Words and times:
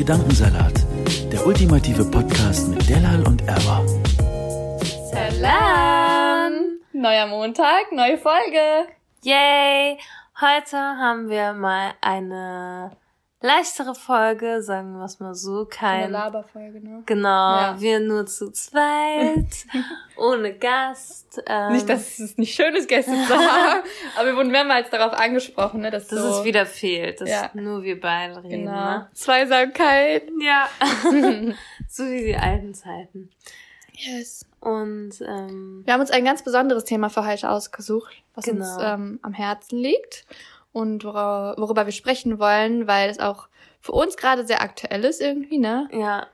Gedankensalat, 0.00 0.72
der 1.30 1.46
ultimative 1.46 2.06
Podcast 2.06 2.68
mit 2.68 2.88
Delal 2.88 3.22
und 3.28 3.46
Erwa. 3.46 3.84
Salam! 5.12 6.80
Neuer 6.94 7.26
Montag, 7.26 7.92
neue 7.92 8.16
Folge. 8.16 8.88
Yay! 9.22 9.98
Heute 10.40 10.78
haben 10.78 11.28
wir 11.28 11.52
mal 11.52 11.92
eine 12.00 12.92
leichtere 13.42 13.94
Folge, 13.94 14.62
sagen 14.62 14.98
wir 14.98 15.04
es 15.04 15.18
mal 15.20 15.34
so. 15.34 15.66
Kein, 15.68 16.04
Eine 16.04 16.12
Laberfolge, 16.12 16.80
ne? 16.80 17.02
Genau, 17.06 17.28
Ja. 17.28 17.76
wir 17.80 18.00
nur 18.00 18.26
zu 18.26 18.50
zweit, 18.50 19.46
ohne 20.16 20.52
Gast. 20.54 21.42
Ähm, 21.46 21.72
Nicht, 21.72 21.88
dass 21.88 22.18
es 22.18 22.36
nicht 22.36 22.54
schön 22.54 22.74
ist, 22.74 22.88
Gäste 22.88 23.12
zu 23.12 23.34
haben, 23.34 23.82
aber 24.16 24.26
wir 24.28 24.36
wurden 24.36 24.50
mehrmals 24.50 24.90
darauf 24.90 25.12
angesprochen, 25.18 25.80
ne, 25.80 25.90
dass 25.90 26.08
dass 26.08 26.18
so, 26.20 26.40
es 26.40 26.44
wieder 26.44 26.66
fehlt, 26.66 27.20
dass 27.20 27.30
Ja. 27.30 27.50
nur 27.54 27.82
wir 27.82 27.98
beide 28.00 28.36
reden. 28.44 28.64
genau, 28.66 28.72
Ne? 28.72 29.10
Zweisamkeit. 29.14 30.24
Ja, 30.40 30.68
so 31.88 32.04
wie 32.04 32.24
die 32.26 32.36
alten 32.36 32.74
Zeiten. 32.74 33.30
Yes. 33.92 34.46
Und 34.60 35.12
ähm, 35.22 35.82
Wir 35.84 35.94
haben 35.94 36.00
uns 36.00 36.10
ein 36.10 36.24
ganz 36.24 36.42
besonderes 36.42 36.84
Thema 36.84 37.08
für 37.08 37.26
heute 37.26 37.48
ausgesucht, 37.50 38.12
was 38.34 38.46
uns 38.48 38.76
Genau. 38.76 38.94
ähm, 38.94 39.18
am 39.22 39.32
Herzen 39.32 39.78
liegt 39.78 40.26
und 40.72 41.04
wora, 41.04 41.54
worüber 41.58 41.84
wir 41.86 41.92
sprechen 41.92 42.38
wollen, 42.38 42.86
weil 42.86 43.10
es 43.10 43.18
auch 43.18 43.48
für 43.80 43.92
uns 43.92 44.16
gerade 44.16 44.46
sehr 44.46 44.60
aktuell 44.62 45.04
ist 45.04 45.20
irgendwie, 45.20 45.58
ne? 45.58 45.88
ja, 45.92 46.26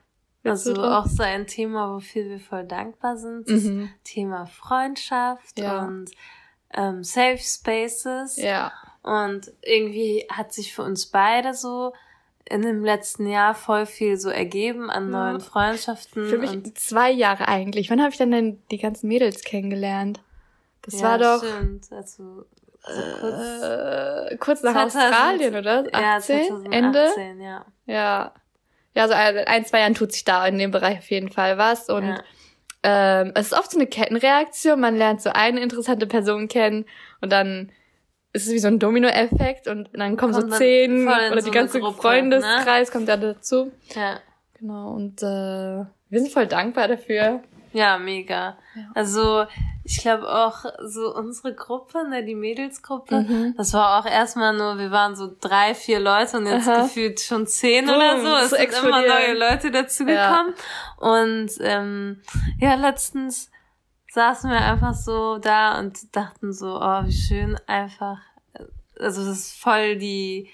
also 0.44 0.74
auch 0.80 1.06
so 1.06 1.22
ein 1.24 1.46
Thema, 1.46 1.94
wofür 1.94 2.24
wir 2.26 2.38
voll 2.40 2.64
dankbar 2.64 3.16
sind. 3.16 3.48
Das 3.50 3.64
Mhm. 3.64 3.90
Thema 4.04 4.46
Freundschaft 4.46 5.58
Ja. 5.58 5.84
und 5.84 6.10
ähm, 6.72 7.02
Safe 7.02 7.38
Spaces. 7.38 8.36
Ja. 8.36 8.72
Und 9.02 9.52
irgendwie 9.62 10.26
hat 10.30 10.52
sich 10.52 10.72
für 10.74 10.82
uns 10.82 11.06
beide 11.06 11.52
so 11.54 11.92
in 12.48 12.62
dem 12.62 12.84
letzten 12.84 13.26
Jahr 13.26 13.54
voll 13.56 13.86
viel 13.86 14.18
so 14.18 14.28
ergeben 14.28 14.88
an 14.90 15.10
Ja. 15.12 15.30
neuen 15.30 15.40
Freundschaften. 15.40 16.28
Für 16.28 16.38
mich 16.38 16.74
zwei 16.76 17.10
Jahre 17.10 17.48
eigentlich. 17.48 17.90
Wann 17.90 18.00
habe 18.00 18.10
ich 18.10 18.18
denn, 18.18 18.30
denn 18.30 18.62
die 18.70 18.78
ganzen 18.78 19.08
Mädels 19.08 19.42
kennengelernt? 19.42 20.20
Das 20.82 21.00
ja, 21.00 21.08
war 21.08 21.18
doch 21.18 21.44
Stimmt, 21.44 21.90
also, 21.90 22.44
so 22.86 23.02
kurz, 23.20 23.62
äh, 23.62 24.36
kurz 24.38 24.62
nach 24.62 24.72
2000 24.72 25.04
Australien, 25.04 25.56
oder? 25.56 25.84
18? 25.92 25.92
ja, 25.92 26.20
2018, 26.20 26.72
Ende? 26.72 27.10
ja. 27.42 27.66
Ja. 27.86 28.32
Ja, 28.94 29.08
so 29.08 29.14
ein, 29.14 29.36
ein, 29.38 29.64
zwei 29.66 29.80
Jahren 29.80 29.94
tut 29.94 30.12
sich 30.12 30.24
da 30.24 30.46
in 30.46 30.58
dem 30.58 30.70
Bereich 30.70 30.98
auf 30.98 31.10
jeden 31.10 31.28
Fall 31.28 31.58
was. 31.58 31.90
Und 31.90 32.06
ja. 32.06 32.22
ähm, 32.82 33.32
es 33.34 33.48
ist 33.48 33.58
oft 33.58 33.70
so 33.70 33.78
eine 33.78 33.86
Kettenreaktion. 33.86 34.80
Man 34.80 34.96
lernt 34.96 35.20
so 35.20 35.30
eine 35.30 35.60
interessante 35.60 36.06
Person 36.06 36.48
kennen 36.48 36.86
und 37.20 37.30
dann 37.30 37.70
ist 38.32 38.46
es 38.46 38.52
wie 38.52 38.58
so 38.58 38.68
ein 38.68 38.78
Dominoeffekt 38.78 39.66
und 39.66 39.90
dann 39.92 40.16
kommen 40.16 40.32
Kommt 40.32 40.52
so 40.52 40.58
zehn 40.58 41.06
oder 41.06 41.40
so 41.40 41.46
die 41.46 41.54
ganze 41.54 41.80
Gruppe, 41.80 42.00
Freundeskreis 42.00 42.90
kommt 42.90 43.08
da 43.08 43.16
dazu. 43.16 43.72
ja. 43.94 44.20
Genau. 44.58 44.92
Und 44.92 45.22
äh, 45.22 45.84
wir 46.08 46.20
sind 46.20 46.32
voll 46.32 46.46
dankbar 46.46 46.88
dafür. 46.88 47.42
Ja, 47.72 47.98
mega. 47.98 48.56
Ja. 48.74 48.90
Also 48.94 49.44
ich 49.88 49.98
glaube 49.98 50.28
auch 50.28 50.64
so 50.84 51.14
unsere 51.14 51.54
Gruppe, 51.54 52.08
ne, 52.08 52.24
die 52.24 52.34
Mädelsgruppe, 52.34 53.20
Mhm. 53.20 53.54
das 53.56 53.72
war 53.72 54.00
auch 54.00 54.10
erstmal 54.10 54.52
nur, 54.56 54.78
wir 54.78 54.90
waren 54.90 55.14
so 55.14 55.30
drei, 55.40 55.74
vier 55.76 56.00
Leute 56.00 56.38
und 56.38 56.46
jetzt 56.46 56.68
Aha. 56.68 56.82
gefühlt 56.82 57.20
schon 57.20 57.46
zehn 57.46 57.86
Boom, 57.86 57.94
oder 57.94 58.20
so. 58.20 58.34
Es 58.36 58.50
sind 58.50 58.84
immer 58.84 59.00
neue 59.02 59.34
Leute 59.38 59.70
dazugekommen. 59.70 60.54
Und 60.96 61.50
ähm, 61.60 62.20
ja, 62.58 62.74
letztens 62.74 63.50
saßen 64.12 64.50
wir 64.50 64.58
einfach 64.60 64.94
so 64.94 65.38
da 65.38 65.78
und 65.78 66.16
dachten 66.16 66.52
so, 66.52 66.80
oh, 66.80 67.04
wie 67.04 67.12
schön 67.12 67.56
einfach. 67.68 68.18
Also 68.98 69.24
das 69.24 69.38
ist 69.38 69.60
voll 69.60 69.96
die, 69.98 70.50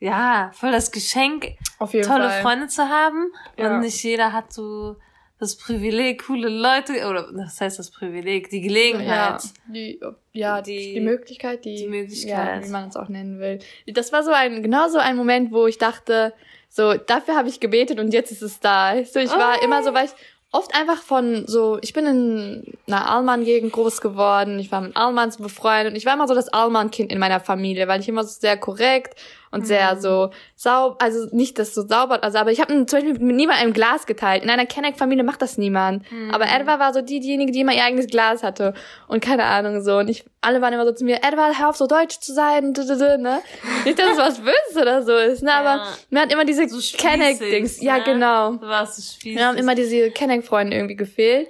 ja, 0.00 0.50
voll 0.54 0.72
das 0.72 0.90
Geschenk, 0.90 1.56
tolle 1.78 2.02
Fall. 2.04 2.42
Freunde 2.42 2.68
zu 2.68 2.88
haben. 2.88 3.30
Ja. 3.58 3.74
Und 3.74 3.80
nicht 3.80 4.02
jeder 4.02 4.32
hat 4.32 4.52
so 4.54 4.96
das 5.38 5.56
Privileg, 5.56 6.24
coole 6.26 6.48
Leute, 6.48 6.92
oder 7.08 7.28
was 7.32 7.60
heißt 7.60 7.78
das 7.78 7.90
Privileg? 7.90 8.50
Die 8.50 8.60
Gelegenheit. 8.60 9.06
Ja, 9.08 9.38
die, 9.72 10.00
ja, 10.32 10.62
die, 10.62 10.94
Die- 10.94 11.00
Möglichkeit, 11.00 11.64
die, 11.64 11.76
die 11.76 11.86
Möglichkeit. 11.88 12.62
Ja, 12.62 12.66
wie 12.66 12.70
man 12.70 12.88
es 12.88 12.96
auch 12.96 13.08
nennen 13.08 13.38
will. 13.38 13.60
Das 13.86 14.12
war 14.12 14.22
so 14.24 14.32
ein, 14.32 14.62
genau 14.62 14.88
so 14.88 14.98
ein 14.98 15.16
Moment, 15.16 15.52
wo 15.52 15.66
ich 15.66 15.78
dachte, 15.78 16.32
so, 16.68 16.94
dafür 16.94 17.36
habe 17.36 17.48
ich 17.48 17.60
gebetet 17.60 17.98
und 18.00 18.12
jetzt 18.12 18.30
ist 18.32 18.42
es 18.42 18.60
da. 18.60 18.94
So, 19.04 19.20
ich 19.20 19.30
war 19.30 19.56
Oh. 19.60 19.64
immer 19.64 19.82
so, 19.82 19.94
weil 19.94 20.06
ich 20.06 20.12
oft 20.50 20.74
einfach 20.74 21.00
von 21.02 21.46
so, 21.46 21.78
ich 21.82 21.92
bin 21.92 22.06
in 22.06 22.74
einer 22.86 23.08
Allmann-Gegend 23.10 23.70
groß 23.72 24.00
geworden, 24.00 24.58
ich 24.58 24.72
war 24.72 24.80
mit 24.80 24.96
Allmanns 24.96 25.36
befreundet 25.36 25.92
und 25.92 25.96
ich 25.96 26.04
war 26.06 26.14
immer 26.14 26.26
so 26.26 26.34
das 26.34 26.48
Allmann-Kind 26.48 27.12
in 27.12 27.18
meiner 27.18 27.38
Familie, 27.40 27.86
weil 27.86 28.00
ich 28.00 28.08
immer 28.08 28.24
so 28.24 28.38
sehr 28.40 28.56
korrekt 28.56 29.14
und 29.50 29.66
sehr 29.66 29.94
Mhm. 29.94 30.00
so 30.00 30.30
sauber, 30.56 30.96
also 31.00 31.26
nicht 31.34 31.58
das 31.58 31.74
so 31.74 31.86
sauber, 31.86 32.22
also 32.22 32.38
aber 32.38 32.50
ich 32.52 32.60
habe 32.60 32.72
zum 32.86 32.86
Beispiel 32.86 33.12
mit 33.18 33.36
niemandem 33.36 33.68
ein 33.68 33.72
Glas 33.72 34.06
geteilt. 34.06 34.42
In 34.42 34.50
einer 34.50 34.66
Kenneck-Familie 34.66 35.24
macht 35.24 35.40
das 35.42 35.58
niemand. 35.58 36.10
Mhm. 36.10 36.30
Aber 36.32 36.44
Edward 36.46 36.78
war 36.78 36.92
so 36.92 37.00
die, 37.00 37.20
diejenige, 37.20 37.52
die 37.52 37.60
immer 37.60 37.72
ihr 37.74 37.84
eigenes 37.84 38.06
Glas 38.08 38.42
hatte 38.42 38.74
und 39.08 39.22
keine 39.22 39.44
Ahnung 39.44 39.82
so. 39.82 39.96
Und 39.98 40.08
ich, 40.10 40.24
alle 40.40 40.60
waren 40.60 40.72
immer 40.72 40.84
so 40.86 40.92
zu 40.92 41.04
mir, 41.04 41.18
Edward, 41.22 41.58
hör 41.58 41.68
auf 41.70 41.76
so 41.76 41.86
deutsch 41.86 42.18
zu 42.20 42.32
sein, 42.32 42.74
d 42.74 42.82
-d 42.82 42.92
-d, 42.92 43.16
ne? 43.18 43.40
Nicht, 43.84 43.98
dass 43.98 44.12
es 44.12 44.18
was 44.18 44.38
Böses 44.44 44.76
oder 44.80 45.02
so 45.02 45.16
ist, 45.16 45.42
ne? 45.42 45.52
Aber 45.54 45.76
Ja. 45.84 45.86
mir 46.10 46.20
hat 46.20 46.32
immer 46.32 46.44
diese 46.44 46.68
So 46.68 46.78
Kenneck-Dings, 46.96 47.80
ja 47.82 47.98
ne? 47.98 48.04
genau. 48.04 48.52
Du 48.52 48.66
warst 48.68 49.20
so. 49.20 49.28
Mir 49.28 49.46
haben 49.46 49.56
immer 49.56 49.74
diese 49.74 50.10
Kenneck-Freunde 50.10 50.76
irgendwie 50.76 50.96
gefehlt. 50.96 51.48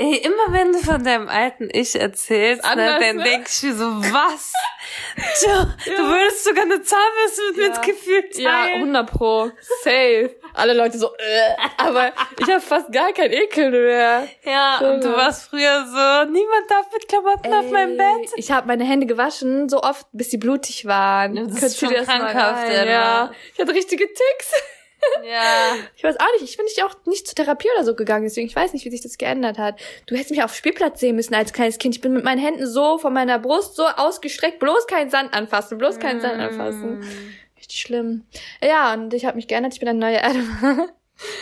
Ey, 0.00 0.14
immer 0.18 0.52
wenn 0.52 0.72
du 0.72 0.78
von 0.78 1.02
deinem 1.02 1.28
alten 1.28 1.68
Ich 1.72 2.00
erzählst, 2.00 2.62
ne, 2.62 2.70
Anders, 2.70 3.00
dann 3.00 3.16
ne? 3.16 3.24
denk 3.24 3.48
ich 3.48 3.62
mir 3.64 3.74
so, 3.74 3.84
was? 4.12 4.52
Du, 5.42 5.90
du 5.90 6.02
würdest 6.08 6.44
sogar 6.44 6.62
eine 6.62 6.80
Zahnbürste 6.82 7.42
mit 7.48 7.56
Ja. 7.58 7.66
ins 7.66 7.80
Gefühl 7.80 8.24
Ja, 8.34 8.50
teilen. 8.64 8.74
100 8.82 9.10
pro. 9.10 9.50
Safe. 9.82 10.36
Alle 10.54 10.72
Leute 10.74 10.98
so, 10.98 11.08
äh, 11.16 11.56
aber 11.78 12.12
ich 12.38 12.48
habe 12.48 12.60
fast 12.60 12.92
gar 12.92 13.12
kein 13.12 13.32
Ekel 13.32 13.70
mehr. 13.70 14.28
Ja, 14.44 14.78
und 14.78 15.02
du 15.02 15.08
Ja. 15.10 15.16
warst 15.16 15.50
früher 15.50 15.84
so, 15.84 16.30
niemand 16.30 16.70
darf 16.70 16.86
mit 16.92 17.08
Klamotten 17.08 17.52
auf 17.52 17.70
meinem 17.72 17.96
Bett. 17.96 18.30
Ich 18.36 18.52
habe 18.52 18.66
meine 18.68 18.84
Hände 18.84 19.06
gewaschen, 19.06 19.68
so 19.68 19.82
oft, 19.82 20.06
bis 20.12 20.30
sie 20.30 20.38
blutig 20.38 20.86
waren. 20.86 21.34
Ja, 21.36 21.42
das 21.44 21.52
ist 21.54 21.58
Könntest 21.60 21.82
du 21.82 21.86
schon 21.86 21.94
das 21.94 22.06
krankhaft. 22.06 22.72
Ja, 22.72 23.32
ich 23.54 23.60
hatte 23.60 23.74
richtige 23.74 24.06
Ticks. 24.06 24.52
Ja. 25.24 25.74
Ich 25.96 26.04
weiß 26.04 26.16
auch 26.20 26.32
nicht, 26.34 26.48
ich 26.48 26.56
bin 26.56 26.64
nicht 26.64 26.82
auch 26.84 26.94
nicht 27.06 27.26
zur 27.26 27.34
Therapie 27.34 27.68
oder 27.74 27.84
so 27.84 27.94
gegangen, 27.94 28.24
deswegen 28.24 28.46
ich 28.46 28.54
weiß 28.54 28.72
nicht, 28.72 28.84
wie 28.84 28.90
sich 28.90 29.00
das 29.00 29.18
geändert 29.18 29.58
hat. 29.58 29.80
Du 30.06 30.14
hättest 30.14 30.30
mich 30.30 30.42
auf 30.42 30.54
Spielplatz 30.54 31.00
sehen 31.00 31.16
müssen 31.16 31.34
als 31.34 31.52
kleines 31.52 31.78
Kind. 31.78 31.96
Ich 31.96 32.00
bin 32.00 32.12
mit 32.12 32.24
meinen 32.24 32.38
Händen 32.38 32.66
so 32.66 32.98
von 32.98 33.12
meiner 33.12 33.38
Brust 33.38 33.74
so 33.74 33.84
ausgestreckt, 33.86 34.58
bloß 34.60 34.86
keinen 34.86 35.10
Sand 35.10 35.34
anfassen, 35.34 35.78
bloß 35.78 35.98
keinen 35.98 36.20
Sand 36.20 36.40
anfassen. 36.40 37.00
Mm. 37.00 37.04
Richtig 37.56 37.80
schlimm. 37.80 38.24
Ja, 38.62 38.94
und 38.94 39.12
ich 39.12 39.24
habe 39.24 39.36
mich 39.36 39.48
geändert, 39.48 39.74
ich 39.74 39.80
bin 39.80 39.88
ein 39.88 39.98
neuer 39.98 40.22
Adam. 40.22 40.88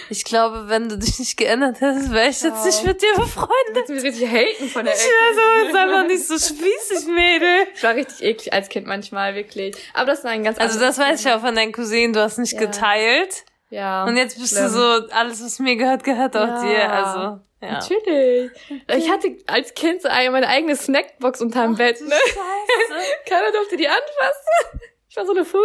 Ich 0.08 0.24
glaube, 0.24 0.68
wenn 0.68 0.88
du 0.88 0.96
dich 0.98 1.18
nicht 1.18 1.36
geändert 1.36 1.80
hättest, 1.80 2.10
wäre 2.12 2.28
ich 2.28 2.40
jetzt 2.42 2.64
nicht 2.64 2.84
mit 2.84 3.02
dir 3.02 3.14
befreundet. 3.16 3.88
Du 3.88 3.92
mich 3.92 4.02
richtig 4.04 4.28
haten 4.30 4.68
von 4.68 4.84
der 4.84 4.94
Ich 4.94 5.00
Ecke? 5.00 5.10
wäre 5.10 5.34
so 5.34 5.66
jetzt 5.66 5.76
einfach 5.76 6.06
nicht 6.06 6.26
so 6.26 6.34
spießig, 6.38 7.06
Mädel. 7.08 7.66
Ich 7.74 7.82
war 7.82 7.94
richtig 7.94 8.22
eklig 8.22 8.52
als 8.52 8.68
Kind 8.68 8.86
manchmal, 8.86 9.34
wirklich. 9.34 9.76
Aber 9.94 10.06
das 10.06 10.24
war 10.24 10.30
ein 10.30 10.44
ganz 10.44 10.58
Also 10.58 10.80
das 10.80 10.98
weiß 10.98 11.20
ich 11.24 11.30
auch 11.32 11.40
von 11.40 11.54
deinen 11.54 11.72
Cousinen, 11.72 12.12
du 12.12 12.20
hast 12.20 12.38
nicht 12.38 12.54
Ja. 12.54 12.60
geteilt. 12.60 13.44
Ja. 13.70 14.04
Und 14.04 14.16
jetzt 14.16 14.38
bist 14.38 14.52
schlimm. 14.52 14.64
du 14.64 14.70
so, 14.70 15.08
alles 15.10 15.44
was 15.44 15.58
mir 15.58 15.76
gehört, 15.76 16.04
gehört 16.04 16.36
auch 16.36 16.46
Ja. 16.46 16.62
dir. 16.62 16.90
Also, 16.92 17.18
ja. 17.60 17.72
Natürlich. 17.72 18.50
Ich 18.96 19.10
hatte 19.10 19.36
als 19.46 19.74
Kind 19.74 20.02
so 20.02 20.08
eine, 20.08 20.30
meine 20.30 20.46
eigene 20.48 20.76
Snackbox 20.76 21.40
unterm 21.40 21.74
Bett, 21.74 22.00
ne? 22.00 22.14
Scheiße. 22.14 23.00
Keiner 23.28 23.50
durfte 23.52 23.76
die 23.76 23.88
anfassen. 23.88 24.80
Ich 25.08 25.16
war 25.16 25.26
so 25.26 25.32
eine 25.32 25.44
Furie. 25.44 25.62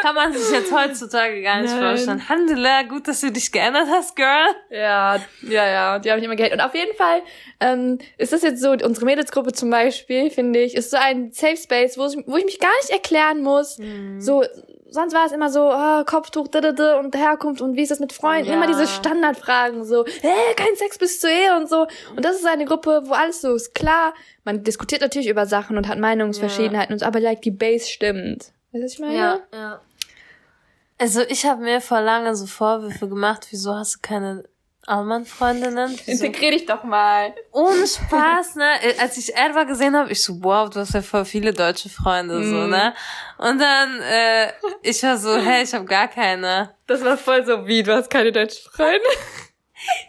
Kann 0.00 0.14
man 0.16 0.32
sich 0.32 0.50
jetzt 0.50 0.72
heutzutage 0.72 1.42
gar 1.42 1.60
nicht 1.60 1.70
Nein. 1.74 1.80
vorstellen. 1.96 2.28
Handela, 2.28 2.82
gut, 2.82 3.06
dass 3.06 3.20
du 3.20 3.30
dich 3.30 3.52
geändert 3.52 3.86
hast, 3.90 4.16
Girl. 4.16 4.46
Ja, 4.70 5.16
ja, 5.42 5.66
ja. 5.66 5.98
Die 6.00 6.10
habe 6.10 6.18
ich 6.18 6.24
immer 6.24 6.34
gehatet. 6.34 6.58
Und 6.58 6.64
auf 6.64 6.74
jeden 6.74 6.96
Fall 6.96 7.22
ähm, 7.60 7.98
ist 8.18 8.32
das 8.32 8.42
jetzt 8.42 8.60
so, 8.60 8.70
unsere 8.72 9.04
Mädelsgruppe 9.06 9.52
zum 9.52 9.70
Beispiel, 9.70 10.30
finde 10.30 10.60
ich, 10.60 10.74
ist 10.74 10.90
so 10.90 10.96
ein 10.96 11.30
Safe 11.32 11.56
Space, 11.56 11.98
wo, 11.98 12.06
ich- 12.06 12.26
wo 12.26 12.36
ich 12.36 12.44
mich 12.44 12.58
gar 12.58 12.72
nicht 12.80 12.90
erklären 12.90 13.42
muss. 13.42 13.78
Mhm. 13.78 14.20
So, 14.20 14.42
sonst 14.88 15.14
war 15.14 15.24
es 15.26 15.32
immer 15.32 15.50
so, 15.50 15.70
oh, 15.72 16.04
Kopftuch, 16.04 16.48
da, 16.48 16.60
da, 16.60 16.72
da, 16.72 16.98
und 16.98 17.14
Herkunft 17.14 17.60
und 17.62 17.76
wie 17.76 17.82
ist 17.82 17.90
das 17.90 18.00
mit 18.00 18.12
Freunden? 18.12 18.48
Ja. 18.48 18.54
Immer 18.54 18.66
diese 18.66 18.88
Standardfragen, 18.88 19.84
so, 19.84 20.04
hä, 20.04 20.32
kein 20.56 20.74
Sex 20.74 20.98
bis 20.98 21.20
zur 21.20 21.30
Ehe 21.30 21.56
und 21.56 21.68
so. 21.68 21.86
Und 22.16 22.24
das 22.24 22.36
ist 22.36 22.46
eine 22.46 22.64
Gruppe, 22.64 23.02
wo 23.04 23.12
alles 23.12 23.40
so 23.40 23.54
ist 23.54 23.74
klar. 23.74 24.14
Man 24.44 24.64
diskutiert 24.64 25.00
natürlich 25.02 25.28
über 25.28 25.46
Sachen 25.46 25.76
und 25.76 25.86
hat 25.86 25.98
Meinungsverschiedenheiten 25.98 26.92
und 26.94 26.98
so, 26.98 27.06
aber 27.06 27.20
like 27.20 27.42
die 27.42 27.50
Base 27.52 27.88
stimmt. 27.88 28.52
Weißt 28.72 28.82
du, 28.82 28.84
was 28.84 28.92
ich 28.94 28.98
meine? 29.00 29.14
Ja, 29.16 29.38
ja. 29.52 29.80
Also 30.98 31.22
ich 31.22 31.44
habe 31.46 31.62
mir 31.62 31.80
vor 31.80 32.00
lange 32.00 32.34
so 32.36 32.46
Vorwürfe 32.46 33.08
gemacht, 33.08 33.48
wieso 33.50 33.74
hast 33.74 33.96
du 33.96 33.98
keine 34.02 34.44
Allmann-Freundinnen? 34.86 35.98
Integrier 36.06 36.52
dich 36.52 36.66
doch 36.66 36.84
mal. 36.84 37.34
Ohne 37.50 37.86
Spaß, 37.86 38.56
ne? 38.56 38.68
Als 39.00 39.16
ich 39.16 39.34
Edward 39.34 39.68
gesehen 39.68 39.96
habe, 39.96 40.10
ich 40.12 40.22
so, 40.22 40.42
wow, 40.42 40.68
du 40.70 40.80
hast 40.80 40.94
ja 40.94 41.02
voll 41.02 41.24
viele 41.24 41.52
deutsche 41.52 41.88
Freunde, 41.88 42.44
so, 42.44 42.54
Mhm. 42.56 42.70
ne? 42.70 42.94
Und 43.38 43.58
dann, 43.60 44.00
äh, 44.00 44.52
ich 44.82 45.02
war 45.02 45.16
so, 45.18 45.36
hey, 45.36 45.64
ich 45.64 45.74
habe 45.74 45.84
gar 45.86 46.08
keine. 46.08 46.74
Das 46.86 47.02
war 47.04 47.16
voll 47.16 47.44
so 47.44 47.66
wie, 47.66 47.82
du 47.82 47.94
hast 47.94 48.08
keine 48.10 48.30
deutschen 48.32 48.70
Freunde. 48.70 49.00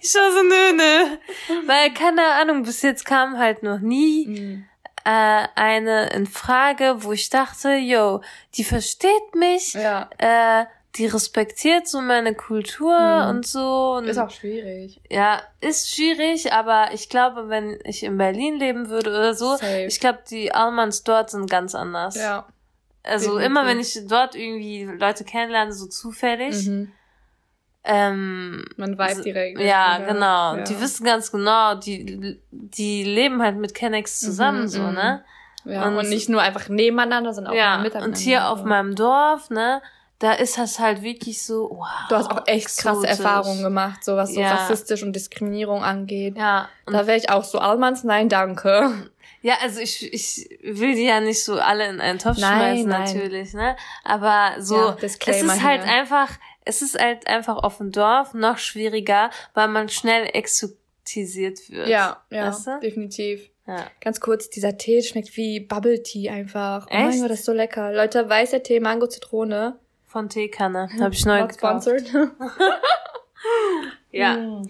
Ich 0.01 0.13
war 0.13 0.31
so, 0.31 0.43
nö, 0.43 0.73
nö. 0.75 1.67
Weil, 1.67 1.91
keine 1.95 2.23
Ahnung, 2.39 2.61
bis 2.61 2.83
jetzt 2.83 3.05
kam 3.05 3.39
halt 3.39 3.63
noch 3.63 3.79
nie 3.79 4.63
äh, 5.05 5.47
eine 5.55 6.07
in 6.09 6.25
Frage, 6.27 6.95
wo 7.03 7.11
ich 7.11 7.29
dachte, 7.29 7.73
yo, 7.75 8.21
die 8.55 8.63
versteht 8.63 9.35
mich, 9.35 9.73
Ja. 9.73 10.09
äh, 10.17 10.65
die 10.95 11.07
respektiert 11.07 11.87
so 11.87 12.01
meine 12.01 12.35
Kultur 12.35 12.95
Mhm. 13.23 13.29
und 13.29 13.47
so. 13.47 13.93
Und 13.97 14.05
Ist 14.07 14.17
auch 14.19 14.29
schwierig. 14.29 15.01
ja, 15.09 15.41
ist 15.59 15.93
schwierig, 15.95 16.53
aber 16.53 16.89
ich 16.93 17.09
glaube, 17.09 17.49
wenn 17.49 17.79
ich 17.83 18.03
in 18.03 18.17
Berlin 18.17 18.57
leben 18.59 18.89
würde 18.89 19.09
oder 19.09 19.33
so, 19.33 19.55
Safe. 19.57 19.85
ich 19.85 19.99
glaube, 19.99 20.19
die 20.29 20.53
Almans 20.53 21.03
dort 21.03 21.31
sind 21.31 21.49
ganz 21.49 21.73
anders. 21.73 22.15
Ja. 22.15 22.47
Also 23.01 23.31
definitiv. 23.37 23.45
immer, 23.47 23.65
wenn 23.65 23.79
ich 23.79 23.99
dort 24.07 24.35
irgendwie 24.35 24.83
Leute 24.85 25.23
kennenlerne, 25.25 25.73
so 25.73 25.87
zufällig, 25.87 26.67
Mhm. 26.67 26.91
Ähm, 27.83 28.65
Man 28.77 28.97
weiß 28.97 29.21
direkt. 29.21 29.59
ja, 29.59 29.97
oder? 29.97 30.13
genau. 30.13 30.55
Ja. 30.57 30.63
Die 30.63 30.79
wissen 30.79 31.05
ganz 31.05 31.31
genau, 31.31 31.75
die, 31.75 32.39
die 32.51 33.03
leben 33.03 33.41
halt 33.41 33.57
mit 33.57 33.73
Kennex 33.73 34.19
zusammen, 34.19 34.61
Mhm, 34.63 34.67
so, 34.67 34.81
mhm. 34.81 34.93
ne? 34.93 35.23
Ja, 35.65 35.87
und, 35.87 35.97
Und- 35.97 36.09
nicht 36.09 36.27
nur 36.29 36.41
einfach 36.41 36.67
nebeneinander, 36.69 37.33
sondern 37.33 37.53
auch 37.53 37.57
ja, 37.57 37.77
miteinander. 37.77 38.07
und 38.09 38.17
hier 38.17 38.49
auf 38.49 38.59
so. 38.59 38.65
meinem 38.65 38.95
Dorf, 38.95 39.49
ne, 39.49 39.81
da 40.19 40.33
ist 40.33 40.57
das 40.57 40.79
halt 40.79 41.01
wirklich 41.01 41.43
so, 41.43 41.69
wow. 41.73 41.87
Du 42.09 42.15
hast 42.15 42.31
auch 42.31 42.43
echt 42.47 42.65
krasse 42.77 43.05
exotisch. 43.05 43.09
Erfahrungen 43.19 43.63
gemacht, 43.63 44.03
so 44.03 44.15
was 44.15 44.33
so 44.33 44.39
Ja. 44.41 44.51
rassistisch 44.55 45.03
und 45.03 45.13
Diskriminierung 45.13 45.83
angeht. 45.83 46.37
Ja, 46.37 46.69
und 46.85 46.93
Da 46.93 47.07
wäre 47.07 47.17
ich 47.17 47.29
auch 47.29 47.43
so, 47.43 47.59
Almans, 47.59 48.03
nein, 48.05 48.29
danke. 48.29 49.09
Ja, 49.41 49.55
also 49.61 49.81
ich, 49.81 50.13
ich 50.13 50.49
will 50.63 50.95
die 50.95 51.03
ja 51.05 51.19
nicht 51.19 51.43
so 51.43 51.59
alle 51.59 51.87
in 51.87 51.99
einen 51.99 52.19
Topf 52.19 52.37
Nein, 52.37 52.77
schmeißen, 52.77 52.89
nein. 52.89 53.01
natürlich, 53.13 53.53
ne? 53.53 53.75
Aber 54.05 54.51
so, 54.61 54.75
Ja, 54.77 54.97
es 55.01 55.15
ist 55.41 55.63
halt 55.63 55.81
einfach, 55.83 56.29
es 56.65 56.81
ist 56.81 56.99
halt 56.99 57.27
einfach 57.27 57.57
auf 57.57 57.77
dem 57.77 57.91
Dorf 57.91 58.33
noch 58.33 58.57
schwieriger, 58.57 59.29
weil 59.53 59.67
man 59.67 59.89
schnell 59.89 60.29
exotisiert 60.33 61.59
wird. 61.69 61.87
Ja, 61.87 62.23
ja, 62.29 62.47
Weißt 62.47 62.67
du? 62.67 62.79
definitiv. 62.81 63.49
Ja. 63.65 63.85
Ganz 64.01 64.19
kurz, 64.19 64.49
dieser 64.49 64.77
Tee 64.77 65.01
schmeckt 65.01 65.37
wie 65.37 65.59
Bubble 65.61 66.03
Tea 66.03 66.29
einfach. 66.29 66.87
Oh 66.89 66.93
mein 66.93 67.09
Echt? 67.09 67.21
Gott, 67.21 67.29
das 67.31 67.39
ist 67.39 67.45
so 67.45 67.53
lecker. 67.53 67.93
Leute, 67.93 68.27
weißer 68.27 68.61
Tee, 68.61 68.79
Mango, 68.79 69.07
Zitrone. 69.07 69.79
Von 70.05 70.29
Teekanne. 70.29 70.89
Habe 70.99 71.13
ich 71.13 71.25
neu 71.25 71.39
Not 71.39 71.49
gekauft. 71.53 71.83
sponsored. 71.87 72.11
Ja. 74.11 74.35
Mm. 74.37 74.69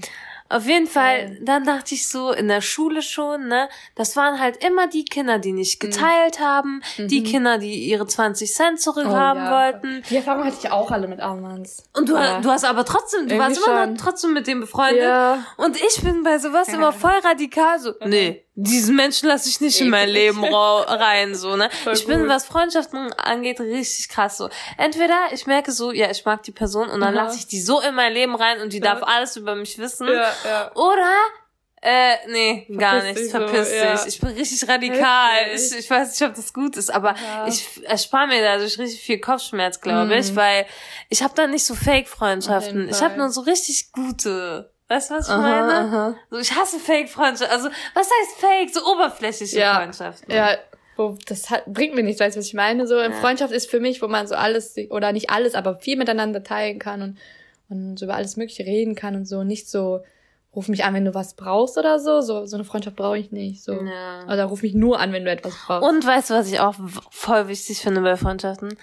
Auf 0.53 0.67
jeden 0.67 0.88
Fall, 0.88 1.38
dann 1.41 1.63
dachte 1.63 1.95
ich 1.95 2.07
so, 2.07 2.31
in 2.31 2.47
der 2.47 2.61
Schule 2.61 3.01
schon, 3.01 3.47
ne, 3.47 3.69
das 3.95 4.15
waren 4.15 4.39
halt 4.39 4.63
immer 4.63 4.88
die 4.88 5.03
Kinder, 5.03 5.39
die 5.39 5.51
nicht 5.51 5.79
geteilt 5.79 6.39
haben, 6.39 6.81
die 6.97 7.21
Mhm. 7.21 7.23
Kinder, 7.25 7.57
die 7.57 7.85
ihre 7.89 8.05
20 8.05 8.53
Cent 8.53 8.79
zurückhaben 8.79 9.41
Oh, 9.41 9.45
ja. 9.47 9.51
wollten. 9.73 10.03
Die 10.09 10.15
Erfahrung 10.17 10.44
hatte 10.45 10.57
ich 10.61 10.71
auch 10.71 10.91
alle 10.91 11.07
mit 11.07 11.19
Almans. 11.21 11.83
Und 11.97 12.07
du, 12.09 12.15
Ja. 12.15 12.39
du 12.39 12.50
hast 12.51 12.65
aber 12.65 12.85
trotzdem, 12.85 13.27
du 13.27 13.33
Irgendwie 13.35 13.55
warst 13.55 13.67
immer 13.67 13.85
noch 13.88 13.97
trotzdem 13.97 14.33
mit 14.33 14.45
dem 14.45 14.59
befreundet. 14.59 15.01
Ja. 15.03 15.44
Und 15.57 15.75
ich 15.75 16.01
bin 16.03 16.21
bei 16.23 16.38
sowas 16.38 16.67
immer 16.73 16.94
voll 16.94 17.19
radikal, 17.23 17.79
so, 17.79 17.94
nee, 18.05 18.42
diesen 18.55 18.95
Menschen 18.95 19.29
lasse 19.29 19.50
ich 19.50 19.61
nicht 19.61 19.81
in 19.81 19.89
mein. 19.89 20.09
Leben 20.09 20.44
rein, 20.45 21.33
so, 21.33 21.55
ne. 21.55 21.69
Voll 21.83 21.94
ich 21.94 22.05
bin, 22.05 22.19
gut. 22.21 22.29
was 22.29 22.45
Freundschaften 22.45 23.11
angeht, 23.13 23.59
richtig 23.59 24.09
krass, 24.09 24.38
so. 24.38 24.50
Entweder 24.77 25.17
ich 25.31 25.47
merke 25.47 25.71
so, 25.71 25.91
ja, 25.91 26.11
ich 26.11 26.23
mag 26.25 26.44
die 26.44 26.51
Person 26.51 26.89
und 26.89 27.01
dann 27.01 27.17
Aha. 27.17 27.25
lasse 27.25 27.38
ich 27.39 27.47
die 27.47 27.61
so 27.61 27.79
in 27.81 27.95
mein 27.95 28.13
Leben 28.13 28.35
rein 28.35 28.61
und 28.61 28.73
die 28.73 28.77
Ja. 28.79 28.94
darf 28.95 29.03
alles 29.03 29.35
über 29.38 29.55
mich 29.55 29.77
wissen. 29.79 30.07
Ja, 30.07 30.31
ja. 30.45 30.71
Oder, 30.75 31.11
äh, 31.81 32.15
nee, 32.29 32.67
gar 32.77 33.01
Verpiss 33.01 33.03
nichts, 33.05 33.21
dich 33.21 33.31
so, 33.31 33.38
verpiss 33.39 33.69
dich. 33.69 33.77
ja. 33.81 34.05
Ich 34.07 34.19
bin 34.19 34.29
richtig 34.29 34.69
radikal. 34.69 35.47
Ich, 35.55 35.75
ich 35.77 35.89
weiß 35.89 36.11
nicht, 36.11 36.29
ob 36.29 36.35
das 36.35 36.53
gut 36.53 36.77
ist, 36.77 36.94
aber 36.94 37.15
Ja. 37.15 37.47
ich 37.47 37.83
erspare 37.85 38.27
mir 38.27 38.41
dadurch 38.41 38.77
richtig 38.77 39.01
viel 39.01 39.19
Kopfschmerz, 39.19 39.81
glaube 39.81 40.05
Mhm. 40.13 40.21
ich, 40.21 40.35
weil 40.35 40.65
ich 41.09 41.23
habe 41.23 41.33
da 41.35 41.47
nicht 41.47 41.65
so 41.65 41.73
Fake-Freundschaften. 41.75 42.88
Ich 42.89 43.01
habe 43.01 43.17
nur 43.17 43.29
so 43.31 43.41
richtig 43.41 43.91
gute. 43.91 44.72
Weißt 44.93 45.09
du, 45.09 45.15
was 45.15 45.27
ich 45.27 45.33
Aha, 45.33 45.41
meine? 45.41 45.73
aha. 45.73 46.15
So, 46.29 46.37
ich 46.37 46.55
hasse 46.55 46.77
Fake-Freundschaften. 46.79 47.55
Also, 47.55 47.69
was 47.93 48.07
heißt 48.07 48.39
Fake? 48.39 48.69
So 48.73 48.85
oberflächliche 48.91 49.59
Ja. 49.59 49.75
Freundschaften. 49.79 50.31
Ja, 50.33 50.57
wo, 50.95 51.17
das 51.27 51.49
hat, 51.49 51.65
bringt 51.65 51.95
mir 51.95 52.03
nichts, 52.03 52.19
weißt 52.21 52.35
du, 52.35 52.39
was 52.39 52.45
ich 52.47 52.53
meine? 52.53 52.85
So, 52.85 52.99
Ja. 52.99 53.11
Freundschaft 53.11 53.51
ist 53.53 53.69
für 53.69 53.79
mich, 53.79 54.01
wo 54.01 54.07
man 54.07 54.27
so 54.27 54.35
alles, 54.35 54.75
oder 54.91 55.11
nicht 55.11 55.29
alles, 55.31 55.55
aber 55.55 55.75
viel 55.77 55.97
miteinander 55.97 56.43
teilen 56.43 56.77
kann 56.77 57.01
und, 57.01 57.17
und 57.69 57.97
so 57.97 58.05
über 58.05 58.13
alles 58.15 58.37
Mögliche 58.37 58.63
reden 58.65 58.93
kann 58.93 59.15
und 59.15 59.25
so. 59.25 59.43
Nicht 59.43 59.67
so, 59.69 60.01
ruf 60.55 60.67
mich 60.67 60.83
an, 60.83 60.93
wenn 60.93 61.05
du 61.05 61.15
was 61.15 61.33
brauchst 61.35 61.79
oder 61.79 61.97
so. 61.99 62.21
So, 62.21 62.45
so 62.45 62.55
eine 62.55 62.63
Freundschaft 62.63 62.95
brauche 62.95 63.17
ich 63.17 63.31
nicht. 63.31 63.63
So. 63.63 63.73
Ja. 63.73 64.25
Oder 64.31 64.45
ruf 64.45 64.61
mich 64.61 64.75
nur 64.75 64.99
an, 64.99 65.11
wenn 65.13 65.25
du 65.25 65.31
etwas 65.31 65.55
brauchst. 65.65 65.89
Und 65.89 66.05
weißt 66.05 66.29
du, 66.29 66.33
was 66.35 66.47
ich 66.51 66.59
auch 66.59 66.75
voll 67.09 67.47
wichtig 67.47 67.79
finde 67.79 68.01
bei 68.01 68.15
Freundschaften? 68.15 68.77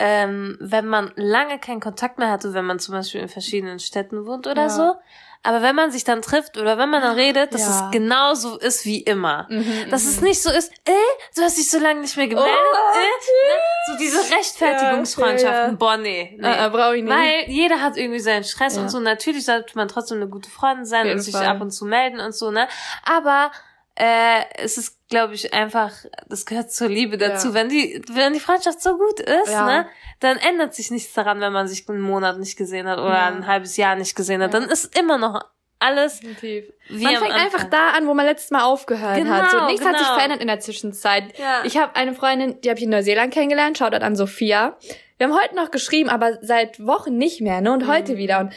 Ähm, 0.00 0.56
wenn 0.60 0.86
man 0.86 1.12
lange 1.16 1.58
keinen 1.58 1.80
Kontakt 1.80 2.18
mehr 2.18 2.30
hatte, 2.30 2.54
wenn 2.54 2.64
man 2.64 2.78
zum 2.78 2.94
Beispiel 2.94 3.20
in 3.20 3.28
verschiedenen 3.28 3.80
Städten 3.80 4.26
wohnt 4.26 4.46
oder 4.46 4.62
Ja. 4.62 4.68
so, 4.70 4.94
aber 5.42 5.62
wenn 5.62 5.74
man 5.74 5.90
sich 5.90 6.04
dann 6.04 6.22
trifft 6.22 6.56
oder 6.56 6.78
wenn 6.78 6.88
man 6.88 7.00
dann 7.02 7.14
redet, 7.16 7.52
dass 7.54 7.62
Ja. 7.62 7.86
es 7.86 7.92
genauso 7.92 8.58
ist 8.58 8.84
wie 8.84 9.00
immer. 9.00 9.46
Mhm, 9.48 9.88
Dass 9.90 10.04
mhm. 10.04 10.10
es 10.10 10.20
nicht 10.20 10.42
so 10.42 10.50
ist, 10.50 10.70
äh, 10.84 10.92
du 11.36 11.42
hast 11.42 11.58
dich 11.58 11.68
so 11.70 11.78
lange 11.78 12.00
nicht 12.00 12.16
mehr 12.16 12.28
gemeldet, 12.28 12.52
Oh, 12.52 12.98
äh, 12.98 13.00
ne? 13.00 13.58
So 13.86 13.98
diese 13.98 14.18
Rechtfertigungsfreundschaften, 14.36 15.70
Ja, 15.70 15.76
boah, 15.76 15.96
nee. 15.96 16.36
nee. 16.38 16.46
Ah, 16.46 16.66
ah, 16.66 16.68
brauche 16.68 16.96
ich 16.96 17.02
nicht. 17.02 17.12
Weil 17.12 17.44
jeder 17.48 17.80
hat 17.80 17.96
irgendwie 17.96 18.20
seinen 18.20 18.44
Stress 18.44 18.76
Ja. 18.76 18.82
und 18.82 18.88
so. 18.90 19.00
Natürlich 19.00 19.44
sollte 19.44 19.76
man 19.76 19.88
trotzdem 19.88 20.18
eine 20.18 20.28
gute 20.28 20.50
Freundin 20.50 20.84
sein 20.86 21.10
und 21.10 21.20
sich 21.20 21.36
ab 21.36 21.60
und 21.60 21.70
zu 21.70 21.84
melden 21.86 22.20
und 22.20 22.34
so, 22.34 22.50
ne? 22.50 22.68
Aber 23.04 23.50
äh, 23.98 24.42
es 24.56 24.78
ist, 24.78 24.96
glaube 25.08 25.34
ich, 25.34 25.52
einfach, 25.52 25.92
das 26.28 26.46
gehört 26.46 26.70
zur 26.70 26.88
Liebe 26.88 27.18
dazu. 27.18 27.48
Ja. 27.48 27.54
Wenn 27.54 27.68
die, 27.68 28.00
wenn 28.12 28.32
die 28.32 28.40
Freundschaft 28.40 28.80
so 28.80 28.96
gut 28.96 29.20
ist, 29.20 29.50
Ja. 29.50 29.66
ne, 29.66 29.86
dann 30.20 30.36
ändert 30.36 30.74
sich 30.74 30.90
nichts 30.90 31.12
daran, 31.14 31.40
wenn 31.40 31.52
man 31.52 31.66
sich 31.68 31.88
einen 31.88 32.00
Monat 32.00 32.38
nicht 32.38 32.56
gesehen 32.56 32.86
hat 32.88 32.98
oder 32.98 33.08
Ja. 33.14 33.26
ein 33.26 33.46
halbes 33.46 33.76
Jahr 33.76 33.96
nicht 33.96 34.14
gesehen 34.14 34.42
hat. 34.42 34.54
Dann 34.54 34.64
ist 34.64 34.96
immer 34.98 35.18
noch 35.18 35.40
alles 35.80 36.20
Definitiv. 36.20 36.72
wie 36.88 37.04
Man 37.04 37.16
fängt 37.16 37.34
einfach 37.34 37.64
da 37.64 37.90
an, 37.90 38.06
wo 38.08 38.14
man 38.14 38.26
letztes 38.26 38.50
Mal 38.50 38.62
aufgehört 38.64 39.16
Genau, 39.16 39.30
hat. 39.30 39.50
So, 39.50 39.66
nichts 39.66 39.84
hat 39.86 39.96
sich 39.96 40.06
genau. 40.06 40.14
verändert 40.16 40.40
in 40.40 40.48
der 40.48 40.60
Zwischenzeit. 40.60 41.38
Ja. 41.38 41.62
Ich 41.64 41.76
habe 41.76 41.94
eine 41.96 42.14
Freundin, 42.14 42.60
die 42.60 42.68
habe 42.70 42.78
ich 42.78 42.84
in 42.84 42.90
Neuseeland 42.90 43.32
kennengelernt, 43.32 43.78
schaut 43.78 43.94
an 43.94 44.16
Sophia. 44.16 44.76
Wir 45.18 45.26
haben 45.28 45.36
heute 45.40 45.54
noch 45.56 45.70
geschrieben, 45.70 46.08
aber 46.10 46.38
seit 46.42 46.84
Wochen 46.84 47.16
nicht 47.16 47.40
mehr, 47.40 47.60
ne? 47.60 47.72
Und 47.72 47.84
Mhm. 47.84 47.88
heute 47.92 48.16
wieder. 48.16 48.40
Und 48.40 48.52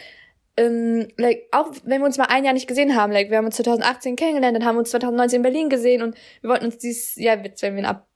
ähm, 0.61 1.07
like, 1.17 1.47
auch 1.51 1.71
wenn 1.83 2.01
wir 2.01 2.05
uns 2.05 2.17
mal 2.17 2.25
ein 2.25 2.43
Jahr 2.45 2.53
nicht 2.53 2.67
gesehen 2.67 2.95
haben, 2.95 3.11
like, 3.11 3.29
wir 3.29 3.37
haben 3.37 3.45
uns 3.45 3.55
2018 3.57 4.15
kennengelernt, 4.15 4.55
dann 4.55 4.65
haben 4.65 4.75
wir 4.75 4.79
uns 4.79 4.91
2019 4.91 5.37
in 5.37 5.43
Berlin 5.43 5.69
gesehen 5.69 6.01
und 6.01 6.15
wir 6.41 6.49
wollten 6.49 6.65
uns 6.65 6.77
dieses 6.77 7.15
Jahr, 7.15 7.37
jetzt, 7.43 7.61
wenn 7.61 7.75
wir 7.75 7.87
ab, 7.87 8.07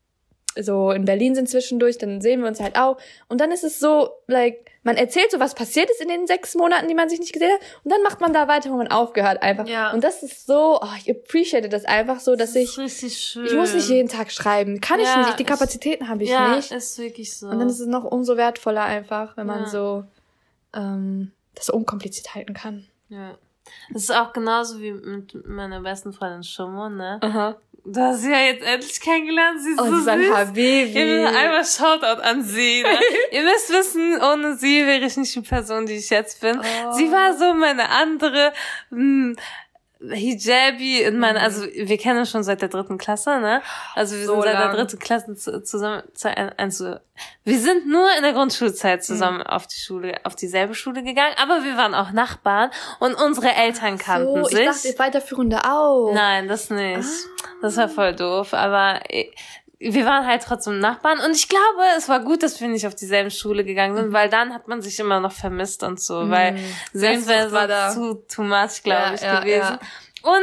so 0.57 0.91
in 0.91 1.03
Berlin 1.03 1.35
sind 1.35 1.49
zwischendurch, 1.49 1.97
dann 1.97 2.21
sehen 2.21 2.39
wir 2.39 2.47
uns 2.47 2.61
halt 2.61 2.77
auch. 2.77 2.95
Und 3.27 3.41
dann 3.41 3.51
ist 3.51 3.65
es 3.65 3.77
so, 3.77 4.09
like, 4.27 4.71
man 4.83 4.95
erzählt 4.95 5.29
so, 5.29 5.39
was 5.41 5.53
passiert 5.53 5.89
ist 5.89 5.99
in 6.01 6.07
den 6.07 6.27
sechs 6.27 6.55
Monaten, 6.55 6.87
die 6.87 6.93
man 6.93 7.09
sich 7.09 7.19
nicht 7.19 7.33
gesehen 7.33 7.51
hat, 7.51 7.59
und 7.83 7.91
dann 7.91 8.01
macht 8.03 8.21
man 8.21 8.31
da 8.31 8.47
weiter, 8.47 8.69
wo 8.69 8.75
man 8.77 8.87
aufgehört 8.87 9.41
einfach. 9.43 9.67
Ja. 9.67 9.91
Und 9.91 10.01
das 10.03 10.23
ist 10.23 10.45
so, 10.45 10.79
oh, 10.81 10.87
ich 10.97 11.11
appreciate 11.11 11.67
das 11.67 11.83
einfach 11.83 12.21
so, 12.21 12.37
dass 12.37 12.53
das 12.53 12.61
ich, 12.63 12.69
ist 12.69 12.77
richtig 12.77 13.17
schön. 13.17 13.45
ich 13.47 13.53
muss 13.53 13.73
nicht 13.73 13.89
jeden 13.89 14.07
Tag 14.07 14.31
schreiben. 14.31 14.79
Kann 14.79 15.01
ich 15.01 15.07
Ja, 15.07 15.25
nicht, 15.25 15.37
die 15.39 15.43
ich- 15.43 15.49
Kapazitäten 15.49 16.07
habe 16.07 16.23
ich 16.23 16.29
ja, 16.29 16.55
nicht. 16.55 16.71
ist 16.71 16.97
wirklich 16.99 17.35
so. 17.35 17.47
Und 17.47 17.59
dann 17.59 17.67
ist 17.67 17.81
es 17.81 17.87
noch 17.87 18.05
umso 18.05 18.37
wertvoller 18.37 18.83
einfach, 18.85 19.35
wenn 19.35 19.47
man 19.47 19.63
Ja. 19.63 19.69
so 19.69 20.03
ähm, 20.73 21.31
das 21.55 21.69
unkompliziert 21.69 22.35
halten 22.35 22.53
kann. 22.53 22.87
ja. 23.09 23.37
Das 23.91 24.03
ist 24.03 24.11
auch 24.11 24.31
genauso 24.31 24.79
wie 24.79 24.91
mit 24.91 25.43
meiner 25.47 25.81
besten 25.81 26.13
Freundin 26.13 26.43
Shumo, 26.43 26.87
ne? 26.87 27.17
Aha. 27.23 27.55
Du 27.83 27.99
hast 27.99 28.21
sie 28.21 28.29
ja 28.31 28.37
jetzt 28.41 28.63
endlich 28.63 28.99
kennengelernt. 29.01 29.59
Sie 29.59 29.71
ist 29.71 29.81
Oh, 29.81 29.85
so 29.85 29.91
sie 29.95 30.01
ist 30.01 30.07
ein 30.07 30.21
süß. 30.21 30.35
Habibi. 30.35 30.83
Ihr 30.83 31.05
müsst 31.05 31.35
einmal 31.35 31.65
Shoutout 31.65 32.21
an 32.21 32.43
sie. 32.43 32.83
Ne? 32.83 32.99
Ihr 33.31 33.41
müsst 33.43 33.69
wissen, 33.71 34.21
ohne 34.21 34.55
sie 34.57 34.85
wäre 34.85 35.05
ich 35.05 35.17
nicht 35.17 35.33
die 35.33 35.41
Person, 35.41 35.87
die 35.87 35.93
ich 35.95 36.11
jetzt 36.11 36.41
bin. 36.41 36.59
Oh. 36.59 36.91
Sie 36.93 37.11
war 37.11 37.35
so 37.37 37.55
meine 37.55 37.89
andere 37.89 38.53
mh, 38.91 39.35
Hijabi 40.01 41.01
in 41.03 41.19
meiner, 41.19 41.41
also 41.41 41.63
wir 41.65 41.97
kennen 41.97 42.19
uns 42.19 42.29
schon 42.29 42.43
seit 42.43 42.61
der 42.61 42.69
dritten 42.69 42.97
Klasse, 42.97 43.39
ne? 43.39 43.61
Also 43.95 44.15
wir 44.15 44.21
Mhm. 44.23 44.25
So 44.27 44.33
sind 44.41 44.43
seit 44.43 44.53
lang. 44.53 44.75
der 44.75 44.85
dritten 44.85 44.99
Klasse 44.99 45.35
zu- 45.35 45.63
zusammen, 45.63 46.03
zu, 46.13 46.29
also 46.57 46.95
wir 47.43 47.59
sind 47.59 47.87
nur 47.87 48.07
in 48.17 48.23
der 48.23 48.33
Grundschulzeit 48.33 49.03
zusammen 49.03 49.37
Mhm. 49.39 49.47
auf 49.47 49.67
die 49.67 49.79
Schule, 49.79 50.15
auf 50.23 50.35
dieselbe 50.35 50.75
Schule 50.75 51.03
gegangen, 51.03 51.33
aber 51.41 51.63
wir 51.63 51.77
waren 51.77 51.93
auch 51.95 52.11
Nachbarn 52.11 52.71
und 52.99 53.13
unsere 53.15 53.53
Eltern 53.53 53.97
kannten 53.97 54.43
so, 54.43 54.49
sich. 54.49 54.59
ich 54.59 54.65
dachte, 54.65 54.99
weiterführende 54.99 55.59
auch. 55.63 56.11
Nein, 56.13 56.47
das 56.47 56.69
nicht. 56.69 56.97
Ah. 56.99 57.47
Das 57.61 57.77
war 57.77 57.87
voll 57.89 58.13
doof, 58.15 58.53
aber 58.53 58.99
wir 59.79 60.05
waren 60.05 60.25
halt 60.25 60.43
trotzdem 60.43 60.79
Nachbarn 60.79 61.19
und 61.19 61.35
ich 61.35 61.49
glaube, 61.49 61.83
es 61.97 62.07
war 62.09 62.21
gut, 62.21 62.43
dass 62.43 62.59
wir 62.61 62.67
nicht 62.67 62.87
auf 62.87 62.95
dieselbe 62.95 63.29
Schule 63.31 63.63
gegangen 63.65 63.95
sind, 63.95 64.13
weil 64.13 64.29
dann 64.29 64.53
hat 64.53 64.67
man 64.67 64.81
sich 64.81 64.99
immer 64.99 65.19
noch 65.19 65.31
vermisst 65.33 65.83
und 65.83 65.99
so, 66.01 66.29
weil 66.29 66.53
Mhm. 66.53 66.59
selbst 66.93 67.27
wäre 67.27 67.51
war 67.51 67.67
da. 67.67 67.91
so 67.91 68.15
zu 68.15 68.35
too 68.37 68.43
much, 68.43 68.83
glaube 68.83 69.01
Ja, 69.07 69.13
ich, 69.13 69.21
ja, 69.21 69.39
gewesen. 69.41 69.79
Und 70.23 70.41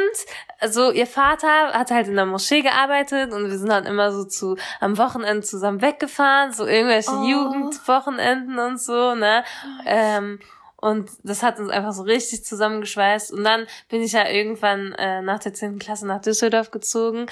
also 0.61 0.93
ihr 0.93 1.09
Vater 1.09 1.73
hat 1.73 1.91
halt 1.91 2.07
in 2.07 2.15
der 2.15 2.27
Moschee 2.27 2.61
gearbeitet 2.63 3.33
und 3.33 3.51
wir 3.51 3.59
sind 3.59 3.69
dann 3.69 3.85
immer 3.85 4.13
so 4.13 4.25
zu 4.25 4.57
am 4.81 4.97
Wochenende 4.97 5.43
zusammen 5.43 5.83
weggefahren, 5.83 6.53
so 6.53 6.67
irgendwelche 6.67 7.11
Oh. 7.11 7.25
Jugendwochenenden 7.25 8.59
und 8.59 8.81
so, 8.81 9.15
ne? 9.17 9.43
Ähm, 9.87 10.39
und 10.77 11.11
das 11.25 11.43
hat 11.43 11.59
uns 11.59 11.71
einfach 11.71 11.93
so 11.93 12.03
richtig 12.03 12.45
zusammengeschweißt. 12.45 13.33
Und 13.33 13.45
dann 13.45 13.67
bin 13.89 14.03
ich 14.03 14.13
ja 14.13 14.29
irgendwann 14.29 14.93
äh, 14.93 15.23
nach 15.23 15.39
der 15.39 15.55
10. 15.55 15.79
Klasse 15.79 16.07
nach 16.07 16.21
Düsseldorf 16.21 16.71
gezogen. 16.71 17.27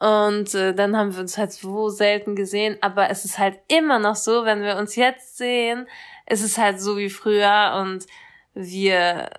Und 0.00 0.54
äh, 0.54 0.74
dann 0.74 0.96
haben 0.96 1.12
wir 1.14 1.20
uns 1.20 1.38
halt 1.38 1.52
so 1.52 1.88
selten 1.88 2.36
gesehen. 2.36 2.78
Aber 2.80 3.10
es 3.10 3.24
ist 3.24 3.38
halt 3.38 3.58
immer 3.68 3.98
noch 3.98 4.16
so, 4.16 4.44
wenn 4.44 4.62
wir 4.62 4.76
uns 4.76 4.94
jetzt 4.96 5.36
sehen, 5.38 5.88
ist 6.26 6.44
es 6.44 6.58
halt 6.58 6.80
so 6.80 6.96
wie 6.96 7.10
früher 7.10 7.78
und 7.80 8.06
wir 8.54 9.30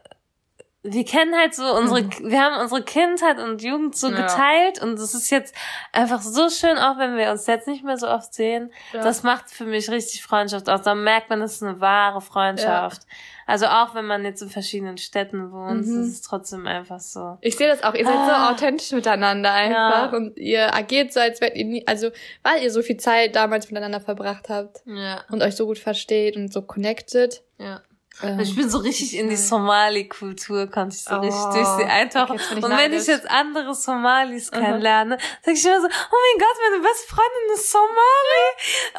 wir 0.81 1.03
kennen 1.03 1.35
halt 1.35 1.53
so 1.53 1.63
unsere, 1.75 2.03
Mhm. 2.03 2.11
wir 2.31 2.41
haben 2.41 2.61
unsere 2.61 2.81
Kindheit 2.83 3.37
und 3.39 3.61
Jugend 3.61 3.97
so 3.97 4.09
Ja. 4.09 4.15
geteilt 4.21 4.81
und 4.81 4.93
es 4.97 5.13
ist 5.13 5.29
jetzt 5.29 5.53
einfach 5.91 6.21
so 6.21 6.49
schön, 6.49 6.77
auch 6.77 6.97
wenn 6.97 7.17
wir 7.17 7.31
uns 7.31 7.47
jetzt 7.47 7.67
nicht 7.67 7.83
mehr 7.83 7.97
so 7.97 8.07
oft 8.07 8.33
sehen. 8.33 8.71
Ja. 8.93 9.01
Das 9.03 9.23
macht 9.23 9.49
für 9.51 9.65
mich 9.65 9.89
richtig 9.91 10.23
Freundschaft 10.23 10.69
aus. 10.69 10.81
Da 10.83 10.95
merkt 10.95 11.29
man, 11.29 11.41
das 11.41 11.55
ist 11.55 11.63
eine 11.63 11.81
wahre 11.81 12.21
Freundschaft. 12.21 13.01
Also 13.45 13.65
auch 13.65 13.93
wenn 13.95 14.05
man 14.05 14.23
jetzt 14.23 14.41
in 14.43 14.49
verschiedenen 14.49 14.97
Städten 14.99 15.51
wohnt, 15.51 15.85
Mhm. 15.85 16.03
ist 16.03 16.07
es 16.13 16.21
trotzdem 16.21 16.65
einfach 16.67 16.99
so. 16.99 17.37
Ich 17.41 17.57
sehe 17.57 17.67
das 17.67 17.83
auch. 17.83 17.95
Ihr 17.95 18.05
seid 18.05 18.13
so 18.13 18.31
Ah. 18.31 18.51
authentisch 18.51 18.91
miteinander 18.91 19.51
einfach 19.51 20.11
Ja. 20.11 20.17
und 20.17 20.37
ihr 20.37 20.73
agiert 20.73 21.11
so, 21.11 21.19
als 21.19 21.41
wärt 21.41 21.57
ihr 21.57 21.65
nie, 21.65 21.85
also 21.87 22.09
weil 22.43 22.61
ihr 22.63 22.71
so 22.71 22.81
viel 22.83 22.97
Zeit 22.97 23.35
damals 23.35 23.69
miteinander 23.69 23.99
verbracht 23.99 24.49
habt 24.49 24.81
Ja, 24.85 25.23
und 25.31 25.41
euch 25.41 25.55
so 25.55 25.65
gut 25.65 25.79
versteht 25.79 26.37
und 26.37 26.53
so 26.53 26.61
connected. 26.61 27.41
ja. 27.57 27.81
Ähm, 28.21 28.39
Ich 28.39 28.53
bin 28.55 28.69
so 28.69 28.79
richtig 28.79 29.15
in 29.17 29.29
die. 29.29 29.35
Somali-Kultur, 29.37 30.67
konnte 30.67 30.95
ich 30.95 31.03
so 31.03 31.15
Oh, 31.15 31.19
richtig 31.19 31.41
durch 31.53 31.67
sie 31.77 31.83
eintauchen. 31.85 32.35
okay, 32.39 32.55
und 32.63 32.77
wenn 32.77 32.91
ich 32.93 33.07
jetzt 33.07 33.29
andere 33.29 33.73
Somalis 33.73 34.51
kennenlerne, 34.51 35.17
sag 35.43 35.53
ich 35.53 35.65
immer 35.65 35.79
so, 35.81 35.87
oh 35.87 35.89
mein 35.89 36.39
Gott, 36.39 36.57
meine 36.69 36.81
beste 36.83 37.07
Freundin 37.07 37.53
ist 37.55 37.71
Somali. 37.71 38.45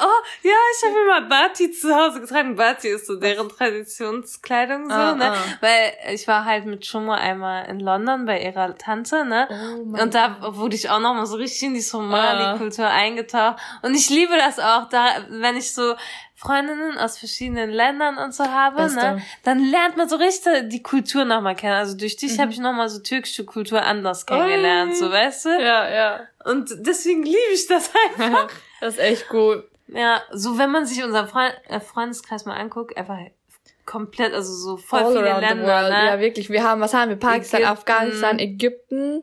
Oh, 0.00 0.48
ja, 0.48 0.52
ich 0.74 0.88
habe 0.88 1.00
immer 1.02 1.28
Bati 1.28 1.70
zu 1.70 1.94
Hause 1.94 2.20
getragen. 2.22 2.56
Bati 2.56 2.88
ist 2.88 3.06
so 3.06 3.16
deren 3.16 3.48
Traditionskleidung 3.50 4.88
so, 4.88 4.94
Ah, 4.96 5.14
ne? 5.14 5.32
ah. 5.32 5.36
Weil 5.60 6.14
ich 6.14 6.26
war 6.26 6.44
halt 6.44 6.64
mit 6.66 6.82
Chumo 6.82 7.12
einmal 7.12 7.66
in 7.68 7.80
London 7.80 8.24
bei 8.24 8.40
ihrer 8.42 8.76
Tante, 8.78 9.24
ne? 9.24 9.48
Oh 9.50 10.02
Und 10.02 10.14
da 10.14 10.38
wurde 10.56 10.74
ich 10.76 10.88
auch 10.90 11.00
noch 11.00 11.14
mal 11.14 11.26
so 11.26 11.36
richtig 11.36 11.62
in 11.64 11.74
die 11.74 11.80
Ah. 11.80 11.82
Somali-Kultur 11.82 12.86
eingetaucht. 12.86 13.56
Und 13.82 13.94
ich 13.94 14.08
liebe 14.08 14.36
das 14.36 14.58
auch, 14.58 14.88
da, 14.88 15.06
wenn 15.28 15.56
ich 15.56 15.72
so 15.74 15.94
Freundinnen 16.40 16.96
aus 16.96 17.18
verschiedenen 17.18 17.68
Ländern 17.68 18.16
und 18.16 18.32
so 18.34 18.44
habe, 18.44 18.76
Beste. 18.76 18.96
ne, 18.98 19.22
dann 19.44 19.58
lernt 19.70 19.98
man 19.98 20.08
so 20.08 20.16
richtig 20.16 20.70
die 20.70 20.82
Kultur 20.82 21.26
nochmal 21.26 21.54
kennen. 21.54 21.74
Also 21.74 21.94
durch 21.98 22.16
dich 22.16 22.38
Mhm. 22.38 22.40
habe 22.42 22.52
ich 22.52 22.58
nochmal 22.58 22.88
so 22.88 23.00
türkische 23.02 23.44
Kultur 23.44 23.82
anders 23.82 24.24
kennengelernt, 24.24 24.96
so 24.96 25.10
weißt 25.10 25.44
du? 25.44 25.48
Ja, 25.50 25.88
ja. 25.90 26.20
Und 26.46 26.70
deswegen 26.78 27.24
liebe 27.24 27.36
ich 27.52 27.66
das 27.66 27.90
einfach. 28.18 28.48
Das 28.80 28.94
ist 28.94 29.00
echt 29.00 29.28
gut. 29.28 29.64
ja, 29.88 30.22
so 30.32 30.56
wenn 30.56 30.70
man 30.70 30.86
sich 30.86 31.04
unseren 31.04 31.28
Freund, 31.28 31.54
äh, 31.68 31.78
Freundeskreis 31.78 32.46
mal 32.46 32.56
anguckt, 32.56 32.96
einfach 32.96 33.18
komplett, 33.84 34.32
also 34.32 34.52
so 34.54 34.76
voll 34.78 35.00
All 35.02 35.12
viele 35.12 35.40
Länder, 35.40 35.88
ne? 35.90 36.06
Ja, 36.06 36.20
wirklich. 36.20 36.48
Wir 36.48 36.64
haben, 36.64 36.80
was 36.80 36.94
haben 36.94 37.10
wir? 37.10 37.16
Pakistan, 37.16 37.60
Ägypten. 37.60 37.78
Afghanistan, 37.78 38.38
Ägypten, 38.38 39.22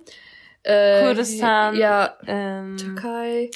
äh, 0.64 1.04
Kurdistan. 1.04 1.76
Ja, 1.76 2.16
ähm, 2.28 2.78
Türkei. 2.78 3.50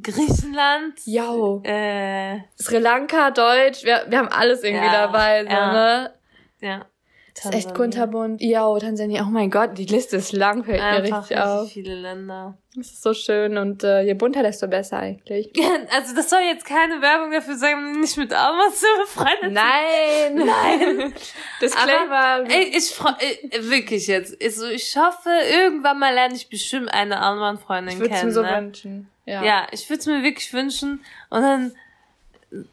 Griechenland. 0.00 0.94
Ja. 1.04 1.32
Äh, 1.64 2.40
Sri 2.60 2.78
Lanka, 2.78 3.30
Deutsch, 3.30 3.84
wir, 3.84 4.04
wir 4.08 4.18
haben 4.18 4.28
alles 4.28 4.62
irgendwie 4.62 4.86
Ja, 4.86 5.06
dabei, 5.06 5.44
so, 5.44 5.50
ja. 5.50 5.72
ne? 5.72 6.14
ja. 6.60 6.86
Das 7.34 7.46
ist 7.46 7.54
echt 7.54 7.74
kunterbunt. 7.74 8.42
Ja, 8.42 8.78
Tansania, 8.78 9.24
oh 9.26 9.30
mein 9.30 9.50
Gott, 9.50 9.78
die 9.78 9.86
Liste 9.86 10.18
ist 10.18 10.32
lang, 10.32 10.64
fällt 10.64 10.80
mir 10.80 10.84
Einfach 10.86 11.20
richtig 11.22 11.38
auf. 11.38 11.70
viele 11.70 11.94
Länder. 11.94 12.58
Das 12.76 12.88
ist 12.88 13.02
so 13.02 13.14
schön 13.14 13.56
und 13.56 13.84
äh, 13.84 14.02
je 14.02 14.12
bunter, 14.12 14.42
desto 14.42 14.66
besser 14.68 14.98
eigentlich. 14.98 15.50
Also 15.94 16.14
das 16.14 16.28
soll 16.28 16.40
jetzt 16.40 16.66
keine 16.66 17.00
Werbung 17.00 17.30
dafür 17.32 17.56
sein, 17.56 18.00
nicht 18.00 18.18
mit 18.18 18.32
zu 18.32 18.86
befreundet 19.00 19.52
Nein! 19.52 20.34
Nein. 20.34 21.14
Disclaimer. 21.62 22.44
Ey, 22.48 22.76
ich 22.76 22.90
freu, 22.90 23.10
äh, 23.18 23.62
wirklich 23.62 24.06
jetzt. 24.08 24.36
Also 24.42 24.66
ich 24.66 24.94
hoffe, 24.96 25.30
irgendwann 25.50 25.98
mal 25.98 26.12
lerne 26.12 26.34
ich 26.34 26.50
bestimmt 26.50 26.92
eine 26.92 27.18
Alman-Freundin 27.20 27.94
ich 27.94 28.00
würde 28.00 28.12
es 28.12 28.20
kennen. 28.20 28.28
mir 28.28 28.34
so 28.34 28.42
ne? 28.42 28.56
wünschen. 28.56 29.10
Ja. 29.24 29.44
Ja, 29.44 29.66
ich 29.70 29.88
würde 29.88 30.00
es 30.00 30.06
mir 30.06 30.22
wirklich 30.22 30.52
wünschen. 30.52 31.04
Und 31.30 31.42
dann, 31.42 31.76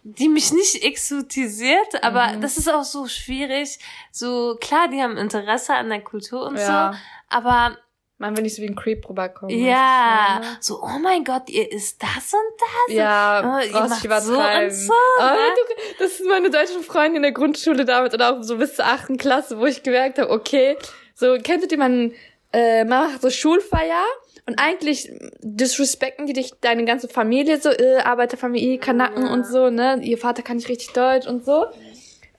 die 0.04 0.28
mich 0.30 0.52
nicht 0.52 0.84
exotisiert, 0.84 2.04
aber 2.04 2.28
Mhm. 2.36 2.42
das 2.42 2.58
ist 2.58 2.68
auch 2.72 2.84
so 2.84 3.08
schwierig. 3.08 3.80
So, 4.12 4.58
klar, 4.60 4.88
die 4.90 5.02
haben 5.02 5.18
Interesse 5.18 5.74
an 5.76 5.90
der 5.90 6.02
Kultur 6.02 6.48
und 6.48 6.58
Ja. 6.58 6.92
so, 6.94 6.98
aber 7.38 7.78
Man 8.18 8.36
will 8.36 8.44
nicht 8.44 8.56
so 8.58 8.62
wie 8.62 8.68
ein 8.68 8.76
Creep 8.76 9.08
rüberkommen. 9.08 9.58
ja, 9.58 10.40
ne? 10.42 10.58
so, 10.60 10.82
oh 10.84 11.00
mein 11.00 11.24
Gott, 11.24 11.50
ihr 11.50 11.72
isst 11.72 12.04
das 12.04 12.34
und 12.34 12.60
das. 12.60 12.96
Ja, 12.96 13.40
Oh, 13.46 13.60
ihr 13.66 13.72
macht 13.88 14.02
so 14.24 14.38
und 14.38 14.72
so, 14.72 14.94
Aber 15.20 15.32
ne? 15.36 15.38
du, 15.56 15.76
das 16.00 16.12
ist 16.20 16.26
meine 16.28 16.50
deutsche 16.50 16.80
Freundin 16.82 17.18
in 17.18 17.22
der 17.22 17.32
Grundschule 17.32 17.86
damals 17.86 18.14
oder 18.14 18.34
auch 18.34 18.44
so 18.44 18.58
bis 18.58 18.76
zur 18.76 18.86
achten 18.86 19.16
Klasse, 19.18 19.58
wo 19.58 19.66
ich 19.68 19.84
gemerkt 19.84 20.18
habe, 20.20 20.32
okay, 20.32 20.76
so 21.16 21.38
kennst 21.42 21.64
du 21.64 21.68
die, 21.70 21.78
man, 21.78 22.12
äh, 22.52 22.84
man 22.84 23.10
macht 23.12 23.22
so 23.22 23.30
Schulfeier 23.30 24.04
und 24.50 24.60
eigentlich 24.60 25.12
disrespekten 25.42 26.26
die 26.26 26.34
dich, 26.34 26.52
deine 26.62 26.84
ganze 26.86 27.08
Familie, 27.08 27.60
so, 27.62 27.70
äh, 27.70 28.00
Arbeiterfamilie, 28.04 28.80
Kanaken 28.80 29.26
Ja. 29.28 29.34
und 29.34 29.46
so, 29.46 29.70
ne, 29.70 30.00
ihr 30.02 30.18
Vater 30.18 30.42
kann 30.42 30.58
nicht 30.58 30.70
richtig 30.70 30.90
Deutsch 30.94 31.28
und 31.28 31.46
so. 31.46 31.66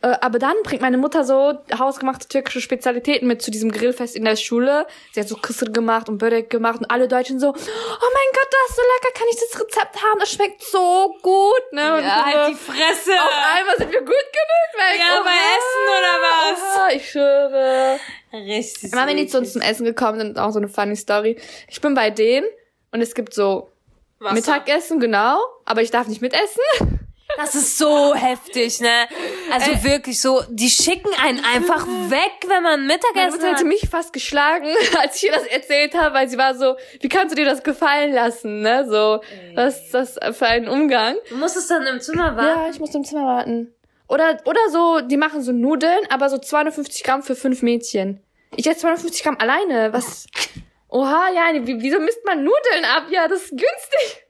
Äh, 0.03 0.17
aber 0.23 0.39
dann 0.39 0.55
bringt 0.65 0.81
meine 0.81 0.97
Mutter 0.97 1.25
so 1.25 1.59
hausgemachte 1.79 2.27
türkische 2.27 2.63
Spezialitäten 2.63 3.29
mit 3.29 3.43
zu 3.43 3.51
diesem 3.51 3.71
Grillfest 3.71 4.17
in 4.17 4.25
der 4.25 4.37
Schule. 4.37 4.87
Sie 5.13 5.21
hat 5.21 5.29
so 5.29 5.37
Kısır 5.37 5.71
gemacht 5.73 6.09
und 6.09 6.17
Börek 6.19 6.49
gemacht 6.49 6.79
und 6.79 6.87
alle 6.91 7.07
Deutschen 7.07 7.39
so, 7.39 7.49
oh 7.49 7.53
mein 7.53 8.31
Gott, 8.33 8.49
das 8.51 8.71
ist 8.71 8.77
so 8.77 8.83
lecker, 8.83 9.19
kann 9.19 9.27
ich 9.31 9.37
das 9.37 9.61
Rezept 9.61 9.97
haben? 10.03 10.19
Das 10.21 10.33
schmeckt 10.33 10.63
so 10.63 11.15
gut, 11.23 11.73
ne? 11.73 11.97
Und 11.99 12.03
Ja, 12.05 12.17
so, 12.19 12.25
halt 12.25 12.49
die 12.49 12.55
Fresse. 12.55 13.13
auf 13.13 13.33
einmal 13.57 13.77
sind 13.77 13.93
wir 13.93 14.01
gut 14.01 14.09
genug, 14.09 14.71
weil 14.79 14.99
Ja, 14.99 15.23
bei 15.23 15.31
Essen 15.59 15.85
oder 15.99 16.23
was? 16.23 16.77
Oha, 16.79 16.89
ich 16.95 17.11
schwöre. 17.11 17.99
Richtig. 18.33 18.93
Immer 18.93 19.07
wenn 19.07 19.17
die 19.19 19.27
zu 19.27 19.37
uns 19.39 19.53
zum 19.53 19.61
Essen 19.61 19.85
gekommen 19.85 20.19
sind, 20.19 20.39
auch 20.39 20.51
so 20.53 20.59
eine 20.61 20.69
funny 20.69 20.97
Story. 20.97 21.39
Ich 21.69 21.81
bin 21.83 21.95
bei 21.95 22.09
denen 22.11 22.47
und 22.93 23.03
es 23.03 23.15
gibt 23.15 23.35
so 23.35 23.71
Wasser. 24.19 24.35
Mittagessen, 24.35 24.99
genau, 24.99 25.39
aber 25.67 25.83
ich 25.83 25.91
darf 25.91 26.07
nicht 26.07 26.23
mitessen. 26.23 26.63
Das 27.41 27.55
ist 27.55 27.79
so 27.79 28.15
heftig, 28.15 28.81
ne? 28.81 29.07
Also 29.51 29.71
Ey. 29.73 29.85
wirklich 29.85 30.21
so, 30.21 30.43
die 30.49 30.69
schicken 30.71 31.11
einen 31.23 31.43
einfach 31.45 31.87
weg, 31.87 32.33
wenn 32.47 32.63
man 32.63 32.87
Meine 32.87 32.95
Mittagessen 32.95 33.31
Mutter 33.41 33.53
hätte 33.53 33.65
mich 33.65 33.89
fast 33.89 34.13
geschlagen, 34.13 34.67
als 35.01 35.17
ich 35.17 35.25
ihr 35.25 35.33
das 35.33 35.45
erzählt 35.47 35.95
habe, 35.95 36.15
weil 36.15 36.29
sie 36.29 36.39
war 36.39 36.55
so, 36.55 36.77
wie 37.01 37.09
kannst 37.09 37.33
du 37.33 37.37
dir 37.37 37.47
das 37.49 37.63
gefallen 37.63 38.13
lassen, 38.13 38.61
ne? 38.63 38.87
So, 38.89 39.21
was 39.55 39.83
ist 39.85 39.95
das 39.95 40.19
für 40.37 40.47
ein 40.47 40.69
Umgang? 40.69 41.17
Du 41.29 41.37
musst 41.37 41.57
es 41.57 41.67
dann 41.69 41.87
im 41.87 42.01
Zimmer 42.01 42.37
warten. 42.37 42.61
Ja, 42.61 42.69
ich 42.71 42.79
muss 42.79 42.95
im 42.95 43.05
Zimmer 43.05 43.25
warten. 43.27 43.75
Oder, 44.09 44.39
oder 44.45 44.61
so, 44.71 45.01
die 45.01 45.17
machen 45.17 45.41
so 45.43 45.53
Nudeln, 45.53 46.01
aber 46.11 46.29
so 46.29 46.39
250 46.39 47.05
Gramm 47.05 47.23
für 47.23 47.37
fünf 47.37 47.63
Mädchen. 47.63 48.21
Ich 48.57 48.67
esse 48.67 48.81
250 48.81 49.23
Gramm 49.23 49.39
alleine. 49.39 49.93
Was? 49.93 50.27
Oha, 50.89 51.29
ja, 51.33 51.43
wie- 51.65 51.81
wieso 51.81 52.01
misst 52.01 52.25
man 52.27 52.43
Nudeln 52.43 52.85
ab? 52.85 53.05
Ja, 53.11 53.29
das 53.29 53.43
ist 53.43 53.51
günstig. 53.51 54.27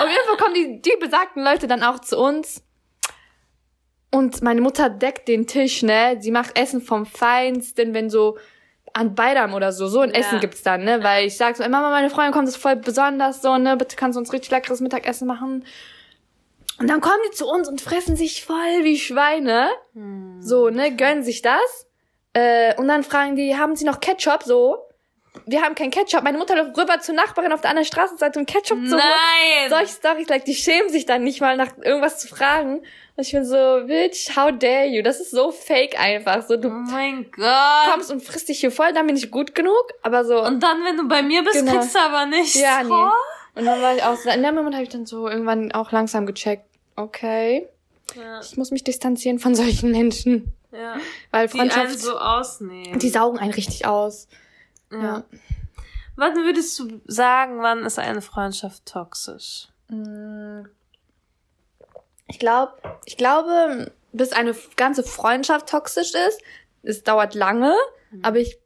Auf 0.00 0.08
jeden 0.08 0.26
Fall 0.26 0.36
kommen 0.36 0.54
die, 0.54 0.82
die 0.82 0.96
besagten 1.00 1.42
Leute 1.42 1.66
dann 1.66 1.82
auch 1.82 2.00
zu 2.00 2.18
uns. 2.18 2.62
Und 4.10 4.42
meine 4.42 4.60
Mutter 4.60 4.88
deckt 4.88 5.28
den 5.28 5.46
Tisch, 5.46 5.82
ne? 5.82 6.16
Sie 6.20 6.30
macht 6.30 6.58
Essen 6.58 6.80
vom 6.80 7.04
Feinsten, 7.04 7.92
wenn 7.92 8.08
so 8.08 8.38
an 8.94 9.14
Beidam 9.14 9.52
oder 9.54 9.70
so, 9.70 9.86
so 9.86 10.00
ein 10.00 10.10
Ja. 10.10 10.16
Essen 10.16 10.40
gibt's 10.40 10.62
dann, 10.62 10.84
ne? 10.84 11.02
Weil 11.02 11.26
ich 11.26 11.36
sag 11.36 11.56
so, 11.56 11.62
ey, 11.62 11.68
Mama, 11.68 11.90
meine 11.90 12.08
Freundin 12.08 12.32
kommt, 12.32 12.48
das 12.48 12.56
ist 12.56 12.62
voll 12.62 12.76
besonders, 12.76 13.42
so, 13.42 13.58
ne? 13.58 13.76
Bitte 13.76 13.96
kannst 13.96 14.16
du 14.16 14.20
uns 14.20 14.32
richtig 14.32 14.50
leckeres 14.50 14.80
Mittagessen 14.80 15.26
machen. 15.26 15.64
Und 16.78 16.88
dann 16.88 17.00
kommen 17.00 17.20
die 17.26 17.34
zu 17.34 17.46
uns 17.46 17.68
und 17.68 17.80
fressen 17.80 18.16
sich 18.16 18.44
voll 18.44 18.84
wie 18.84 18.98
Schweine. 18.98 19.68
Hm. 19.94 20.40
So, 20.40 20.70
ne, 20.70 20.94
gönnen 20.94 21.24
sich 21.24 21.42
das. 21.42 21.86
Äh, 22.34 22.76
und 22.76 22.88
dann 22.88 23.02
fragen 23.02 23.36
die, 23.36 23.56
haben 23.56 23.74
sie 23.74 23.84
noch 23.84 24.00
Ketchup? 24.00 24.44
So. 24.44 24.87
Wir 25.46 25.62
haben 25.62 25.74
kein 25.74 25.90
Ketchup. 25.90 26.22
Meine 26.22 26.38
Mutter 26.38 26.56
läuft 26.56 26.76
rüber 26.78 27.00
zur 27.00 27.14
Nachbarin 27.14 27.52
auf 27.52 27.60
der 27.60 27.70
anderen 27.70 27.86
Straßenseite, 27.86 28.38
um 28.38 28.46
Ketchup 28.46 28.78
zu 28.86 28.92
holen. 28.92 29.02
Nein! 29.02 29.68
Solche 29.70 29.92
Storys, 29.92 30.28
like, 30.28 30.44
die 30.44 30.54
schämen 30.54 30.88
sich 30.90 31.06
dann 31.06 31.22
nicht 31.24 31.40
mal 31.40 31.56
nach 31.56 31.76
irgendwas 31.82 32.18
zu 32.18 32.28
fragen. 32.28 32.78
Und 33.16 33.24
ich 33.26 33.32
bin 33.32 33.44
so, 33.44 33.56
bitch, 33.86 34.36
how 34.36 34.50
dare 34.56 34.86
you? 34.86 35.02
Das 35.02 35.20
ist 35.20 35.30
so 35.32 35.50
fake 35.50 35.98
einfach. 36.00 36.46
So, 36.46 36.54
oh 36.54 36.56
du 36.58 36.68
mein 36.68 37.30
Gott. 37.32 37.92
kommst 37.92 38.10
und 38.12 38.22
frisst 38.22 38.48
dich 38.48 38.60
hier 38.60 38.70
voll, 38.70 38.92
dann 38.92 39.06
bin 39.06 39.16
ich 39.16 39.30
gut 39.30 39.54
genug. 39.54 39.74
Aber 40.02 40.24
so, 40.24 40.40
Und 40.44 40.62
dann, 40.62 40.84
wenn 40.84 40.96
du 40.96 41.08
bei 41.08 41.22
mir 41.22 41.42
bist, 41.42 41.56
Genau. 41.56 41.72
kriegst 41.72 41.94
du 41.94 41.98
aber 41.98 42.26
nichts. 42.26 42.54
Ja, 42.54 42.82
nee. 42.84 42.90
Oh. 42.92 43.58
und 43.58 43.64
dann 43.64 43.82
war 43.82 43.96
ich 43.96 44.02
auch 44.04 44.16
so, 44.16 44.30
in 44.30 44.42
dem 44.42 44.54
Moment 44.54 44.74
habe 44.74 44.84
ich 44.84 44.88
dann 44.90 45.04
so 45.06 45.28
irgendwann 45.28 45.72
auch 45.72 45.90
langsam 45.90 46.26
gecheckt, 46.26 46.64
okay, 46.94 47.66
Ja, 48.14 48.40
ich 48.40 48.56
muss 48.56 48.70
mich 48.70 48.84
distanzieren 48.84 49.38
von 49.40 49.54
solchen 49.56 49.90
Menschen. 49.90 50.52
ja. 50.70 50.96
Weil 51.32 51.48
Die 51.48 51.58
einen 51.58 51.70
Freundschaft, 51.70 51.98
so 51.98 52.16
ausnehmen. 52.16 52.98
die 53.00 53.08
saugen 53.08 53.38
einen 53.38 53.52
richtig 53.52 53.84
aus. 53.86 54.28
Ja. 54.90 55.00
Ja. 55.02 55.24
Wann 56.16 56.34
würdest 56.34 56.78
du 56.78 57.00
sagen, 57.06 57.62
wann 57.62 57.84
ist 57.84 57.98
eine 57.98 58.22
Freundschaft 58.22 58.86
toxisch? 58.86 59.68
Mm. 59.88 60.62
Ich 62.26 62.38
glaube, 62.38 62.72
ich 63.04 63.16
glaube, 63.16 63.92
bis 64.12 64.32
eine 64.32 64.54
ganze 64.76 65.02
Freundschaft 65.02 65.68
toxisch 65.68 66.12
ist, 66.14 66.40
es 66.82 67.02
dauert 67.02 67.34
lange, 67.34 67.74
aber 68.22 68.38
ich, 68.38 68.58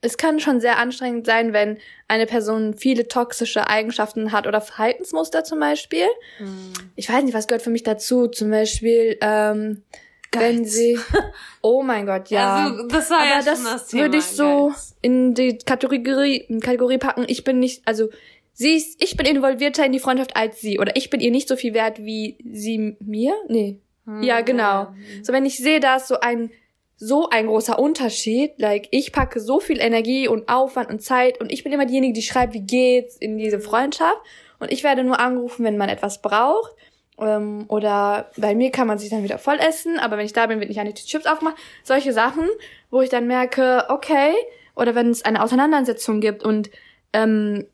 es 0.00 0.16
kann 0.16 0.40
schon 0.40 0.60
sehr 0.60 0.78
anstrengend 0.78 1.26
sein, 1.26 1.52
wenn 1.52 1.78
eine 2.06 2.26
Person 2.26 2.74
viele 2.74 3.08
toxische 3.08 3.68
Eigenschaften 3.68 4.32
hat 4.32 4.46
oder 4.46 4.60
Verhaltensmuster 4.60 5.44
zum 5.44 5.60
Beispiel. 5.60 6.06
Hm. 6.38 6.72
Ich 6.94 7.08
weiß 7.08 7.24
nicht, 7.24 7.34
was 7.34 7.48
gehört 7.48 7.62
für 7.62 7.70
mich 7.70 7.82
dazu. 7.82 8.28
Zum 8.28 8.50
Beispiel, 8.50 9.18
ähm, 9.20 9.82
wenn 10.32 10.62
Geiz. 10.62 10.72
sie, 10.74 10.98
oh 11.62 11.82
mein 11.82 12.06
Gott, 12.06 12.28
ja. 12.30 12.66
Also, 12.66 12.86
das 12.88 13.10
war 13.10 13.20
Aber 13.20 13.28
ja 13.28 13.42
das, 13.42 13.62
das 13.64 13.86
Thema. 13.88 14.02
würde 14.04 14.18
ich 14.18 14.24
so 14.24 14.68
Geiz. 14.68 14.96
in 15.02 15.34
die 15.34 15.58
Kategorie, 15.58 16.36
in 16.48 16.60
Kategorie 16.60 16.98
packen. 16.98 17.24
Ich 17.28 17.44
bin 17.44 17.58
nicht, 17.58 17.82
also 17.86 18.08
sie 18.52 18.74
ist, 18.76 19.02
ich 19.02 19.16
bin 19.16 19.26
involvierter 19.26 19.84
in 19.86 19.92
die 19.92 19.98
Freundschaft 20.00 20.36
als 20.36 20.60
sie. 20.60 20.78
Oder 20.78 20.96
ich 20.96 21.10
bin 21.10 21.20
ihr 21.20 21.30
nicht 21.30 21.48
so 21.48 21.56
viel 21.56 21.74
wert 21.74 21.98
wie 21.98 22.36
sie 22.50 22.96
mir. 23.00 23.34
Nee. 23.48 23.78
Hm, 24.04 24.22
Ja, 24.22 24.40
genau. 24.42 24.62
ja. 24.62 24.94
So 25.22 25.32
wenn 25.32 25.46
ich 25.46 25.56
sehe, 25.58 25.80
da 25.80 25.96
ist 25.96 26.08
so 26.08 26.20
ein 26.20 26.50
so 27.00 27.28
ein 27.30 27.46
großer 27.46 27.78
Unterschied. 27.78 28.54
Like, 28.58 28.88
ich 28.90 29.12
packe 29.12 29.38
so 29.38 29.60
viel 29.60 29.78
Energie 29.80 30.26
und 30.26 30.48
Aufwand 30.48 30.90
und 30.90 31.00
Zeit 31.00 31.40
und 31.40 31.52
ich 31.52 31.62
bin 31.62 31.72
immer 31.72 31.86
diejenige, 31.86 32.12
die 32.12 32.22
schreibt, 32.22 32.54
wie 32.54 32.60
geht's 32.62 33.16
in 33.16 33.38
diese 33.38 33.60
Freundschaft. 33.60 34.18
Und 34.58 34.72
ich 34.72 34.82
werde 34.82 35.04
nur 35.04 35.20
angerufen, 35.20 35.64
wenn 35.64 35.76
man 35.76 35.88
etwas 35.88 36.20
braucht. 36.20 36.72
Ähm, 37.20 37.64
oder 37.68 38.30
bei 38.36 38.54
mir 38.54 38.70
kann 38.70 38.86
man 38.86 38.98
sich 38.98 39.10
dann 39.10 39.24
wieder 39.24 39.38
voll 39.38 39.58
essen, 39.58 39.98
aber 39.98 40.16
wenn 40.18 40.26
ich 40.26 40.32
da 40.32 40.46
bin, 40.46 40.60
wird 40.60 40.68
nicht 40.68 40.80
eine 40.80 40.94
Chips 40.94 41.26
aufgemacht. 41.26 41.56
Solche 41.82 42.12
Sachen, 42.12 42.48
wo 42.90 43.00
ich 43.00 43.10
dann 43.10 43.26
merke, 43.26 43.86
okay, 43.88 44.34
oder 44.76 44.94
wenn 44.94 45.10
es 45.10 45.24
eine 45.24 45.42
Auseinandersetzung 45.42 46.20
gibt 46.20 46.44
und 46.44 46.70
ähm, 47.12 47.66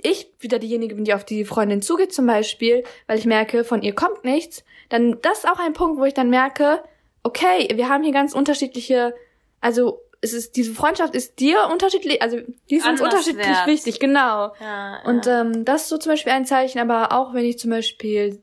ich 0.00 0.30
wieder 0.40 0.58
diejenige 0.58 0.94
bin, 0.94 1.04
die 1.04 1.14
auf 1.14 1.24
die 1.24 1.44
Freundin 1.44 1.82
zugeht 1.82 2.12
zum 2.12 2.26
Beispiel, 2.26 2.84
weil 3.06 3.18
ich 3.18 3.26
merke, 3.26 3.64
von 3.64 3.82
ihr 3.82 3.94
kommt 3.94 4.24
nichts, 4.24 4.64
dann 4.88 5.18
das 5.22 5.38
ist 5.38 5.48
auch 5.48 5.58
ein 5.58 5.72
Punkt, 5.72 5.98
wo 5.98 6.04
ich 6.04 6.14
dann 6.14 6.30
merke, 6.30 6.80
okay, 7.22 7.68
wir 7.74 7.88
haben 7.88 8.04
hier 8.04 8.12
ganz 8.12 8.34
unterschiedliche, 8.34 9.14
also 9.60 10.00
es 10.20 10.32
ist, 10.32 10.56
diese 10.56 10.72
Freundschaft 10.72 11.14
ist 11.14 11.40
dir 11.40 11.68
unterschiedlich, 11.70 12.22
also 12.22 12.38
die 12.70 12.76
ist 12.76 12.86
uns 12.86 13.00
unterschiedlich 13.00 13.46
wert. 13.46 13.66
wichtig, 13.66 14.00
genau. 14.00 14.52
Ja, 14.60 15.02
Und 15.04 15.26
ja. 15.26 15.40
ähm, 15.40 15.64
das 15.64 15.82
ist 15.82 15.88
so 15.88 15.98
zum 15.98 16.12
Beispiel 16.12 16.32
ein 16.32 16.46
Zeichen, 16.46 16.78
aber 16.78 17.12
auch 17.12 17.34
wenn 17.34 17.44
ich 17.44 17.58
zum 17.58 17.70
Beispiel 17.70 18.40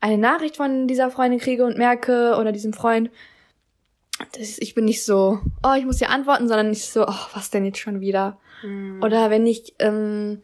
eine 0.00 0.18
Nachricht 0.18 0.56
von 0.56 0.86
dieser 0.88 1.10
Freundin 1.10 1.40
kriege 1.40 1.64
und 1.64 1.76
merke, 1.78 2.36
oder 2.38 2.52
diesem 2.52 2.72
Freund, 2.72 3.10
ist, 4.38 4.60
ich 4.62 4.74
bin 4.74 4.84
nicht 4.84 5.04
so, 5.04 5.40
oh, 5.64 5.74
ich 5.78 5.84
muss 5.84 5.98
dir 5.98 6.10
antworten, 6.10 6.48
sondern 6.48 6.70
nicht 6.70 6.84
so, 6.90 7.04
oh, 7.06 7.26
was 7.34 7.50
denn 7.50 7.64
jetzt 7.64 7.78
schon 7.78 8.00
wieder? 8.00 8.38
Hm. 8.62 9.00
Oder 9.02 9.30
wenn 9.30 9.46
ich 9.46 9.74
ähm, 9.78 10.42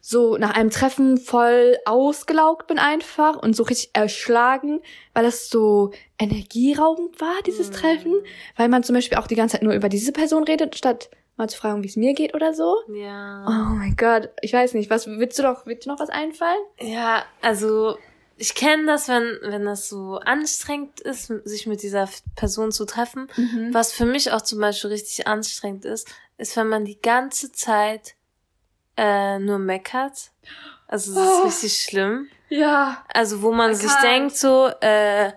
so 0.00 0.36
nach 0.36 0.54
einem 0.56 0.70
Treffen 0.70 1.18
voll 1.18 1.76
ausgelaugt 1.84 2.66
bin 2.66 2.80
einfach 2.80 3.36
und 3.40 3.54
so 3.54 3.62
richtig 3.62 3.90
erschlagen, 3.92 4.80
weil 5.14 5.22
das 5.22 5.48
so 5.48 5.92
energieraubend 6.18 7.20
war, 7.20 7.34
dieses 7.46 7.68
Mhm. 7.68 7.72
Treffen. 7.74 8.14
Weil 8.56 8.68
man 8.68 8.82
zum 8.82 8.94
Beispiel 8.96 9.18
auch 9.18 9.28
die 9.28 9.36
ganze 9.36 9.52
Zeit 9.54 9.62
nur 9.62 9.74
über 9.74 9.88
diese 9.88 10.10
Person 10.12 10.42
redet, 10.42 10.76
statt 10.76 11.08
mal 11.36 11.48
zu 11.48 11.56
fragen, 11.56 11.84
wie 11.84 11.88
es 11.88 11.96
mir 11.96 12.14
geht 12.14 12.34
oder 12.34 12.52
so. 12.54 12.74
ja. 12.92 13.44
Oh 13.46 13.74
mein 13.76 13.94
Gott, 13.96 14.30
ich 14.42 14.52
weiß 14.52 14.74
nicht, 14.74 14.90
was 14.90 15.06
willst 15.06 15.38
du 15.38 15.44
doch, 15.44 15.64
wird 15.66 15.84
dir 15.84 15.90
noch 15.92 16.00
was 16.00 16.10
einfallen? 16.10 16.58
Ja, 16.80 17.22
also 17.40 17.96
ich 18.42 18.56
kenne 18.56 18.86
das, 18.86 19.06
wenn, 19.06 19.38
wenn 19.42 19.64
das 19.64 19.88
so 19.88 20.18
anstrengend 20.18 21.00
ist, 21.00 21.32
sich 21.44 21.68
mit 21.68 21.80
dieser 21.84 22.08
Person 22.34 22.72
zu 22.72 22.84
treffen. 22.86 23.28
Was 23.70 23.92
für 23.92 24.04
mich 24.04 24.32
auch 24.32 24.40
zum 24.42 24.58
Beispiel 24.60 24.90
richtig 24.90 25.28
anstrengend 25.28 25.84
ist, 25.84 26.08
ist, 26.38 26.56
wenn 26.56 26.68
man 26.68 26.84
die 26.84 27.00
ganze 27.00 27.52
Zeit 27.52 28.14
äh, 28.96 29.38
nur 29.38 29.58
meckert. 29.58 30.32
Also 30.88 31.14
das 31.14 31.28
Oh. 31.28 31.38
ist 31.46 31.62
richtig 31.62 31.82
schlimm. 31.84 32.28
Ja. 32.48 33.04
Also 33.14 33.42
wo 33.42 33.50
man 33.52 33.70
Man 33.70 33.74
sich 33.76 33.90
kann- 33.92 34.02
denkt 34.02 34.36
so, 34.36 34.66
äh, 34.80 35.32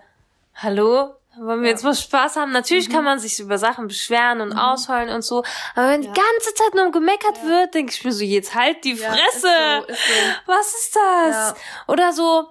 hallo, 0.56 1.14
wollen 1.38 1.60
wir 1.60 1.68
Ja. 1.68 1.72
jetzt 1.74 1.84
mal 1.84 1.94
Spaß 1.94 2.36
haben? 2.36 2.50
Natürlich 2.50 2.90
kann 2.90 3.04
man 3.04 3.18
sich 3.20 3.38
über 3.38 3.56
Sachen 3.58 3.86
beschweren 3.86 4.40
und 4.40 4.52
ausheulen 4.52 5.10
und 5.10 5.22
so, 5.22 5.44
aber 5.76 5.90
wenn 5.90 6.02
Ja. 6.02 6.12
die 6.12 6.20
ganze 6.20 6.54
Zeit 6.54 6.74
nur 6.74 6.90
gemeckert 6.90 7.36
Ja. 7.42 7.48
wird, 7.48 7.74
denke 7.74 7.92
ich 7.92 8.04
mir 8.04 8.10
so, 8.12 8.24
jetzt 8.24 8.54
halt 8.54 8.82
die 8.84 8.96
Fresse. 8.96 9.16
Ist 9.28 9.42
so, 9.42 9.92
ist 9.92 10.06
so. 10.08 10.52
Was 10.52 10.66
ist 10.74 10.96
das? 10.96 11.54
Oder 11.86 12.12
so 12.12 12.50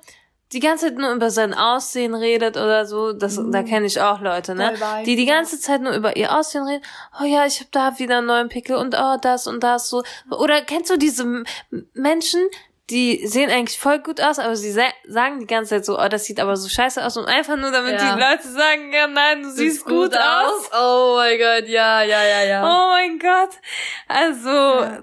die 0.53 0.59
ganze 0.59 0.85
Zeit 0.87 0.97
nur 0.97 1.11
über 1.11 1.29
sein 1.31 1.53
Aussehen 1.53 2.13
redet 2.13 2.55
oder 2.55 2.85
so, 2.85 3.13
das 3.13 3.37
Mhm. 3.37 3.51
da 3.51 3.63
kenne 3.63 3.87
ich 3.87 3.99
auch 3.99 4.21
Leute, 4.21 4.53
ne? 4.55 4.73
Die 5.05 5.15
die 5.15 5.25
ganze 5.25 5.59
Zeit 5.59 5.81
nur 5.81 5.93
über 5.93 6.15
ihr 6.15 6.37
Aussehen 6.37 6.63
reden. 6.65 6.83
Oh 7.21 7.25
ja, 7.25 7.45
ich 7.45 7.59
habe 7.59 7.69
da 7.71 7.97
wieder 7.99 8.19
einen 8.19 8.27
neuen 8.27 8.49
Pickel 8.49 8.75
und 8.77 8.95
oh 8.97 9.17
das 9.21 9.47
und 9.47 9.63
das 9.63 9.89
so. 9.89 10.03
Oder 10.29 10.61
kennst 10.61 10.89
du 10.91 10.97
diese 10.97 11.43
Menschen, 11.93 12.41
die 12.91 13.25
sehen 13.25 13.49
eigentlich 13.49 13.79
voll 13.79 13.97
gut 13.97 14.21
aus, 14.21 14.37
aber 14.37 14.55
sie 14.55 14.71
sa 14.71 14.83
sagen 15.07 15.39
die 15.39 15.47
ganze 15.47 15.71
Zeit 15.71 15.85
so, 15.85 15.99
oh, 15.99 16.07
das 16.07 16.25
sieht 16.25 16.39
aber 16.39 16.55
so 16.55 16.69
scheiße 16.69 17.03
aus 17.03 17.17
und 17.17 17.25
einfach 17.25 17.55
nur 17.57 17.71
damit 17.71 17.99
Ja. 17.99 18.13
die 18.15 18.21
Leute 18.21 18.47
sagen, 18.47 18.93
ja 18.93 19.07
nein, 19.07 19.41
du 19.41 19.49
siehst 19.49 19.85
gut, 19.85 20.15
aus. 20.15 20.69
Oh 20.79 21.15
mein 21.15 21.39
Gott, 21.39 21.67
ja, 21.67 22.03
ja, 22.03 22.23
ja, 22.23 22.43
ja. 22.43 22.63
Oh 22.63 22.89
mein 22.91 23.17
Gott. 23.17 23.49
Also, 24.07 24.49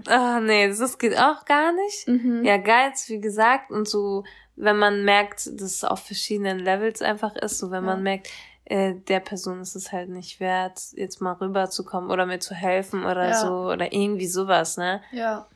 ah 0.08 0.38
nee, 0.40 0.68
das 0.68 0.96
geht 0.96 1.18
auch 1.18 1.44
gar 1.44 1.72
nicht. 1.72 2.06
Mhm. 2.06 2.44
Ja, 2.44 2.56
Geiz, 2.58 3.08
wie 3.08 3.20
gesagt, 3.20 3.72
und 3.72 3.88
so, 3.88 4.22
wenn 4.56 4.76
man 4.78 5.04
merkt, 5.04 5.46
dass 5.46 5.62
es 5.76 5.84
auf 5.84 6.04
verschiedenen 6.04 6.58
Levels 6.58 7.02
einfach 7.02 7.34
ist, 7.36 7.58
so 7.58 7.70
wenn 7.70 7.84
Ja. 7.84 7.90
man 7.92 8.02
merkt, 8.02 8.28
äh, 8.64 8.94
der 9.08 9.20
Person 9.20 9.60
ist 9.60 9.74
es 9.74 9.90
halt 9.92 10.08
nicht 10.08 10.38
wert, 10.40 10.78
jetzt 10.92 11.20
mal 11.20 11.32
rüberzukommen 11.32 12.10
oder 12.10 12.26
mir 12.26 12.38
zu 12.38 12.54
helfen 12.54 13.04
oder 13.04 13.28
Ja. 13.30 13.34
so 13.34 13.52
oder 13.70 13.92
irgendwie 13.92 14.26
sowas, 14.28 14.76
ne? 14.76 15.00
Ja. 15.10 15.46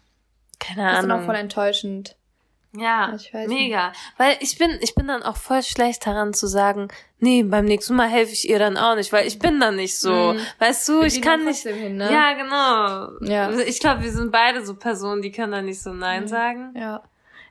Keine 0.59 0.83
Das 0.83 0.93
ist 0.95 1.03
dann 1.03 1.11
auch 1.11 1.15
Ahnung. 1.17 1.27
voll 1.27 1.35
enttäuschend. 1.37 2.17
Ja, 2.79 3.15
Ich 3.15 3.33
weiß 3.33 3.49
mega. 3.49 3.93
Weil 4.19 4.37
ich 4.41 4.59
bin, 4.59 4.71
ich 4.83 4.95
bin 4.95 5.07
dann 5.09 5.23
auch 5.23 5.37
voll 5.39 5.63
schlecht 5.63 6.07
daran 6.07 6.35
zu 6.35 6.47
sagen, 6.47 6.89
nee, 7.21 7.43
beim 7.43 7.65
nächsten 7.65 7.95
Mal 7.95 8.09
helfe 8.09 8.33
ich 8.33 8.49
ihr 8.51 8.59
dann 8.59 8.77
auch 8.77 8.97
nicht, 8.97 9.13
weil 9.15 9.27
ich 9.27 9.39
bin 9.39 9.61
dann 9.61 9.77
nicht 9.77 9.97
so. 9.99 10.35
Mhm. 10.35 10.41
Weißt 10.59 10.87
du, 10.89 11.01
ich 11.03 11.23
kann 11.23 11.45
nicht. 11.47 11.63
Hin, 11.63 11.97
ne? 11.97 12.13
Ja, 12.13 12.33
genau. 12.35 13.33
Ja. 13.33 13.51
Ich 13.61 13.81
glaube, 13.81 14.03
wir 14.03 14.13
sind 14.13 14.31
beide 14.31 14.67
so 14.67 14.75
Personen, 14.75 15.23
die 15.23 15.33
können 15.33 15.53
dann 15.53 15.65
nicht 15.65 15.81
so 15.81 15.95
Nein 15.95 16.25
Mhm. 16.25 16.29
sagen. 16.29 16.75
Ja. 16.77 17.03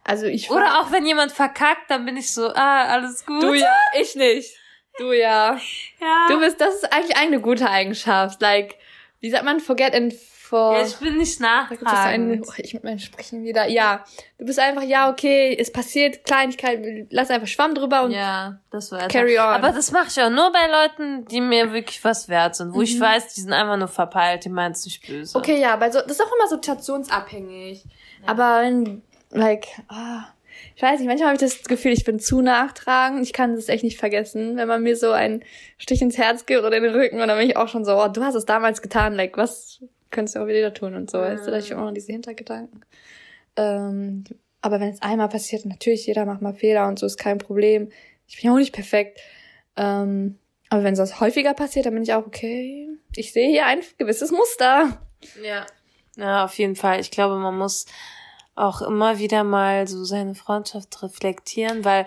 Also 0.08 0.28
ich 0.28 0.50
Oder 0.52 0.80
auch 0.80 0.92
wenn 0.92 1.06
jemand 1.06 1.32
verkackt, 1.32 1.90
dann 1.90 2.06
bin 2.06 2.16
ich 2.16 2.32
so, 2.32 2.48
ah, 2.54 2.86
alles 2.86 3.26
gut. 3.26 3.42
Du 3.44 3.54
ja, 3.54 3.74
ich 4.00 4.16
nicht. 4.16 4.56
Du 5.00 5.12
ja. 5.12 5.58
ja. 6.00 6.26
Du 6.30 6.40
bist, 6.40 6.62
das 6.62 6.76
ist 6.76 6.94
eigentlich 6.94 7.18
eine 7.18 7.42
gute 7.42 7.68
Eigenschaft. 7.70 8.40
Like, 8.42 8.76
wie 9.20 9.32
sagt 9.32 9.44
man, 9.44 9.60
forget 9.60 9.96
and 9.96 10.14
for. 10.14 10.78
ja, 10.78 10.86
ich 10.86 10.96
bin 10.98 11.18
nicht 11.18 11.42
da 11.42 11.66
gibt 11.68 11.82
es 11.82 11.90
so 11.90 11.96
einen, 11.96 12.40
nachtragend. 12.40 12.48
oh, 12.48 12.62
ich 12.64 12.74
mit 12.76 12.84
meinem 12.84 13.00
Sprechen 13.00 13.44
wieder. 13.44 13.68
Ja, 13.68 14.06
du 14.38 14.46
bist 14.46 14.60
einfach, 14.60 14.84
ja, 14.84 15.10
okay, 15.10 15.58
es 15.60 15.72
passiert 15.74 16.24
Kleinigkeit, 16.24 17.08
lass 17.10 17.32
einfach 17.32 17.48
Schwamm 17.48 17.74
drüber 17.74 18.04
und 18.04 18.12
Ja, 18.12 18.60
das 18.70 18.92
war 18.92 19.08
carry 19.08 19.40
on. 19.40 19.44
Aber 19.46 19.72
das 19.72 19.92
mache 19.92 20.10
ich 20.10 20.22
auch 20.22 20.30
nur 20.30 20.52
bei 20.52 20.68
Leuten, 20.68 21.26
die 21.26 21.42
mir 21.42 21.74
wirklich 21.74 22.04
was 22.04 22.30
wert 22.30 22.56
sind, 22.56 22.76
wo 22.76 22.84
ich 22.84 22.96
Mhm. 22.98 23.02
weiß, 23.02 23.34
die 23.34 23.42
sind 23.42 23.54
einfach 23.54 23.78
nur 23.78 23.88
verpeilt, 23.88 24.46
die 24.46 24.50
meinen 24.50 24.74
es 24.74 24.86
nicht 24.86 25.08
böse. 25.08 25.36
Okay, 25.36 25.60
ja, 25.60 25.76
bei 25.78 25.90
so, 25.90 26.00
das 26.02 26.12
ist 26.12 26.22
auch 26.22 26.32
immer 26.38 26.48
situationsabhängig. 26.48 27.84
Aber 28.28 28.62
wenn, 28.62 29.02
like, 29.38 29.68
ah, 29.88 30.26
ich 30.76 30.82
weiß 30.82 31.00
nicht, 31.00 31.08
manchmal 31.08 31.30
habe 31.30 31.36
ich 31.36 31.42
das 31.42 31.64
Gefühl, 31.64 31.92
ich 31.92 32.04
bin 32.04 32.20
zu 32.20 32.42
nachtragend. 32.42 33.24
Ich 33.24 33.34
kann 33.34 33.56
das 33.56 33.70
echt 33.70 33.84
nicht 33.84 33.98
vergessen, 33.98 34.58
wenn 34.58 34.68
man 34.68 34.84
mir 34.84 34.96
so 34.96 35.12
einen 35.12 35.44
Stich 35.78 36.02
ins 36.02 36.18
Herz 36.18 36.46
gibt 36.46 36.64
oder 36.64 36.78
in 36.78 36.84
den 36.84 36.94
Rücken 36.94 37.22
und 37.22 37.28
dann 37.28 37.38
bin 37.38 37.50
ich 37.50 37.58
auch 37.58 37.68
schon 37.68 37.86
so, 37.86 38.02
oh, 38.02 38.08
du 38.08 38.24
hast 38.24 38.36
es 38.36 38.46
damals 38.46 38.82
getan, 38.82 39.14
like, 39.14 39.38
was 39.38 39.82
könntest 40.12 40.36
du 40.36 40.42
auch 40.42 40.48
wieder 40.48 40.74
tun 40.74 40.96
und 40.96 41.10
so, 41.10 41.20
weißt 41.20 41.46
du, 41.46 41.52
da 41.52 41.58
ich 41.58 41.72
immer 41.72 41.86
noch 41.86 41.94
diese 41.94 42.12
Hintergedanken. 42.12 42.86
Ähm, 43.58 44.24
aber 44.62 44.80
wenn 44.80 44.90
es 44.90 45.02
einmal 45.02 45.30
passiert, 45.30 45.66
natürlich, 45.66 46.08
jeder 46.08 46.26
macht 46.26 46.42
mal 46.42 46.54
Fehler 46.54 46.88
und 46.88 46.98
so 46.98 47.06
ist 47.06 47.18
kein 47.18 47.38
Problem. 47.38 47.90
Ich 48.28 48.42
bin 48.42 48.50
ja 48.50 48.54
auch 48.54 48.60
nicht 48.60 48.74
perfekt. 48.74 49.20
Ähm, 49.78 50.40
aber 50.70 50.84
wenn 50.84 50.96
das 50.96 51.20
häufiger 51.20 51.54
passiert, 51.54 51.86
dann 51.86 51.94
bin 51.94 52.04
ich 52.04 52.14
auch, 52.14 52.26
okay, 52.26 52.90
ich 53.16 53.32
sehe 53.32 53.50
hier 53.50 53.66
ein 53.66 53.82
gewisses 53.98 54.32
Muster. 54.32 55.00
Ja. 55.44 55.66
Ja, 56.18 56.46
auf 56.46 56.58
jeden 56.58 56.76
Fall. 56.76 57.00
Ich 57.00 57.12
glaube, 57.12 57.36
man 57.36 57.58
muss 57.58 57.86
auch 58.56 58.82
immer 58.82 59.18
wieder 59.20 59.44
mal 59.44 59.86
so 59.88 60.04
seine 60.06 60.34
Freundschaft 60.34 61.04
reflektieren, 61.04 61.84
weil 61.84 62.06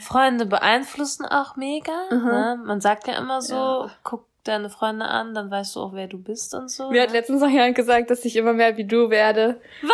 Freunde 0.00 0.46
beeinflussen 0.46 1.26
auch 1.26 1.56
mega. 1.56 1.92
Mhm. 2.10 2.24
Ne? 2.24 2.60
Man 2.64 2.80
sagt 2.80 3.08
ja 3.08 3.18
immer 3.18 3.42
so, 3.42 3.54
Ja. 3.54 3.90
guck 4.04 4.24
deine 4.44 4.70
Freunde 4.70 5.04
an, 5.06 5.34
dann 5.34 5.50
weißt 5.50 5.76
du 5.76 5.80
auch, 5.80 5.92
wer 5.92 6.06
du 6.06 6.18
bist 6.18 6.54
und 6.54 6.70
so. 6.70 6.90
Mir 6.90 7.02
hat 7.02 7.10
ne? 7.10 7.16
letztens 7.18 7.42
noch 7.42 7.50
jemand 7.50 7.74
gesagt, 7.74 8.10
dass 8.10 8.24
ich 8.24 8.36
immer 8.36 8.52
mehr 8.52 8.76
wie 8.76 8.84
du 8.84 9.10
werde. 9.10 9.60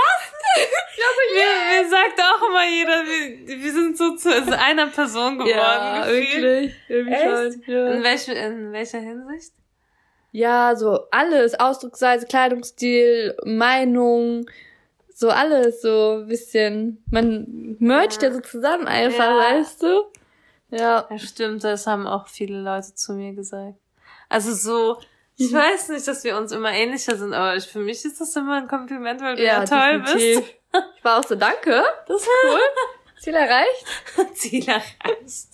Mir, 1.34 1.82
mir 1.82 1.88
sagt 1.90 2.20
auch 2.20 2.48
immer 2.48 2.64
jeder, 2.64 3.02
wir, 3.04 3.60
wir 3.60 3.72
sind 3.72 3.98
so 3.98 4.14
zu 4.14 4.30
einer 4.56 4.86
Person 4.86 5.38
geworden. 5.38 6.02
gefühlt. 6.06 6.72
Irgendwie 6.88 7.12
Echt? 7.14 7.24
schon. 7.24 7.62
Ja. 7.66 7.86
In, 7.90 8.02
welche, 8.04 8.32
in 8.34 8.72
welcher 8.72 9.00
Hinsicht? 9.00 9.52
ja, 10.30 10.74
so 10.76 11.00
alles. 11.10 11.58
Ausdrucksweise, 11.58 12.26
Kleidungsstil, 12.26 13.36
Meinung, 13.44 14.46
so 15.14 15.31
alles, 15.31 15.81
so 15.81 16.18
ein 16.22 16.27
bisschen. 16.29 17.03
Man 17.11 17.77
mercht 17.79 18.22
ja, 18.22 18.29
Ja. 18.29 18.35
so 18.35 18.40
zusammen 18.40 18.87
einfach, 18.88 19.18
Ja. 19.31 19.38
weißt 19.38 19.83
du? 19.83 20.03
Ja. 20.70 21.07
Ja, 21.09 21.18
stimmt, 21.18 21.62
das 21.64 21.87
haben 21.87 22.07
auch 22.07 22.27
viele 22.29 22.61
Leute 22.61 22.94
zu 22.94 23.12
mir 23.14 23.33
gesagt. 23.33 23.77
Also 24.29 24.53
so, 24.53 24.98
ich 25.37 25.50
Mhm. 25.53 25.57
weiß 25.57 25.88
nicht, 25.90 26.07
dass 26.09 26.24
wir 26.24 26.37
uns 26.37 26.50
immer 26.53 26.72
ähnlicher 26.72 27.16
sind, 27.16 27.33
aber 27.33 27.55
ich, 27.57 27.64
für 27.66 27.79
mich 27.79 28.05
ist 28.05 28.20
das 28.20 28.35
immer 28.35 28.57
ein 28.57 28.68
Kompliment, 28.68 29.20
weil 29.20 29.37
du 29.37 29.44
ja, 29.44 29.62
Ja, 29.62 29.64
toll 29.64 30.00
definitiv. 30.03 30.40
bist. 30.40 30.55
Ich 30.98 31.05
war 31.05 31.20
auch 31.20 31.24
so, 31.24 31.37
danke. 31.37 31.85
Das 32.09 32.20
ist 32.22 32.29
cool. 32.44 32.59
Ziel 33.20 33.35
erreicht. 33.35 33.87
Ziel 34.35 34.68
erreicht. 34.68 35.48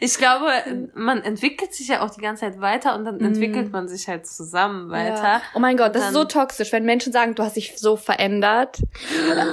Ich 0.00 0.18
glaube, 0.18 0.50
man 0.94 1.22
entwickelt 1.22 1.74
sich 1.74 1.88
ja 1.88 2.02
auch 2.02 2.10
die 2.10 2.20
ganze 2.20 2.40
Zeit 2.42 2.60
weiter 2.60 2.94
und 2.94 3.04
dann 3.04 3.16
Mhm. 3.16 3.24
entwickelt 3.26 3.72
man 3.72 3.88
sich 3.88 4.08
halt 4.08 4.26
zusammen 4.26 4.90
weiter. 4.90 5.22
Ja. 5.22 5.42
Oh 5.54 5.58
mein 5.58 5.76
Gott, 5.76 5.94
das 5.94 6.06
ist 6.06 6.12
so 6.12 6.24
toxisch, 6.24 6.72
wenn 6.72 6.84
Menschen 6.84 7.12
sagen, 7.12 7.34
du 7.34 7.42
hast 7.42 7.56
dich 7.56 7.74
so 7.78 7.96
verändert. 7.96 8.78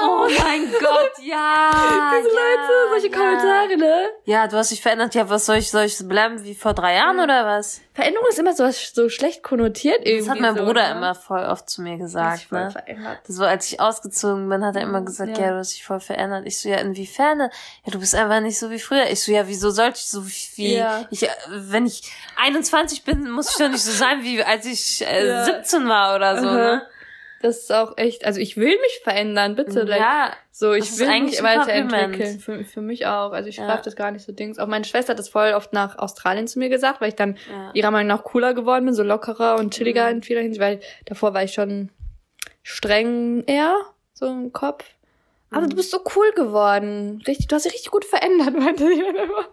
Oh 0.00 0.28
mein 0.28 0.62
Gott, 0.78 1.10
ja. 1.24 1.70
Diese 1.72 2.28
ja, 2.28 2.34
Leute, 2.34 2.90
solche 2.90 3.08
ja. 3.08 3.16
Kommentare, 3.16 3.76
ne? 3.76 4.08
Ja, 4.26 4.46
du 4.46 4.56
hast 4.56 4.70
dich 4.70 4.80
verändert. 4.80 5.12
Ja, 5.16 5.28
was 5.28 5.44
soll 5.46 5.56
ich, 5.56 5.72
soll 5.72 5.84
ich 5.86 5.98
bleiben 6.06 6.44
wie 6.44 6.54
vor 6.54 6.72
drei 6.72 6.94
Jahren 6.94 7.18
oder 7.18 7.44
was? 7.44 7.80
Veränderung 7.94 8.28
ist 8.28 8.38
immer 8.38 8.54
so, 8.54 8.70
so 8.70 9.08
schlecht 9.08 9.42
konnotiert 9.42 10.06
irgendwie. 10.06 10.18
Das 10.20 10.28
hat 10.28 10.40
mein 10.40 10.56
so, 10.56 10.64
Bruder 10.64 10.88
ne? 10.90 10.94
immer 10.98 11.14
voll 11.16 11.40
oft 11.44 11.68
zu 11.68 11.82
mir 11.82 11.96
gesagt, 11.98 12.42
voll 12.42 12.66
ne? 12.66 12.70
verändert. 12.70 13.18
So, 13.26 13.44
als 13.44 13.72
ich 13.72 13.80
ausgezogen 13.80 14.48
bin, 14.48 14.64
hat 14.64 14.76
er 14.76 14.82
immer 14.82 15.00
gesagt, 15.00 15.36
Ja. 15.36 15.46
ja, 15.46 15.50
du 15.50 15.56
hast 15.58 15.72
dich 15.72 15.84
voll 15.84 15.98
verändert. 15.98 16.44
Ich 16.46 16.60
so, 16.60 16.68
ja, 16.68 16.76
inwiefern? 16.76 17.40
Ja, 17.40 17.48
du 17.90 17.98
bist 17.98 18.14
einfach 18.14 18.38
nicht 18.40 18.56
so 18.58 18.70
wie 18.70 18.78
früher. 18.78 19.10
Ich 19.10 19.24
so, 19.24 19.32
ja, 19.32 19.37
wieso 19.46 19.70
sollte 19.70 19.98
ich 19.98 20.06
so 20.06 20.26
wie, 20.56 20.74
Ja. 20.76 21.06
ich, 21.10 21.22
äh, 21.22 21.28
wenn 21.48 21.86
ich 21.86 22.02
21 22.36 23.04
bin, 23.04 23.30
muss 23.30 23.50
ich 23.50 23.56
doch 23.56 23.68
nicht 23.70 23.82
so 23.84 23.92
sein, 23.92 24.22
wie 24.24 24.42
als 24.42 24.66
ich 24.66 25.06
äh, 25.06 25.26
Ja. 25.28 25.44
17 25.44 25.86
war 25.88 26.16
oder 26.16 26.40
so, 26.40 26.46
Aha. 26.48 26.54
ne? 26.56 26.82
Das 27.40 27.58
ist 27.58 27.72
auch 27.72 27.96
echt, 27.96 28.24
also 28.24 28.40
ich 28.40 28.56
will 28.56 28.76
mich 28.80 29.00
verändern, 29.04 29.54
bitte. 29.54 29.86
Ja, 29.88 30.32
so, 30.50 30.72
ich 30.72 30.98
will 30.98 31.20
mich 31.20 31.40
weiterentwickeln. 31.40 32.40
Für, 32.40 32.64
für 32.64 32.80
mich 32.80 33.06
auch. 33.06 33.30
Also 33.30 33.48
ich 33.48 33.58
Ja. 33.58 33.76
das 33.76 33.94
gar 33.94 34.10
nicht 34.10 34.24
so 34.26 34.32
Dings. 34.32 34.58
Auch 34.58 34.66
meine 34.66 34.84
Schwester 34.84 35.12
hat 35.12 35.20
das 35.20 35.28
voll 35.28 35.52
oft 35.52 35.72
nach 35.72 35.98
Australien 35.98 36.48
zu 36.48 36.58
mir 36.58 36.68
gesagt, 36.68 37.00
weil 37.00 37.10
ich 37.10 37.14
dann 37.14 37.36
ja. 37.48 37.70
ihrer 37.74 37.92
Meinung 37.92 38.08
nach 38.08 38.24
cooler 38.24 38.54
geworden 38.54 38.86
bin, 38.86 38.94
so 38.94 39.04
lockerer 39.04 39.54
und 39.60 39.72
chilliger 39.72 40.06
Mhm. 40.06 40.16
in 40.16 40.22
vieler 40.24 40.40
Hinsicht, 40.40 40.60
weil 40.60 40.80
davor 41.06 41.32
war 41.32 41.44
ich 41.44 41.52
schon 41.52 41.90
streng 42.64 43.44
eher, 43.46 43.76
so 44.14 44.26
im 44.26 44.52
Kopf. 44.52 44.84
Aber 45.50 45.62
Mhm. 45.62 45.70
du 45.70 45.76
bist 45.76 45.90
so 45.90 46.02
cool 46.16 46.30
geworden. 46.32 47.22
Richtig, 47.26 47.48
du 47.48 47.54
hast 47.56 47.64
dich 47.64 47.72
richtig 47.74 47.90
gut 47.90 48.04
verändert, 48.04 48.54
meinte 48.58 48.86
sie 48.86 49.00
dann 49.02 49.16
immer. 49.16 49.48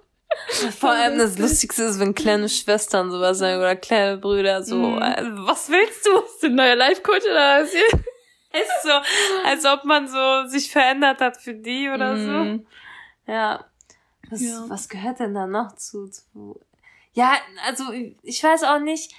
Vor 0.78 0.90
allem 0.90 1.18
das 1.18 1.38
Lustigste 1.38 1.84
ist, 1.84 2.00
wenn 2.00 2.14
kleine 2.14 2.50
Schwestern 2.50 3.10
sowas 3.10 3.38
sagen 3.38 3.60
oder 3.60 3.76
kleine 3.76 4.18
Brüder 4.18 4.64
so, 4.64 4.76
Mhm. 4.76 5.02
äh, 5.02 5.24
was 5.48 5.70
willst 5.70 6.06
du? 6.06 6.22
Bist 6.22 6.44
du 6.44 6.48
ein 6.48 6.56
neuer 6.56 6.76
Life-Coach 6.76 7.24
oder 7.26 7.62
was? 7.64 7.74
Ist 8.56 8.84
so, 8.84 8.90
als 9.46 9.66
ob 9.66 9.84
man 9.84 10.08
so 10.08 10.48
sich 10.48 10.72
verändert 10.72 11.20
hat 11.20 11.36
für 11.38 11.54
die 11.54 11.90
oder 11.90 12.18
so. 12.18 12.30
Mhm. 12.32 12.66
Ja. 13.28 13.66
Was, 14.30 14.42
Ja. 14.42 14.64
was 14.70 14.88
gehört 14.90 15.20
denn 15.20 15.34
da 15.34 15.46
noch 15.46 15.76
zu, 15.76 16.08
zu? 16.08 16.60
Ja, 17.14 17.34
also 17.68 17.84
ich 18.24 18.42
weiß 18.44 18.64
auch 18.64 18.80
nicht. 18.80 19.14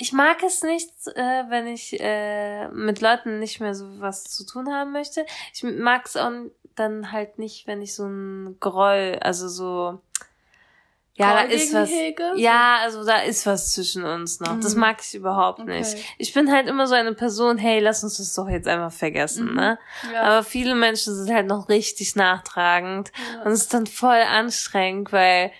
Ich 0.00 0.12
mag 0.14 0.42
es 0.42 0.62
nicht, 0.62 0.90
äh, 1.14 1.44
wenn 1.50 1.66
ich 1.66 2.00
äh, 2.00 2.68
mit 2.68 3.00
Leuten 3.02 3.38
nicht 3.38 3.60
mehr 3.60 3.74
so 3.74 4.00
was 4.00 4.24
zu 4.24 4.46
tun 4.46 4.72
haben 4.72 4.92
möchte. 4.92 5.26
Ich 5.52 5.62
mag 5.62 6.06
es 6.06 6.16
auch 6.16 6.30
dann 6.74 7.12
halt 7.12 7.38
nicht, 7.38 7.66
wenn 7.66 7.82
ich 7.82 7.94
so 7.94 8.06
ein 8.06 8.56
Groll, 8.60 9.18
also 9.20 9.48
so. 9.48 10.00
Ja, 11.16 11.34
da 11.34 11.40
ist 11.42 11.74
was. 11.74 11.90
Hege? 11.90 12.32
Ja, 12.36 12.78
also 12.80 13.04
da 13.04 13.18
ist 13.18 13.44
was 13.44 13.72
zwischen 13.72 14.04
uns 14.04 14.40
noch. 14.40 14.58
Das 14.60 14.74
Mhm. 14.74 14.80
mag 14.80 14.96
ich 15.02 15.14
überhaupt 15.14 15.60
Okay. 15.60 15.80
nicht. 15.80 15.96
Ich 16.16 16.32
bin 16.32 16.50
halt 16.50 16.66
immer 16.66 16.86
so 16.86 16.94
eine 16.94 17.12
Person, 17.12 17.58
hey, 17.58 17.78
lass 17.80 18.02
uns 18.02 18.16
das 18.16 18.32
doch 18.34 18.48
jetzt 18.48 18.66
einfach 18.66 18.92
vergessen, 18.92 19.48
Mhm. 19.50 19.54
ne? 19.54 19.78
Ja. 20.14 20.22
Aber 20.22 20.44
viele 20.44 20.74
Menschen 20.74 21.14
sind 21.14 21.30
halt 21.34 21.46
noch 21.46 21.68
richtig 21.68 22.16
nachtragend 22.16 23.12
und 23.44 23.52
es 23.52 23.62
ist 23.62 23.74
dann 23.74 23.86
voll 23.86 24.22
anstrengend, 24.22 25.12
weil 25.12 25.52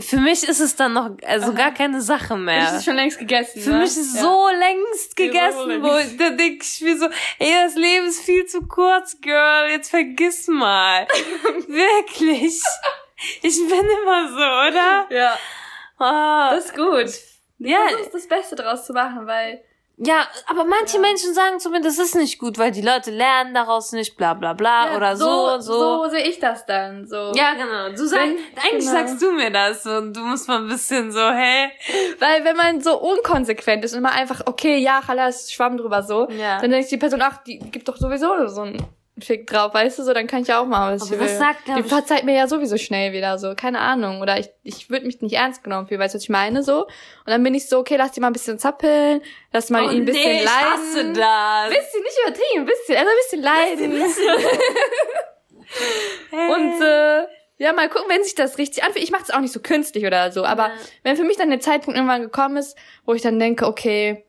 für 0.00 0.16
mich 0.18 0.42
ist 0.48 0.60
es 0.60 0.74
dann 0.76 0.92
noch 0.94 1.10
also 1.26 1.52
gar 1.54 1.72
keine 1.72 2.00
Sache 2.00 2.28
Das 2.34 2.38
mehr. 2.38 2.76
ist 2.76 2.84
schon 2.84 2.94
längst 2.96 3.18
gegessen. 3.18 3.60
Für 3.60 3.70
ne? 3.70 3.76
mich 3.78 3.86
ist 3.90 3.96
es 3.98 4.14
Ja. 4.16 4.22
so 4.22 4.48
längst 4.48 5.16
gegessen, 5.16 5.82
wo 5.82 5.92
längst. 5.92 6.20
da 6.20 6.30
denk 6.30 6.62
ich 6.62 6.80
mir 6.80 6.98
so, 6.98 7.06
ey, 7.38 7.52
das 7.64 7.74
Leben 7.74 8.06
ist 8.06 8.20
viel 8.22 8.46
zu 8.46 8.62
kurz, 8.66 9.20
Girl, 9.20 9.70
jetzt 9.70 9.90
vergiss 9.90 10.46
mal. 10.48 11.06
Wirklich. 11.68 12.60
Ich 13.42 13.56
bin 13.68 13.88
immer 14.02 14.28
so, 14.28 14.36
oder? 14.70 15.06
Ja, 15.10 15.38
Oh. 15.98 16.54
das 16.56 16.66
ist 16.66 16.74
gut. 16.74 17.12
ja, 17.58 17.78
versuchst 17.88 18.14
das 18.14 18.26
Beste 18.28 18.56
draus 18.56 18.84
zu 18.86 18.92
machen, 18.92 19.26
weil 19.26 19.62
ja, 19.98 20.26
aber 20.46 20.64
manche 20.64 20.98
Menschen 20.98 21.32
sagen 21.34 21.60
zu 21.60 21.70
mir, 21.70 21.80
das 21.80 21.98
ist 21.98 22.14
nicht 22.16 22.38
gut, 22.38 22.58
weil 22.58 22.70
die 22.72 22.80
Leute 22.82 23.10
lernen 23.10 23.54
daraus 23.54 23.92
nicht, 23.92 24.16
bla 24.16 24.34
bla 24.34 24.52
bla 24.52 24.90
Ja, 24.90 24.96
oder 24.96 25.16
so 25.16 25.54
und 25.54 25.62
so. 25.62 26.04
So 26.04 26.08
sehe 26.10 26.26
ich 26.28 26.38
das 26.40 26.66
dann. 26.66 27.06
So. 27.06 27.32
Ja, 27.34 27.54
genau. 27.54 27.90
Du 27.90 28.06
sagst, 28.06 28.12
Wenn- 28.26 28.36
eigentlich 28.62 28.86
genau. 28.86 28.92
sagst 28.92 29.22
du 29.22 29.32
mir 29.32 29.50
das 29.50 29.86
und 29.86 30.16
du 30.16 30.20
musst 30.20 30.48
mal 30.48 30.58
ein 30.58 30.68
bisschen 30.68 31.12
so, 31.12 31.20
hey. 31.30 31.70
Weil 32.18 32.44
wenn 32.44 32.56
man 32.56 32.80
so 32.80 32.98
unkonsequent 33.00 33.84
ist 33.84 33.92
und 33.92 33.98
immer 33.98 34.12
einfach, 34.12 34.42
okay, 34.46 34.78
ja, 34.78 35.00
Chalas, 35.06 35.52
schwamm 35.52 35.76
drüber 35.76 36.02
so, 36.02 36.28
Ja. 36.30 36.60
dann 36.60 36.70
denkt 36.70 36.90
die 36.90 36.96
Person, 36.96 37.22
ach, 37.22 37.42
die 37.44 37.58
gibt 37.58 37.88
doch 37.88 37.96
sowieso 37.96 38.48
so 38.48 38.62
einen 38.62 38.84
Fick 39.20 39.46
drauf, 39.46 39.74
weißt 39.74 39.98
du, 39.98 40.04
so, 40.04 40.14
dann 40.14 40.26
kann 40.26 40.40
ich 40.40 40.48
ja 40.48 40.58
auch 40.60 40.64
machen, 40.64 40.94
was 40.94 41.02
Aber 41.02 41.12
ich 41.12 41.20
das 41.20 41.30
will. 41.32 41.38
sagt, 41.38 41.64
glaub 41.66 41.76
die 41.76 41.82
ich- 41.82 41.88
verzeiht 41.88 42.24
mir 42.24 42.34
ja 42.34 42.48
sowieso 42.48 42.78
schnell 42.78 43.12
wieder 43.12 43.38
so, 43.38 43.54
keine 43.54 43.78
Ahnung. 43.80 44.22
Oder 44.22 44.38
ich, 44.38 44.48
ich 44.62 44.88
würde 44.88 45.04
mich 45.04 45.20
nicht 45.20 45.34
ernst 45.34 45.62
genommen 45.62 45.86
fühlen, 45.86 46.00
weißt 46.00 46.14
du, 46.14 46.16
was 46.16 46.22
ich 46.24 46.30
meine, 46.30 46.62
so. 46.62 46.84
Und 46.86 46.88
dann 47.26 47.42
bin 47.42 47.54
ich 47.54 47.68
so, 47.68 47.78
okay, 47.80 47.96
lass 47.96 48.12
die 48.12 48.20
mal 48.20 48.28
ein 48.28 48.32
bisschen 48.32 48.58
zappeln, 48.58 49.20
lass 49.52 49.68
mal 49.68 49.82
ihn 49.92 50.02
ein 50.02 50.04
bisschen 50.06 50.22
Oh 50.24 50.28
nee, 50.28 50.38
ich 50.38 50.44
leiden. 50.44 50.72
hasse 50.72 51.12
das. 51.12 51.68
Bisschen, 51.68 52.02
nicht 52.02 52.18
übertrieben, 52.26 52.60
ein 52.60 52.64
bisschen, 52.64 52.96
also 52.96 53.10
ein 53.10 53.16
bisschen 53.22 53.42
leiden. 53.42 53.92
Hey. 56.30 56.54
Und 56.54 56.80
äh, 56.82 57.26
ja, 57.58 57.72
mal 57.72 57.88
gucken, 57.88 58.08
wenn 58.08 58.24
sich 58.24 58.34
das 58.34 58.58
richtig 58.58 58.82
anfühlt. 58.82 59.04
Ich 59.04 59.10
mache 59.10 59.22
es 59.24 59.30
auch 59.30 59.40
nicht 59.40 59.52
so 59.52 59.60
künstlich 59.60 60.04
oder 60.06 60.32
so, 60.32 60.44
aber 60.44 60.68
Ja. 60.68 60.72
wenn 61.02 61.16
für 61.16 61.24
mich 61.24 61.36
dann 61.36 61.50
der 61.50 61.60
Zeitpunkt 61.60 61.96
irgendwann 61.96 62.22
gekommen 62.22 62.56
ist, 62.56 62.76
wo 63.04 63.12
ich 63.14 63.22
dann 63.22 63.38
denke, 63.38 63.66
okay, 63.66 64.24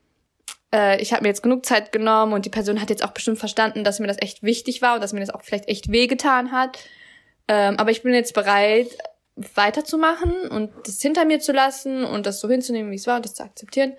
äh, 0.73 0.99
ich 1.01 1.13
habe 1.13 1.21
mir 1.21 1.29
jetzt 1.29 1.43
genug 1.43 1.65
Zeit 1.65 1.91
genommen 1.91 2.33
und 2.33 2.45
die 2.45 2.49
Person 2.49 2.81
hat 2.81 2.89
jetzt 2.89 3.05
auch 3.05 3.11
bestimmt 3.11 3.37
verstanden, 3.37 3.83
dass 3.83 3.99
mir 3.99 4.07
das 4.07 4.21
echt 4.21 4.43
wichtig 4.43 4.81
war 4.81 4.95
und 4.95 5.01
dass 5.01 5.13
mir 5.13 5.19
das 5.19 5.29
auch 5.29 5.43
vielleicht 5.43 5.69
echt 5.69 5.91
wehgetan 5.91 6.51
hat. 6.51 6.79
Ähm, 7.47 7.77
aber 7.77 7.91
ich 7.91 8.01
bin 8.01 8.13
jetzt 8.13 8.33
bereit, 8.33 8.87
weiterzumachen 9.35 10.47
und 10.49 10.71
das 10.85 11.01
hinter 11.01 11.25
mir 11.25 11.39
zu 11.39 11.51
lassen 11.51 12.03
und 12.03 12.25
das 12.25 12.39
so 12.39 12.49
hinzunehmen, 12.49 12.91
wie 12.91 12.95
es 12.95 13.07
war 13.07 13.17
und 13.17 13.25
das 13.25 13.35
zu 13.35 13.43
akzeptieren. 13.43 13.93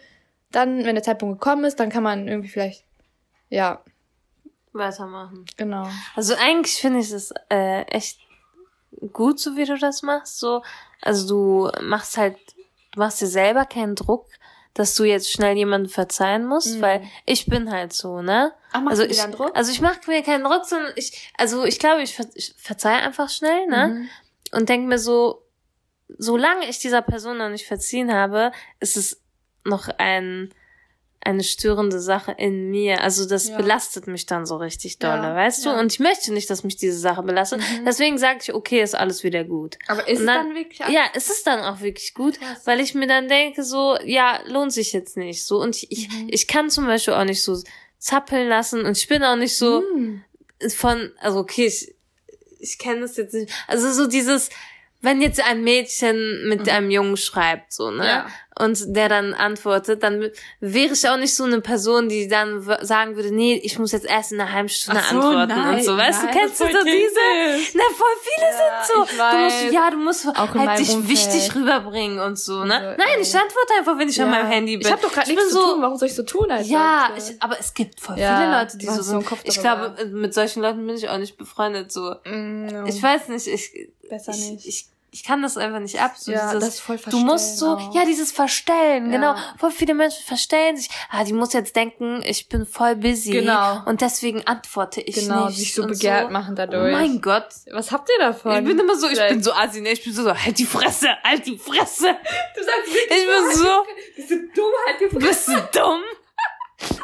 Dann, 0.50 0.84
wenn 0.84 0.94
der 0.94 1.04
Zeitpunkt 1.04 1.40
gekommen 1.40 1.64
ist, 1.64 1.80
dann 1.80 1.90
kann 1.90 2.02
man 2.02 2.28
irgendwie 2.28 2.48
vielleicht, 2.48 2.84
ja, 3.48 3.82
Weitermachen. 4.72 5.44
genau. 5.56 5.88
Also 6.16 6.34
eigentlich 6.34 6.76
finde 6.76 7.00
ich 7.00 7.10
es 7.12 7.32
äh, 7.48 7.82
echt 7.82 8.18
gut, 9.12 9.38
so 9.38 9.56
wie 9.56 9.64
du 9.64 9.78
das 9.78 10.02
machst. 10.02 10.38
So, 10.38 10.62
also 11.00 11.28
du 11.28 11.82
machst 11.82 12.16
halt, 12.16 12.36
du 12.92 13.00
machst 13.00 13.20
dir 13.20 13.26
selber 13.26 13.64
keinen 13.64 13.94
Druck, 13.94 14.26
dass 14.74 14.94
du 14.96 15.04
jetzt 15.04 15.30
schnell 15.30 15.56
jemanden 15.56 15.88
verzeihen 15.88 16.44
musst, 16.46 16.76
Mhm. 16.76 16.82
weil 16.82 17.02
ich 17.26 17.46
bin 17.46 17.70
halt 17.70 17.92
so, 17.92 18.20
ne? 18.22 18.52
Ach, 18.72 18.80
machst 18.80 19.00
also 19.00 19.04
du 19.04 19.10
ich, 19.10 19.18
dann 19.18 19.32
Druck? 19.32 19.56
also 19.56 19.70
ich 19.70 19.80
mache 19.80 20.00
mir 20.08 20.22
keinen 20.22 20.44
Druck, 20.44 20.64
sondern 20.64 20.92
ich, 20.96 21.32
also 21.38 21.64
ich 21.64 21.78
glaube, 21.78 22.02
ich, 22.02 22.14
ver 22.16 22.26
ich 22.34 22.54
verzeihe 22.58 23.00
einfach 23.02 23.30
schnell, 23.30 23.66
ne? 23.68 23.88
Mhm. 23.88 24.08
Und 24.58 24.68
denk 24.68 24.86
mir 24.86 24.98
so, 24.98 25.42
solange 26.18 26.68
ich 26.68 26.78
dieser 26.80 27.02
Person 27.02 27.38
noch 27.38 27.48
nicht 27.48 27.66
verziehen 27.66 28.12
habe, 28.12 28.52
ist 28.80 28.96
es 28.96 29.20
noch 29.64 29.88
ein 29.98 30.52
eine 31.24 31.42
störende 31.42 32.00
Sache 32.00 32.32
in 32.38 32.70
mir. 32.70 33.02
Also 33.02 33.26
das 33.26 33.48
Ja. 33.48 33.56
belastet 33.56 34.06
mich 34.06 34.26
dann 34.26 34.46
so 34.46 34.56
richtig 34.56 34.98
dolle, 34.98 35.22
Ja, 35.22 35.34
weißt 35.34 35.64
du? 35.64 35.70
ja. 35.70 35.80
Und 35.80 35.92
ich 35.92 35.98
möchte 36.00 36.32
nicht, 36.32 36.48
dass 36.50 36.64
mich 36.64 36.76
diese 36.76 36.98
Sache 36.98 37.22
belastet. 37.22 37.60
Mhm. 37.60 37.84
Deswegen 37.84 38.18
sage 38.18 38.38
ich, 38.42 38.54
okay, 38.54 38.82
ist 38.82 38.94
alles 38.94 39.24
wieder 39.24 39.44
gut. 39.44 39.78
Aber 39.86 40.06
ist 40.08 40.20
Und 40.20 40.26
es 40.28 40.34
dann- 40.34 40.46
dann 40.48 40.54
wirklich 40.54 40.78
Ja, 40.80 41.02
es 41.14 41.30
ist 41.30 41.46
dann 41.46 41.60
auch 41.60 41.80
wirklich 41.80 42.14
gut, 42.14 42.38
Krass. 42.38 42.60
weil 42.66 42.80
ich 42.80 42.94
mir 42.94 43.06
dann 43.06 43.28
denke, 43.28 43.62
so, 43.64 43.96
ja, 44.04 44.40
lohnt 44.46 44.72
sich 44.72 44.92
jetzt 44.92 45.16
nicht. 45.16 45.44
So, 45.44 45.60
und 45.60 45.76
ich, 45.76 45.90
ich, 45.90 46.08
Mhm. 46.10 46.28
ich 46.30 46.46
kann 46.46 46.70
zum 46.70 46.86
Beispiel 46.86 47.14
auch 47.14 47.24
nicht 47.24 47.42
so 47.42 47.60
zappeln 47.98 48.48
lassen 48.48 48.84
und 48.84 48.96
ich 48.98 49.08
bin 49.08 49.22
auch 49.24 49.36
nicht 49.36 49.56
so 49.56 49.80
Hm. 49.94 50.22
von, 50.76 51.10
also 51.20 51.38
okay, 51.40 51.66
ich, 51.66 51.94
ich 52.58 52.78
kenne 52.78 53.00
das 53.00 53.16
jetzt 53.16 53.34
nicht. 53.34 53.52
Also 53.66 53.92
so 53.92 54.06
dieses, 54.06 54.50
wenn 55.00 55.20
jetzt 55.20 55.42
ein 55.46 55.62
Mädchen 55.62 56.48
mit 56.48 56.66
einem 56.68 56.90
Jungen 56.90 57.16
schreibt, 57.18 57.72
so, 57.74 57.90
ne? 57.90 57.96
Mhm. 57.98 58.02
Ja. 58.04 58.26
Und 58.56 58.94
der 58.94 59.08
dann 59.08 59.34
antwortet, 59.34 60.04
dann 60.04 60.30
wäre 60.60 60.92
ich 60.92 61.08
auch 61.08 61.16
nicht 61.16 61.34
so 61.34 61.42
eine 61.42 61.60
Person, 61.60 62.08
die 62.08 62.28
dann 62.28 62.62
sagen 62.82 63.16
würde, 63.16 63.34
nee, 63.34 63.60
ich 63.64 63.80
muss 63.80 63.90
jetzt 63.90 64.06
erst 64.06 64.30
in 64.30 64.40
einer 64.40 64.52
halben 64.52 64.68
Stunde 64.68 65.00
so, 65.10 65.16
antworten 65.16 65.48
nein, 65.48 65.74
und 65.74 65.82
so. 65.84 65.96
Weißt 65.96 66.22
nein, 66.22 66.32
du, 66.32 66.38
kennst 66.38 66.60
du 66.60 66.64
so 66.66 66.84
diese? 66.84 67.74
Na, 67.74 67.82
voll 67.96 68.06
viele 68.22 68.46
Ja, 68.46 68.84
sind 68.84 69.08
so. 69.08 69.16
Du 69.16 69.38
musst, 69.44 69.72
ja, 69.72 69.90
du 69.90 69.96
musst 69.96 70.28
Auch 70.28 70.54
halt 70.54 70.78
dich 70.78 70.90
Umfeld. 70.90 71.08
wichtig 71.08 71.52
rüberbringen 71.56 72.20
und 72.20 72.38
so, 72.38 72.62
ne? 72.64 72.96
So, 72.96 73.04
Nein, 73.04 73.20
ich 73.20 73.34
antworte 73.34 73.74
einfach, 73.76 73.98
wenn 73.98 74.08
ich 74.08 74.22
an 74.22 74.30
meinem 74.30 74.46
Handy 74.46 74.76
bin. 74.76 74.86
Ich 74.86 74.92
habe 74.92 75.02
doch 75.02 75.12
gerade 75.12 75.28
Ich 75.28 75.34
nichts 75.36 75.50
bin 75.52 75.52
zu 75.60 75.60
so- 75.66 75.72
tun. 75.72 75.82
Warum 75.82 75.96
soll 75.98 76.06
ich 76.08 76.14
so 76.14 76.22
tun? 76.22 76.48
Als 76.52 76.68
ja, 76.68 77.08
ich, 77.16 77.42
aber 77.42 77.58
es 77.58 77.74
gibt 77.74 77.98
voll 78.00 78.16
Ja, 78.16 78.36
viele 78.38 78.56
Leute, 78.56 78.78
die 78.78 78.86
so 78.86 78.92
so 78.96 79.02
sind. 79.02 79.26
Kopf 79.26 79.40
Ich 79.42 79.58
glaube, 79.58 79.96
mit 80.12 80.32
solchen 80.32 80.62
Leuten 80.62 80.86
bin 80.86 80.94
ich 80.94 81.08
auch 81.08 81.18
nicht 81.18 81.36
befreundet. 81.36 81.90
So, 81.90 82.14
Mm, 82.24 82.66
no. 82.66 82.86
ich 82.86 83.02
weiß 83.02 83.28
nicht, 83.30 83.48
ich, 83.48 83.88
Besser 84.08 84.30
ich, 84.32 84.50
nicht. 84.50 84.66
ich, 84.66 84.86
ich 85.14 85.22
kann 85.22 85.42
das 85.42 85.56
einfach 85.56 85.78
nicht 85.78 86.00
ab. 86.00 86.14
So 86.16 86.32
Ja, 86.32 86.52
dieses, 86.52 86.64
das 86.70 86.80
voll 86.80 86.98
du 87.08 87.18
musst 87.18 87.58
so, 87.58 87.66
verstellen 87.76 87.90
auch. 87.90 87.94
ja, 87.94 88.04
dieses 88.04 88.32
Verstellen, 88.32 89.06
Ja. 89.06 89.12
genau. 89.12 89.34
Voll 89.58 89.70
viele 89.70 89.94
Menschen 89.94 90.24
verstellen 90.24 90.76
sich. 90.76 90.88
Ah, 91.08 91.22
die 91.22 91.32
muss 91.32 91.52
jetzt 91.52 91.76
denken, 91.76 92.20
ich 92.26 92.48
bin 92.48 92.66
voll 92.66 92.96
busy. 92.96 93.30
Genau. 93.30 93.80
Und 93.86 94.00
deswegen 94.00 94.44
antworte 94.46 95.00
ich 95.00 95.14
genau, 95.14 95.46
nicht. 95.46 95.58
sich 95.58 95.72
so 95.74 95.86
begehrt 95.86 96.26
so. 96.26 96.32
machen 96.32 96.54
Oh 96.54 96.56
dadurch. 96.56 96.92
mein 96.92 97.20
Gott. 97.20 97.46
Was 97.70 97.92
habt 97.92 98.08
ihr 98.10 98.18
davon? 98.18 98.56
Ich 98.58 98.64
bin 98.64 98.76
immer 98.78 98.96
so, 98.96 99.06
ich 99.06 99.12
Vielleicht- 99.14 99.34
bin 99.34 99.42
so 99.42 99.52
assi, 99.52 99.80
ne? 99.80 99.90
Ich 99.92 100.02
bin 100.02 100.12
so, 100.12 100.34
halt 100.34 100.58
die 100.58 100.66
Fresse, 100.66 101.08
halt 101.22 101.46
die 101.46 101.56
Fresse. 101.58 102.16
Du 102.56 102.62
sagst 102.64 102.88
Ich 102.88 103.08
bin 103.08 103.52
so, 103.54 103.84
bist 104.16 104.30
du 104.30 104.36
dumm, 104.52 104.72
halt 104.86 105.00
die 105.00 105.16
bist 105.16 105.46
du 105.48 105.52
dumm? 105.78 106.02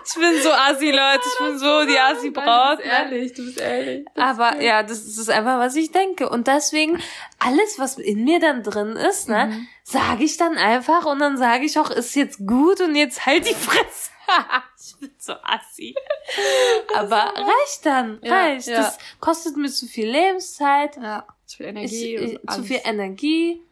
Ich 0.07 0.15
bin 0.17 0.43
so 0.43 0.51
assi, 0.51 0.91
Leute. 0.91 1.21
Ich 1.25 1.39
bin 1.47 1.59
so 1.59 1.85
die 1.87 1.99
Assi-Braut. 1.99 2.79
Du 2.79 2.83
bist 2.83 2.87
ne? 2.87 2.93
ehrlich, 2.93 3.33
du 3.35 3.45
bist 3.45 3.61
ehrlich. 3.61 4.07
Das 4.15 4.25
Aber 4.39 4.57
ist 4.57 4.63
ja, 4.65 4.83
das 4.83 4.99
ist 5.05 5.31
einfach, 5.31 5.59
was 5.59 5.77
ich 5.77 5.93
denke. 5.93 6.29
Und 6.29 6.47
deswegen, 6.47 7.01
alles, 7.39 7.79
was 7.79 7.97
in 7.99 8.25
mir 8.25 8.41
dann 8.41 8.63
drin 8.63 8.97
ist, 8.97 9.29
ne, 9.29 9.47
Mhm. 9.47 9.69
sage 9.85 10.25
ich 10.25 10.37
dann 10.37 10.57
einfach 10.57 11.05
und 11.07 11.21
dann 11.21 11.37
sage 11.37 11.65
ich 11.65 11.79
auch, 11.79 11.91
ist 11.91 12.15
jetzt 12.17 12.39
gut 12.47 12.81
und 12.81 12.95
jetzt 12.97 13.25
halt 13.27 13.49
die 13.49 13.55
Fresse. 13.55 14.11
ich 14.81 14.97
bin 14.99 15.13
so 15.19 15.35
assi. 15.43 15.95
Aber 16.97 17.33
reicht 17.37 17.85
dann, 17.85 18.19
Ja, 18.23 18.35
reicht. 18.35 18.67
ja. 18.69 18.79
Das 18.79 18.99
kostet 19.21 19.57
mir 19.57 19.69
zu 19.71 19.87
viel 19.87 20.09
Lebenszeit, 20.11 20.97
Ja, 20.97 21.27
zu 21.47 21.59
viel 21.59 21.67
ich, 21.67 21.73
Energie. 21.77 22.17
ich, 22.17 22.41
und 22.41 22.51
zu 22.53 22.63
viel 22.65 22.81
Energie. 22.85 23.63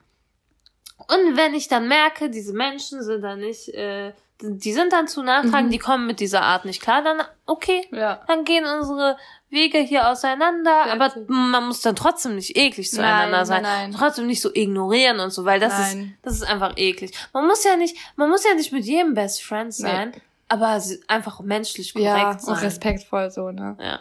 Und 0.99 1.37
wenn 1.37 1.55
ich 1.55 1.69
dann 1.69 1.89
merke, 1.89 2.29
diese 2.31 2.53
Menschen 2.53 3.03
sind 3.03 3.23
dann 3.23 3.41
nicht, 3.41 3.69
äh, 3.71 4.13
die 4.41 4.73
sind 4.73 4.93
dann 4.93 5.09
zu 5.09 5.23
nachtragend, 5.23 5.69
Mhm. 5.69 5.73
die 5.73 5.79
kommen 5.79 6.07
mit 6.07 6.21
dieser 6.21 6.43
Art 6.43 6.65
nicht 6.65 6.81
klar, 6.81 7.03
dann 7.03 7.23
okay, 7.47 7.87
Ja. 7.91 8.21
dann 8.29 8.45
gehen 8.45 8.65
unsere 8.65 9.17
Wege 9.51 9.79
hier 9.79 10.09
auseinander, 10.09 10.85
Fertig. 10.85 10.93
aber 11.27 11.33
man 11.33 11.67
muss 11.67 11.81
dann 11.81 11.97
trotzdem 11.97 12.35
nicht 12.37 12.57
eklig 12.57 12.91
zueinander 12.91 13.39
Nein, 13.39 13.47
sein. 13.47 13.63
nein, 13.63 13.91
nein. 13.91 13.99
Trotzdem 13.99 14.27
nicht 14.27 14.41
so 14.41 14.51
ignorieren 14.55 15.19
und 15.21 15.31
so, 15.31 15.45
weil 15.45 15.59
das 15.59 15.73
ist, 15.81 15.95
Nein. 15.97 16.19
das 16.23 16.35
ist 16.35 16.43
einfach 16.45 16.75
eklig. 16.77 17.13
Man 17.33 17.47
muss 17.47 17.65
ja 17.65 17.77
nicht, 17.77 17.97
man 18.17 18.29
muss 18.29 18.45
ja 18.45 18.55
nicht 18.55 18.73
mit 18.73 18.85
jedem 18.85 19.15
Best 19.15 19.43
Friend 19.43 19.73
sein, 19.75 20.13
aber 20.49 20.79
sie- 20.81 21.01
einfach 21.09 21.41
menschlich 21.41 21.93
korrekt 21.95 22.15
Ja, 22.17 22.31
und 22.31 22.41
sein. 22.43 22.55
respektvoll 22.57 23.31
so, 23.31 23.51
ne? 23.51 23.77
Ja. 23.81 23.99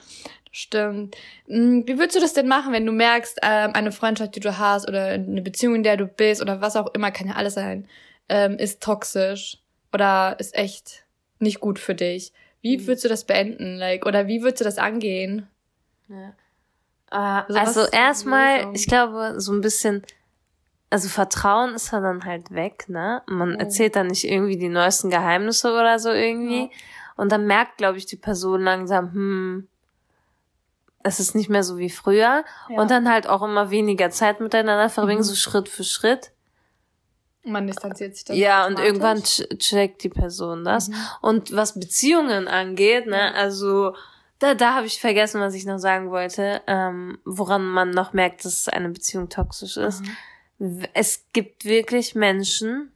Stimmt. 0.52 1.16
Mm, 1.48 1.82
Wie 1.86 1.98
würdest 2.00 2.16
du 2.16 2.20
das 2.20 2.34
denn 2.34 2.48
machen, 2.48 2.74
wenn 2.74 2.86
du 2.86 2.92
merkst, 2.92 3.38
ähm, 3.44 3.72
eine 3.74 3.92
Freundschaft, 3.92 4.36
die 4.36 4.40
du 4.40 4.58
hast 4.58 4.88
oder 4.88 5.06
eine 5.10 5.42
Beziehung, 5.42 5.76
in 5.76 5.84
der 5.84 5.98
du 5.98 6.06
bist 6.08 6.42
oder 6.42 6.62
was 6.62 6.76
auch 6.76 6.94
immer, 6.94 7.12
kann 7.12 7.28
ja 7.28 7.36
alles 7.36 7.54
sein, 7.56 7.88
ähm, 8.30 8.58
ist 8.58 8.82
toxisch 8.82 9.60
oder 9.98 10.36
ist 10.40 10.54
echt 10.56 11.04
nicht 11.40 11.60
gut 11.60 11.80
für 11.80 11.96
dich? 11.96 12.32
Wie 12.62 12.78
Mhm. 12.78 12.88
würdest 12.88 13.06
du 13.06 13.10
das 13.10 13.24
beenden? 13.26 13.78
Like, 13.78 14.06
oder 14.06 14.28
wie 14.28 14.42
würdest 14.44 14.62
du 14.62 14.66
das 14.66 14.78
angehen? 14.78 15.48
Ja. 16.08 16.30
Äh, 17.12 17.44
Also 17.54 17.60
also 17.82 17.86
erstmal, 17.92 18.74
ich 18.76 18.86
glaube, 18.88 19.36
so 19.42 19.52
ein 19.54 19.62
bisschen, 19.62 20.04
also 20.92 21.10
Vertrauen 21.10 21.74
ist 21.74 21.92
ja 21.92 22.00
dann 22.00 22.26
halt 22.26 22.52
weg, 22.52 22.90
ne? 22.90 23.22
Man 23.28 23.56
Oh. 23.56 23.60
erzählt 23.60 23.96
dann 23.96 24.08
nicht 24.08 24.24
irgendwie 24.26 24.58
die 24.58 24.70
neuesten 24.70 25.10
Geheimnisse 25.10 25.72
oder 25.74 25.98
so 26.00 26.12
irgendwie. 26.12 26.64
Ja. 26.64 26.70
Und 27.16 27.32
dann 27.32 27.48
merkt, 27.48 27.78
glaube 27.78 27.98
ich, 27.98 28.06
die 28.06 28.16
Person 28.18 28.62
langsam, 28.62 29.12
hm, 29.14 29.68
es 31.04 31.20
ist 31.20 31.36
nicht 31.36 31.50
mehr 31.50 31.64
so 31.64 31.78
wie 31.78 31.90
früher. 31.90 32.44
Ja. 32.70 32.82
Und 32.82 32.92
dann 32.92 33.10
halt 33.10 33.28
auch 33.28 33.42
immer 33.42 33.72
weniger 33.72 34.10
Zeit 34.10 34.40
miteinander 34.42 34.90
verbringen, 34.90 35.20
Mhm. 35.22 35.24
so 35.24 35.36
Schritt 35.36 35.70
für 35.70 35.84
Schritt. 35.84 36.32
Man 37.48 37.68
distanziert 37.68 38.16
sich 38.16 38.26
dann 38.26 38.36
Ja, 38.38 38.66
und 38.68 38.80
irgendwann 38.80 39.20
ch- 39.20 39.58
checkt 39.60 40.04
die 40.04 40.10
Person 40.10 40.64
das. 40.64 40.90
Mhm. 40.90 40.96
Und 41.22 41.56
was 41.56 41.80
Beziehungen 41.80 42.48
angeht, 42.48 43.08
ne, 43.08 43.34
also 43.36 43.96
da, 44.40 44.54
da 44.54 44.76
habe 44.76 44.86
ich 44.86 45.00
vergessen, 45.02 45.42
was 45.42 45.54
ich 45.56 45.66
noch 45.66 45.80
sagen 45.80 46.12
wollte, 46.12 46.62
ähm, 46.68 47.18
woran 47.26 47.66
man 47.66 47.90
noch 47.92 48.14
merkt, 48.14 48.46
dass 48.46 48.68
eine 48.68 48.90
Beziehung 48.90 49.30
toxisch 49.30 49.78
ist. 49.78 50.02
Mhm. 50.60 50.84
Es 50.94 51.24
gibt 51.34 51.66
wirklich 51.66 52.14
Menschen, 52.16 52.92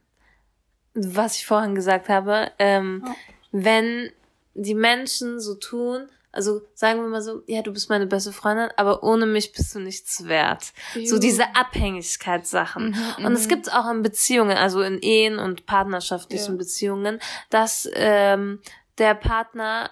was 0.94 1.36
ich 1.36 1.46
vorhin 1.46 1.74
gesagt 1.74 2.08
habe, 2.08 2.50
ähm, 2.58 3.02
Ja. 3.06 3.14
wenn 3.52 4.10
die 4.54 4.74
Menschen 4.74 5.40
so 5.40 5.54
tun, 5.54 6.08
also 6.32 6.62
sagen 6.74 7.00
wir 7.02 7.08
mal 7.08 7.22
so, 7.22 7.42
ja, 7.46 7.62
du 7.62 7.72
bist 7.72 7.90
meine 7.90 8.06
beste 8.06 8.32
Freundin, 8.32 8.70
aber 8.76 9.02
ohne 9.02 9.26
mich 9.26 9.52
bist 9.52 9.74
du 9.74 9.80
nichts 9.80 10.26
wert. 10.26 10.72
So 10.94 11.00
Juh. 11.16 11.18
diese 11.18 11.54
Abhängigkeitssachen. 11.54 12.90
Mhm, 13.18 13.24
Und 13.26 13.32
es 13.34 13.44
mhm. 13.44 13.48
gibt 13.50 13.72
auch 13.72 13.90
in 13.90 14.02
Beziehungen, 14.02 14.56
also 14.56 14.82
in 14.82 14.98
Ehen 15.00 15.38
und 15.38 15.66
partnerschaftlichen 15.66 16.52
Ja. 16.52 16.58
Beziehungen, 16.58 17.18
dass 17.50 17.88
ähm, 17.94 18.60
der 18.98 19.14
Partner 19.14 19.90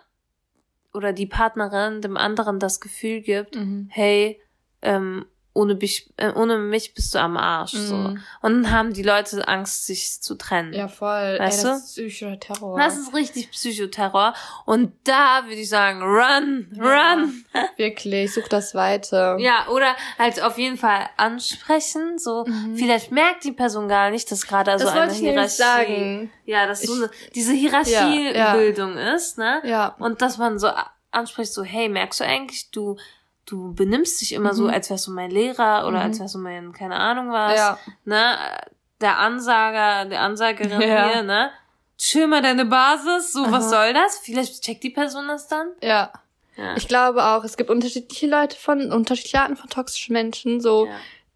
oder 0.93 1.13
die 1.13 1.27
Partnerin 1.27 2.01
dem 2.01 2.17
anderen 2.17 2.59
das 2.59 2.81
Gefühl 2.81 3.21
gibt, 3.21 3.55
Mhm. 3.57 3.89
hey, 3.91 4.41
ähm, 4.83 5.27
ohne 5.53 5.75
mich, 5.75 6.09
äh, 6.17 6.31
ohne 6.33 6.59
mich 6.59 6.95
bist 6.95 7.13
du 7.15 7.19
am 7.19 7.37
Arsch. 7.37 7.73
So. 7.73 7.95
Mhm. 7.97 8.23
Und 8.41 8.63
dann 8.63 8.71
haben 8.71 8.93
die 8.93 9.03
Leute 9.03 9.47
Angst, 9.49 9.85
sich 9.87 10.21
zu 10.23 10.37
trennen. 10.37 10.73
Ja, 10.73 10.87
voll. 10.87 11.39
Weißt 11.41 11.59
Ey, 11.59 11.65
du? 11.65 11.69
das 11.71 11.79
ist 11.87 11.93
psychischer 11.95 12.39
Terror. 12.39 12.79
Das 12.79 12.97
ist 12.97 13.13
richtig 13.15 13.51
Psychoterror. 13.51 14.33
Und 14.65 14.93
da 15.05 15.43
würde 15.47 15.61
ich 15.61 15.69
sagen, 15.69 16.03
run, 16.03 16.69
Ja. 16.73 17.15
run. 17.15 17.45
Wirklich, 17.77 18.33
such 18.33 18.47
das 18.49 18.75
weiter. 18.77 19.39
Ja, 19.41 19.67
oder 19.69 19.97
halt 20.19 20.41
auf 20.41 20.57
jeden 20.57 20.77
Fall 20.77 21.09
ansprechen. 21.17 22.19
So, 22.19 22.45
Mhm. 22.47 22.77
vielleicht 22.77 23.11
merkt 23.11 23.45
die 23.45 23.53
Person 23.53 23.89
gar 23.89 24.11
nicht, 24.11 24.31
dass 24.31 24.47
gerade 24.47 24.79
so 24.79 24.85
das 24.85 24.95
eine 24.95 25.13
Hierarchie. 25.13 25.57
sagen. 25.57 26.31
Ja, 26.45 26.67
dass 26.67 26.83
so 26.83 26.95
eine, 26.95 27.11
diese 27.35 27.53
Hierarchiebildung 27.53 28.97
Ja, 28.97 29.15
ist, 29.15 29.37
ne? 29.39 29.61
Ja. 29.65 29.97
Und 29.99 30.23
dass 30.23 30.39
man 30.39 30.59
so 30.59 30.69
anspricht, 31.11 31.53
so, 31.53 31.65
hey, 31.65 31.89
merkst 31.89 32.21
du 32.21 32.25
eigentlich, 32.25 32.71
du, 32.71 32.97
du 33.51 33.75
benimmst 33.75 34.21
dich 34.21 34.33
immer 34.33 34.55
so, 34.55 34.65
Mhm. 34.65 34.71
als 34.71 34.91
wärst 34.91 35.07
du 35.07 35.11
mein 35.13 35.31
Lehrer 35.31 35.87
oder 35.87 35.99
Mhm. 35.99 36.05
als 36.05 36.21
wärst 36.21 36.35
du 36.35 36.39
mein, 36.39 36.73
keine 36.73 36.97
Ahnung 36.97 37.31
was, 37.33 37.57
Ja. 37.57 37.79
ne? 38.05 38.37
Der 39.01 39.19
Ansager, 39.19 40.05
der 40.09 40.21
Ansagerin 40.21 40.81
Ja. 40.81 41.11
hier, 41.13 41.23
ne? 41.23 41.51
Chill 41.99 42.27
mal 42.27 42.43
deine 42.43 42.65
Basis, 42.65 43.33
so, 43.33 43.43
was 43.51 43.65
Aha. 43.65 43.85
soll 43.85 43.95
das? 43.95 44.19
Vielleicht 44.19 44.63
checkt 44.63 44.83
die 44.83 44.91
Person 44.91 45.29
das 45.29 45.49
dann. 45.49 45.69
Ja. 45.83 46.13
Ja. 46.57 46.77
Ich 46.77 46.89
glaube 46.89 47.25
auch, 47.25 47.45
es 47.45 47.57
gibt 47.57 47.71
unterschiedliche 47.71 48.27
Leute 48.27 48.57
von, 48.57 48.93
unterschiedliche 48.93 49.41
Arten 49.41 49.57
von 49.57 49.69
toxischen 49.71 50.13
Menschen. 50.13 50.61
So 50.61 50.87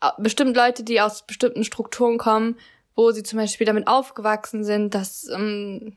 ja. 0.00 0.14
bestimmt 0.18 0.55
Leute, 0.57 0.83
die 0.85 1.00
aus 1.00 1.22
bestimmten 1.27 1.64
Strukturen 1.64 2.18
kommen, 2.18 2.59
wo 2.94 3.11
sie 3.12 3.22
zum 3.22 3.38
Beispiel 3.38 3.66
damit 3.66 3.87
aufgewachsen 3.88 4.64
sind, 4.64 4.94
dass, 4.94 5.27
ähm, 5.29 5.96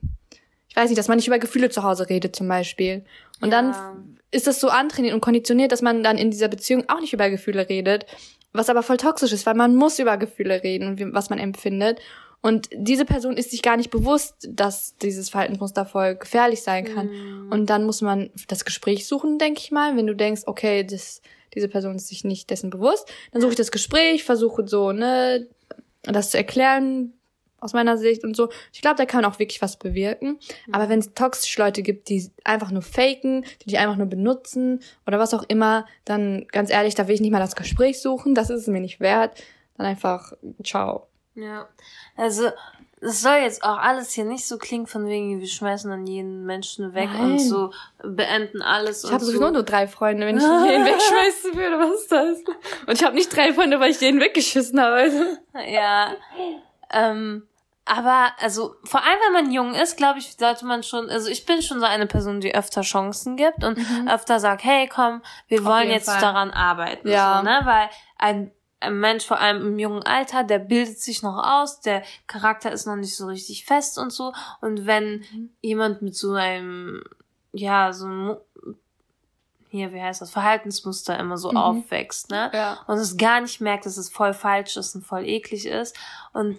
ich 0.69 0.75
weiß 0.75 0.89
nicht, 0.89 0.97
dass 0.97 1.07
man 1.09 1.17
nicht 1.17 1.27
über 1.27 1.39
Gefühle 1.39 1.69
zu 1.69 1.83
Hause 1.83 2.07
redet 2.09 2.35
zum 2.35 2.47
Beispiel. 2.47 3.05
Und 3.41 3.51
Ja. 3.51 3.61
dann 3.61 4.16
ist 4.31 4.47
das 4.47 4.59
so 4.59 4.69
antrainiert 4.69 5.13
und 5.13 5.21
konditioniert, 5.21 5.71
dass 5.71 5.81
man 5.81 6.03
dann 6.03 6.17
in 6.17 6.31
dieser 6.31 6.47
Beziehung 6.47 6.85
auch 6.89 6.99
nicht 6.99 7.13
über 7.13 7.29
Gefühle 7.29 7.69
redet, 7.69 8.05
was 8.53 8.69
aber 8.69 8.83
voll 8.83 8.97
toxisch 8.97 9.31
ist, 9.31 9.45
weil 9.45 9.55
man 9.55 9.75
muss 9.75 9.99
über 9.99 10.17
Gefühle 10.17 10.63
reden 10.63 10.87
und 10.87 11.13
was 11.13 11.29
man 11.29 11.39
empfindet. 11.39 11.99
Und 12.41 12.69
diese 12.71 13.05
Person 13.05 13.35
ist 13.35 13.51
sich 13.51 13.61
gar 13.61 13.77
nicht 13.77 13.89
bewusst, 13.89 14.47
dass 14.49 14.95
dieses 14.97 15.29
Verhaltensmuster 15.29 15.85
voll 15.85 16.15
gefährlich 16.15 16.61
sein 16.61 16.85
kann. 16.85 17.07
Mhm. 17.07 17.51
Und 17.51 17.69
dann 17.69 17.83
muss 17.83 18.01
man 18.01 18.29
das 18.47 18.63
Gespräch 18.63 19.07
suchen, 19.07 19.39
denke 19.39 19.59
ich 19.59 19.71
mal. 19.71 19.97
Wenn 19.97 20.07
du 20.07 20.15
denkst, 20.15 20.43
okay, 20.45 20.83
das, 20.83 21.21
diese 21.55 21.67
Person 21.67 21.95
ist 21.95 22.07
sich 22.07 22.23
nicht 22.23 22.49
dessen 22.49 22.69
bewusst, 22.69 23.11
dann 23.31 23.41
suche 23.41 23.51
ich 23.51 23.57
das 23.57 23.71
Gespräch, 23.71 24.23
versuche 24.23 24.67
so, 24.67 24.91
ne, 24.91 25.47
das 26.03 26.31
zu 26.31 26.37
erklären 26.37 27.13
aus 27.59 27.73
meiner 27.73 27.97
Sicht 27.97 28.23
und 28.23 28.35
so. 28.35 28.49
Ich 28.71 28.81
glaube, 28.81 28.97
da 28.97 29.05
kann 29.05 29.21
man 29.21 29.31
auch 29.31 29.39
wirklich 29.39 29.61
was 29.61 29.77
bewirken. 29.77 30.39
Aber 30.71 30.89
wenn 30.89 30.99
es 30.99 31.13
toxische 31.13 31.61
Leute 31.61 31.81
gibt, 31.81 32.09
die 32.09 32.29
einfach 32.43 32.71
nur 32.71 32.81
faken, 32.81 33.45
die 33.61 33.69
dich 33.69 33.79
einfach 33.79 33.95
nur 33.95 34.07
benutzen 34.07 34.81
oder 35.05 35.19
was 35.19 35.33
auch 35.33 35.43
immer, 35.47 35.85
dann 36.05 36.47
ganz 36.51 36.69
ehrlich, 36.69 36.95
da 36.95 37.07
will 37.07 37.15
ich 37.15 37.21
nicht 37.21 37.31
mal 37.31 37.39
das 37.39 37.55
Gespräch 37.55 38.01
suchen. 38.01 38.35
Das 38.35 38.49
ist 38.49 38.61
es 38.61 38.67
mir 38.67 38.81
nicht 38.81 38.99
wert. 38.99 39.41
Dann 39.77 39.85
einfach, 39.85 40.33
ciao. 40.63 41.07
Ja, 41.35 41.67
also 42.15 42.49
es 42.99 43.21
soll 43.21 43.37
jetzt 43.37 43.63
auch 43.63 43.77
alles 43.77 44.13
hier 44.13 44.25
nicht 44.25 44.47
so 44.47 44.57
klingen 44.57 44.87
von 44.87 45.05
wegen, 45.05 45.39
wir 45.39 45.47
schmeißen 45.47 45.89
dann 45.89 46.07
jeden 46.07 46.45
Menschen 46.45 46.95
weg 46.95 47.09
Nein. 47.13 47.33
und 47.33 47.39
so 47.39 47.71
beenden 48.03 48.63
alles 48.63 49.03
Ich 49.03 49.11
habe 49.11 49.23
so. 49.23 49.31
sowieso 49.31 49.51
nur 49.51 49.61
drei 49.61 49.87
Freunde, 49.87 50.25
wenn 50.25 50.37
ich 50.37 50.43
jeden 50.71 50.85
wegschmeißen 50.85 51.55
würde, 51.55 51.77
was 51.77 52.01
ist 52.01 52.11
das? 52.11 52.37
Und 52.87 52.93
ich 52.93 53.03
habe 53.03 53.15
nicht 53.15 53.35
drei 53.35 53.53
Freunde, 53.53 53.79
weil 53.79 53.91
ich 53.91 54.01
jeden 54.01 54.19
weggeschissen 54.19 54.81
habe. 54.81 54.95
Also. 54.95 55.23
Ja, 55.67 56.15
ähm, 56.91 57.47
aber 57.85 58.33
also 58.39 58.75
vor 58.83 59.01
allem, 59.01 59.17
wenn 59.27 59.33
man 59.43 59.51
jung 59.53 59.73
ist, 59.73 59.95
glaube 59.95 60.19
ich, 60.19 60.35
sollte 60.37 60.65
man 60.65 60.83
schon, 60.83 61.09
also 61.09 61.29
ich 61.29 61.45
bin 61.45 61.61
schon 61.61 61.79
so 61.79 61.85
eine 61.85 62.05
Person, 62.05 62.41
die 62.41 62.53
öfter 62.53 62.81
Chancen 62.81 63.37
gibt 63.37 63.63
und 63.63 63.79
öfter 64.09 64.39
sagt, 64.41 64.63
hey, 64.65 64.89
komm, 64.93 65.21
wir 65.47 65.59
Auf 65.59 65.65
wollen 65.65 65.89
jetzt 65.89 66.09
Fall. 66.09 66.19
daran 66.19 66.51
arbeiten, 66.51 67.07
Ja. 67.07 67.37
so, 67.39 67.43
ne, 67.43 67.61
weil 67.63 67.89
ein 68.17 68.51
ein 68.79 68.99
Mensch, 68.99 69.25
vor 69.25 69.39
allem 69.39 69.65
im 69.65 69.79
jungen 69.79 70.03
Alter, 70.03 70.43
der 70.43 70.59
bildet 70.59 70.99
sich 70.99 71.23
noch 71.23 71.35
aus, 71.43 71.81
der 71.81 72.03
Charakter 72.27 72.71
ist 72.71 72.85
noch 72.85 72.95
nicht 72.95 73.15
so 73.17 73.25
richtig 73.25 73.65
fest 73.65 73.97
und 73.97 74.13
so. 74.13 74.33
Und 74.61 74.85
wenn 74.85 75.25
jemand 75.61 76.03
mit 76.03 76.15
so 76.15 76.33
einem, 76.33 77.01
ja, 77.53 77.91
so 77.91 78.05
einem, 78.05 78.37
hier, 79.69 79.93
wie 79.93 80.01
heißt 80.01 80.21
das, 80.21 80.29
Verhaltensmuster 80.29 81.17
immer 81.17 81.37
so 81.37 81.49
Mhm. 81.49 81.57
aufwächst, 81.57 82.29
ne? 82.29 82.51
Ja. 82.53 82.77
und 82.85 82.97
es 82.99 83.17
gar 83.17 83.41
nicht 83.41 83.59
merkt, 83.61 83.87
dass 83.87 83.97
es 83.97 84.09
voll 84.09 84.33
falsch 84.33 84.77
ist 84.77 84.93
und 84.95 85.03
voll 85.03 85.25
eklig 85.25 85.65
ist. 85.65 85.97
Und 86.33 86.57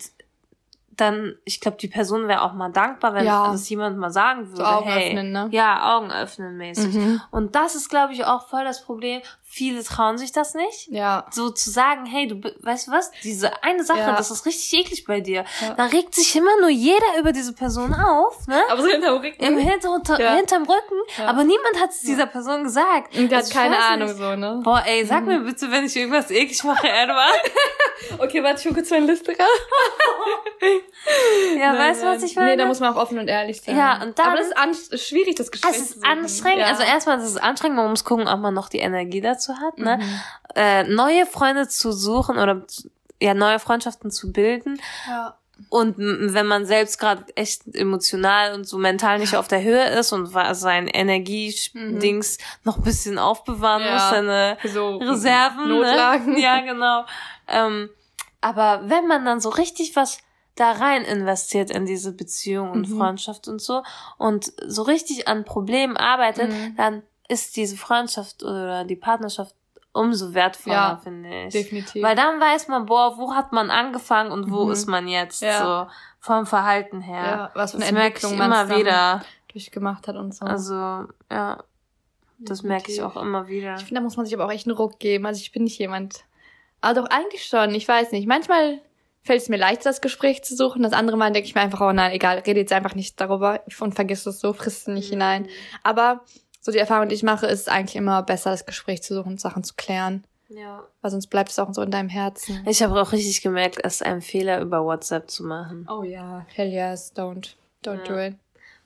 dann, 1.00 1.34
ich 1.44 1.61
glaube, 1.61 1.76
die 1.76 1.88
Person 1.88 2.28
wäre 2.28 2.42
auch 2.42 2.52
mal 2.52 2.70
dankbar, 2.70 3.14
wenn 3.14 3.24
Ja. 3.24 3.50
das 3.52 3.68
jemand 3.68 3.98
mal 3.98 4.11
sagen 4.11 4.48
würde. 4.48 4.56
So 4.56 4.64
Augen 4.64 4.88
hey, 4.88 5.08
öffnen, 5.08 5.32
ne? 5.32 5.48
Ja, 5.50 5.96
Augen 5.96 6.11
öffnen 6.11 6.56
mäßig. 6.56 6.94
Mhm. 6.94 7.20
Und 7.30 7.54
das 7.54 7.74
ist, 7.74 7.88
glaube 7.88 8.12
ich, 8.12 8.24
auch 8.24 8.48
voll 8.48 8.64
das 8.64 8.84
Problem. 8.84 9.20
Viele 9.50 9.82
trauen 9.82 10.18
sich 10.18 10.30
das 10.30 10.52
nicht. 10.54 10.88
Ja. 10.88 11.26
So 11.30 11.48
zu 11.50 11.70
sagen, 11.70 12.04
hey, 12.04 12.28
du, 12.28 12.40
weißt 12.61 12.87
du 12.88 12.92
was? 12.92 13.11
Diese 13.24 13.62
eine 13.64 13.82
Sache, 13.82 13.98
Ja. 14.00 14.14
das 14.14 14.30
ist 14.30 14.44
richtig 14.44 14.72
eklig 14.78 15.04
bei 15.06 15.20
dir. 15.20 15.44
Ja. 15.62 15.74
Da 15.74 15.87
regt 15.87 16.14
sich 16.14 16.37
immer 16.37 16.61
nur 16.61 16.68
jeder 16.68 17.18
über 17.18 17.32
diese 17.32 17.54
Person 17.54 17.94
auf, 17.94 18.46
ne? 18.46 18.61
Aber 18.68 18.82
so 18.82 18.88
hinterm 18.88 19.16
Rücken. 19.18 19.42
Im 19.42 19.56
Hinter 19.58 19.90
unter, 19.92 20.20
Ja. 20.20 20.34
hinterm 20.34 20.62
Rücken. 20.64 20.94
Ja. 21.16 21.26
Aber 21.28 21.44
niemand 21.44 21.80
hat 21.80 21.90
es 21.90 22.02
dieser 22.02 22.26
Person 22.26 22.62
gesagt. 22.64 23.16
Und 23.16 23.30
der 23.30 23.38
Also 23.38 23.54
hat 23.54 23.62
keine 23.62 23.78
Ahnung 23.82 24.08
nicht. 24.08 24.18
so, 24.18 24.37
ne? 24.37 24.61
Boah, 24.62 24.82
ey, 24.87 25.04
sag 25.06 25.24
mir 25.24 25.40
bitte, 25.40 25.70
wenn 25.70 25.87
ich 25.87 25.96
irgendwas 25.96 26.30
eklig 26.30 26.62
mache, 26.64 26.87
Edward. 26.88 27.40
Okay, 28.20 28.42
warte, 28.44 28.61
ich 28.61 28.64
hole 28.66 28.74
kurz 28.76 28.90
meine 28.90 29.06
Liste 29.06 29.32
raus. 29.32 29.38
Ja, 31.58 31.72
Nein, 31.72 31.78
weißt 31.78 32.02
du, 32.02 32.06
was 32.06 32.22
ich 32.22 32.37
meine? 32.37 32.50
Nee, 32.50 32.56
da 32.56 32.66
muss 32.66 32.80
man 32.80 32.94
auch 32.94 33.00
offen 33.00 33.18
und 33.18 33.28
ehrlich 33.28 33.61
sein. 33.61 33.76
Ja, 33.76 34.02
und 34.02 34.18
dann- 34.18 34.26
Aber 34.28 34.37
das 34.37 34.88
ist 34.88 35.08
schwierig, 35.08 35.34
das 35.37 35.50
Gespräch 35.50 35.72
es 35.72 35.80
ist 35.96 36.04
anstrengend. 36.04 36.64
Also 36.64 36.82
erstmal, 36.82 37.16
das 37.18 37.26
ist 37.26 37.42
anstrengend, 37.42 37.76
man 37.76 37.90
muss 37.90 38.04
gucken, 38.04 38.28
ob 38.28 38.38
man 38.40 38.54
noch 38.54 38.68
die 38.68 38.78
Energie 38.78 39.20
dazu 39.20 39.38
hat, 39.61 39.79
ne? 39.79 39.98
Mhm. 39.98 40.20
Äh, 40.55 40.83
neue 40.85 41.27
Freunde 41.27 41.68
zu 41.68 41.92
suchen 41.92 42.38
oder 42.38 42.62
ja, 43.20 43.35
neue 43.35 43.59
Freundschaften 43.59 44.11
zu 44.11 44.33
bilden, 44.33 44.81
Ja. 45.09 45.37
Und 45.70 45.96
wenn 45.98 46.46
man 46.46 46.66
selbst 46.66 47.01
gerade 47.01 47.24
echt 47.35 47.62
emotional 47.74 48.55
und 48.55 48.62
so 48.64 48.79
mental 48.79 49.18
nicht 49.18 49.35
auf 49.35 49.48
der 49.48 49.61
Höhe 49.61 49.87
ist 49.88 50.12
und 50.12 50.27
sein 50.53 50.87
Energiedings 50.87 52.38
noch 52.62 52.77
ein 52.77 52.85
bisschen 52.85 53.18
aufbewahren 53.18 53.83
Ja. 53.83 53.92
muss, 53.94 54.09
seine 54.11 54.57
So 54.64 54.96
Reserven. 54.98 55.68
Notlagen. 55.68 56.35
Ne? 56.35 56.40
Ja, 56.40 56.61
genau. 56.61 57.05
Ähm, 57.48 57.90
aber 58.40 58.83
wenn 58.85 59.09
man 59.09 59.24
dann 59.24 59.40
so 59.40 59.48
richtig 59.48 59.96
was 59.96 60.18
da 60.55 60.72
rein 60.72 61.03
investiert 61.05 61.70
in 61.72 61.87
diese 61.87 62.12
Beziehung 62.12 62.70
und 62.70 62.88
Mhm. 62.88 62.96
Freundschaft 62.98 63.48
und 63.48 63.61
so 63.61 63.83
und 64.16 64.53
so 64.66 64.83
richtig 64.83 65.27
an 65.29 65.44
Problemen 65.44 65.96
arbeitet, 65.96 66.51
Mhm. 66.53 66.77
dann 66.77 67.03
ist 67.28 67.56
diese 67.56 67.76
Freundschaft 67.76 68.42
oder 68.42 68.84
die 68.84 68.96
Partnerschaft 68.96 69.54
umso 69.92 70.32
wertvoller, 70.34 70.74
Ja, 70.76 71.00
finde 71.02 71.44
ich. 71.46 71.52
Definitiv. 71.52 72.02
Weil 72.02 72.14
dann 72.16 72.40
weiß 72.40 72.68
man, 72.68 72.86
boah, 72.86 73.16
wo 73.18 73.34
hat 73.34 73.52
man 73.52 73.70
angefangen 73.70 74.30
und 74.32 74.50
wo 74.50 74.66
Mhm. 74.66 74.72
ist 74.72 74.86
man 74.86 75.08
jetzt, 75.08 75.42
Ja. 75.42 75.86
so 75.86 75.90
vom 76.20 76.46
Verhalten 76.46 77.00
her. 77.00 77.24
ja, 77.24 77.50
was 77.54 77.72
für 77.72 77.78
eine 77.78 77.84
das 77.86 77.92
merke 77.92 78.18
ich 78.18 78.24
Entwicklung 78.24 78.48
man 78.48 78.66
immer 78.68 78.76
wieder. 78.78 79.22
durchgemacht 79.52 80.06
hat 80.08 80.16
und 80.16 80.34
so. 80.34 80.44
Also, 80.44 80.74
ja, 81.30 81.58
das 82.38 82.62
merke 82.62 82.90
ich 82.90 82.96
Definitiv. 82.98 83.16
auch 83.16 83.22
immer 83.22 83.48
wieder. 83.48 83.74
Ich 83.76 83.80
finde, 83.84 83.94
da 83.96 84.00
muss 84.02 84.16
man 84.16 84.26
sich 84.26 84.34
aber 84.34 84.44
auch 84.46 84.52
echt 84.52 84.66
einen 84.66 84.76
Ruck 84.76 84.98
geben. 85.00 85.26
Also 85.26 85.40
ich 85.40 85.50
bin 85.52 85.64
nicht 85.64 85.78
jemand. 85.78 86.24
Aber 86.80 87.00
doch 87.00 87.10
eigentlich 87.10 87.44
schon, 87.46 87.74
ich 87.74 87.88
weiß 87.88 88.12
nicht. 88.12 88.28
Manchmal 88.28 88.80
fällt 89.22 89.42
es 89.42 89.48
mir 89.48 89.56
leicht, 89.56 89.84
das 89.84 90.00
Gespräch 90.00 90.44
zu 90.44 90.54
suchen. 90.54 90.82
Das 90.82 90.92
andere 90.92 91.16
Mal 91.16 91.32
denke 91.32 91.48
ich 91.48 91.54
mir 91.54 91.62
einfach, 91.62 91.80
oh 91.80 91.92
nein, 91.92 92.12
egal, 92.12 92.38
rede 92.46 92.60
jetzt 92.60 92.72
einfach 92.72 92.94
nicht 92.94 93.20
darüber 93.20 93.62
und 93.80 93.94
vergiss 93.94 94.26
es 94.26 94.38
so, 94.38 94.52
frisst 94.52 94.82
es 94.82 94.94
nicht 94.94 95.08
hinein. 95.08 95.48
Aber 95.82 96.20
so 96.60 96.72
die 96.72 96.78
Erfahrung, 96.78 97.08
die 97.08 97.14
ich 97.14 97.22
mache, 97.22 97.46
ist 97.46 97.60
es 97.62 97.68
eigentlich 97.68 97.96
immer 97.96 98.22
besser, 98.22 98.50
das 98.50 98.66
Gespräch 98.66 99.02
zu 99.02 99.14
suchen 99.14 99.32
und 99.32 99.40
Sachen 99.40 99.64
zu 99.64 99.74
klären. 99.76 100.24
Ja. 100.48 100.82
Weil 101.02 101.10
sonst 101.10 101.26
bleibt 101.28 101.50
es 101.50 101.58
auch 101.58 101.72
so 101.74 101.82
in 101.82 101.90
deinem 101.90 102.08
Herzen. 102.08 102.62
Ich 102.66 102.82
habe 102.82 103.00
auch 103.00 103.12
richtig 103.12 103.42
gemerkt, 103.42 103.78
es 103.82 103.96
ist 103.96 104.02
ein 104.06 104.22
Fehler, 104.22 104.60
über 104.60 104.82
WhatsApp 104.84 105.30
zu 105.30 105.44
machen. 105.44 105.86
Oh 105.90 106.02
ja. 106.02 106.46
Hell 106.54 106.68
yes, 106.68 107.12
don't. 107.14 107.50
Don't 107.84 108.06
do 108.08 108.18
it. 108.18 108.34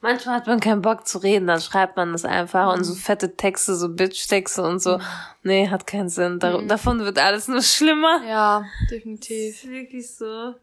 Manchmal 0.01 0.35
hat 0.35 0.49
man 0.49 0.59
keinen 0.59 0.83
Bock 0.83 1.07
zu 1.07 1.19
reden, 1.19 1.47
dann 1.47 1.61
schreibt 1.61 1.97
man 1.97 2.11
das 2.11 2.25
einfach 2.25 2.73
und 2.73 2.81
Mhm. 2.81 2.85
so 2.85 2.95
fette 2.97 3.37
Texte, 3.37 3.77
so 3.77 3.89
Bitch-Texte 3.89 4.61
und 4.65 4.81
so. 4.83 4.99
Nee, 5.45 5.69
hat 5.69 5.87
keinen 5.87 6.09
Sinn. 6.09 6.41
Dar 6.41 6.59
Mhm. 6.61 6.67
Davon 6.67 6.99
wird 6.99 7.21
alles 7.21 7.47
nur 7.47 7.63
schlimmer. 7.63 8.21
Ja, 8.29 8.65
definitiv. 8.91 9.63
Ist 9.63 9.71
wirklich 9.71 10.13
so. 10.13 10.55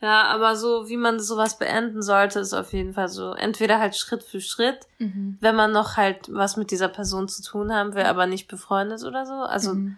Ja, 0.00 0.24
aber 0.24 0.54
so, 0.56 0.88
wie 0.88 0.96
man 0.98 1.18
sowas 1.18 1.56
beenden 1.58 2.02
sollte, 2.02 2.40
ist 2.40 2.52
auf 2.52 2.72
jeden 2.72 2.92
Fall 2.92 3.08
so. 3.08 3.32
Entweder 3.32 3.78
halt 3.78 3.96
Schritt 3.96 4.22
für 4.22 4.40
Schritt, 4.40 4.80
Mhm. 4.98 5.38
wenn 5.40 5.54
man 5.56 5.72
noch 5.72 5.96
halt 5.96 6.18
was 6.30 6.56
mit 6.56 6.70
dieser 6.70 6.88
Person 6.88 7.26
zu 7.28 7.42
tun 7.42 7.72
haben 7.72 7.94
will, 7.94 8.04
aber 8.04 8.26
nicht 8.26 8.46
befreundet 8.48 9.02
oder 9.04 9.24
so. 9.24 9.32
Also, 9.34 9.74
Mhm. 9.74 9.96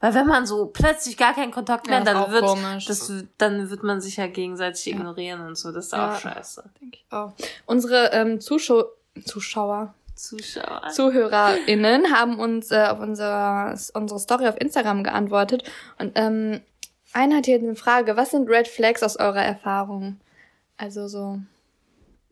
weil 0.00 0.14
wenn 0.14 0.26
man 0.26 0.44
so 0.46 0.66
plötzlich 0.66 1.16
gar 1.16 1.32
keinen 1.34 1.52
Kontakt 1.52 1.86
mehr, 1.86 1.98
Ja, 2.00 2.04
dann 2.04 2.30
wird, 2.30 2.44
komisch. 2.44 2.84
das, 2.86 3.10
dann 3.38 3.70
wird 3.70 3.82
man 3.82 4.00
sich 4.02 4.16
ja 4.18 4.26
gegenseitig 4.26 4.84
Ja. 4.86 4.96
ignorieren 4.96 5.40
und 5.46 5.56
so. 5.56 5.72
Das 5.72 5.86
ist 5.86 5.92
Ja. 5.92 6.12
auch 6.12 6.18
scheiße. 6.18 6.64
Denke 6.80 6.98
ich 6.98 7.12
auch. 7.12 7.32
Unsere 7.66 8.12
ähm, 8.12 8.40
Zuschau 8.40 8.84
Zuschauer, 9.24 9.94
Zuschauer. 10.14 10.82
ZuhörerInnen 10.92 12.12
haben 12.14 12.38
uns 12.38 12.70
äh, 12.70 12.86
auf 12.88 13.00
unserer, 13.00 13.74
unsere 13.94 14.20
Story 14.20 14.46
auf 14.48 14.60
Instagram 14.60 15.02
geantwortet. 15.02 15.64
Und 15.98 16.12
ähm, 16.14 16.60
einer 17.12 17.36
hat 17.38 17.46
hier 17.46 17.58
eine 17.58 17.74
Frage, 17.74 18.16
was 18.16 18.30
sind 18.30 18.48
Red 18.48 18.68
Flags 18.68 19.02
aus 19.02 19.16
eurer 19.16 19.42
Erfahrung? 19.42 20.18
Also 20.76 21.08
so, 21.08 21.38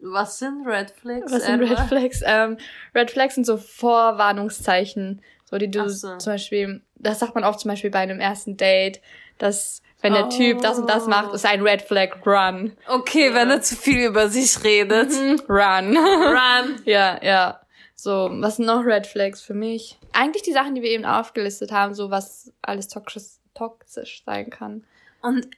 Was 0.01 0.39
sind 0.39 0.67
Red 0.67 0.91
Flags? 0.93 1.31
was 1.33 1.45
sind 1.45 1.61
Red? 1.61 1.79
Flags? 1.89 2.21
Ähm, 2.25 2.57
Red 2.95 3.11
Flags 3.11 3.35
sind 3.35 3.45
so 3.45 3.57
Vorwarnungszeichen. 3.57 5.23
So, 5.45 5.57
die 5.57 5.71
du 5.71 5.89
so. 5.89 6.17
zum 6.19 6.33
Beispiel, 6.35 6.83
das 6.97 7.21
sagt 7.21 7.35
man 7.35 7.45
auch 7.45 7.57
zum 7.57 7.71
Beispiel 7.71 7.91
bei 7.91 8.01
einem 8.01 8.21
ersten 8.21 8.57
Date, 8.59 9.01
dass 9.39 9.83
wenn 10.03 10.13
der 10.13 10.27
Oh. 10.27 10.29
Typ 10.29 10.61
das 10.61 10.79
und 10.79 10.89
das 10.91 11.07
macht, 11.07 11.33
ist 11.33 11.47
ein 11.47 11.63
Red 11.63 11.83
Flag, 11.83 12.25
run. 12.27 12.77
Okay, 12.87 13.33
wenn 13.35 13.51
er 13.51 13.63
zu 13.63 13.75
viel 13.75 14.07
über 14.07 14.29
sich 14.29 14.63
redet. 14.63 15.11
Mhm, 15.11 15.41
Run. 15.49 15.97
Run. 15.97 16.81
Ja, 16.85 17.19
ja. 17.23 17.61
So, 17.97 18.29
was 18.35 18.57
sind 18.57 18.67
noch 18.67 18.85
Red 18.85 19.07
Flags 19.09 19.41
für 19.41 19.55
mich? 19.55 19.99
Eigentlich 20.13 20.43
die 20.45 20.53
Sachen, 20.53 20.75
die 20.77 20.83
wir 20.83 20.91
eben 20.91 21.05
aufgelistet 21.05 21.73
haben, 21.73 21.95
so 21.95 22.11
was 22.11 22.53
alles 22.63 22.87
toxisch, 22.89 23.25
toxisch 23.59 24.23
sein 24.25 24.51
kann. 24.51 24.85
Und 25.21 25.49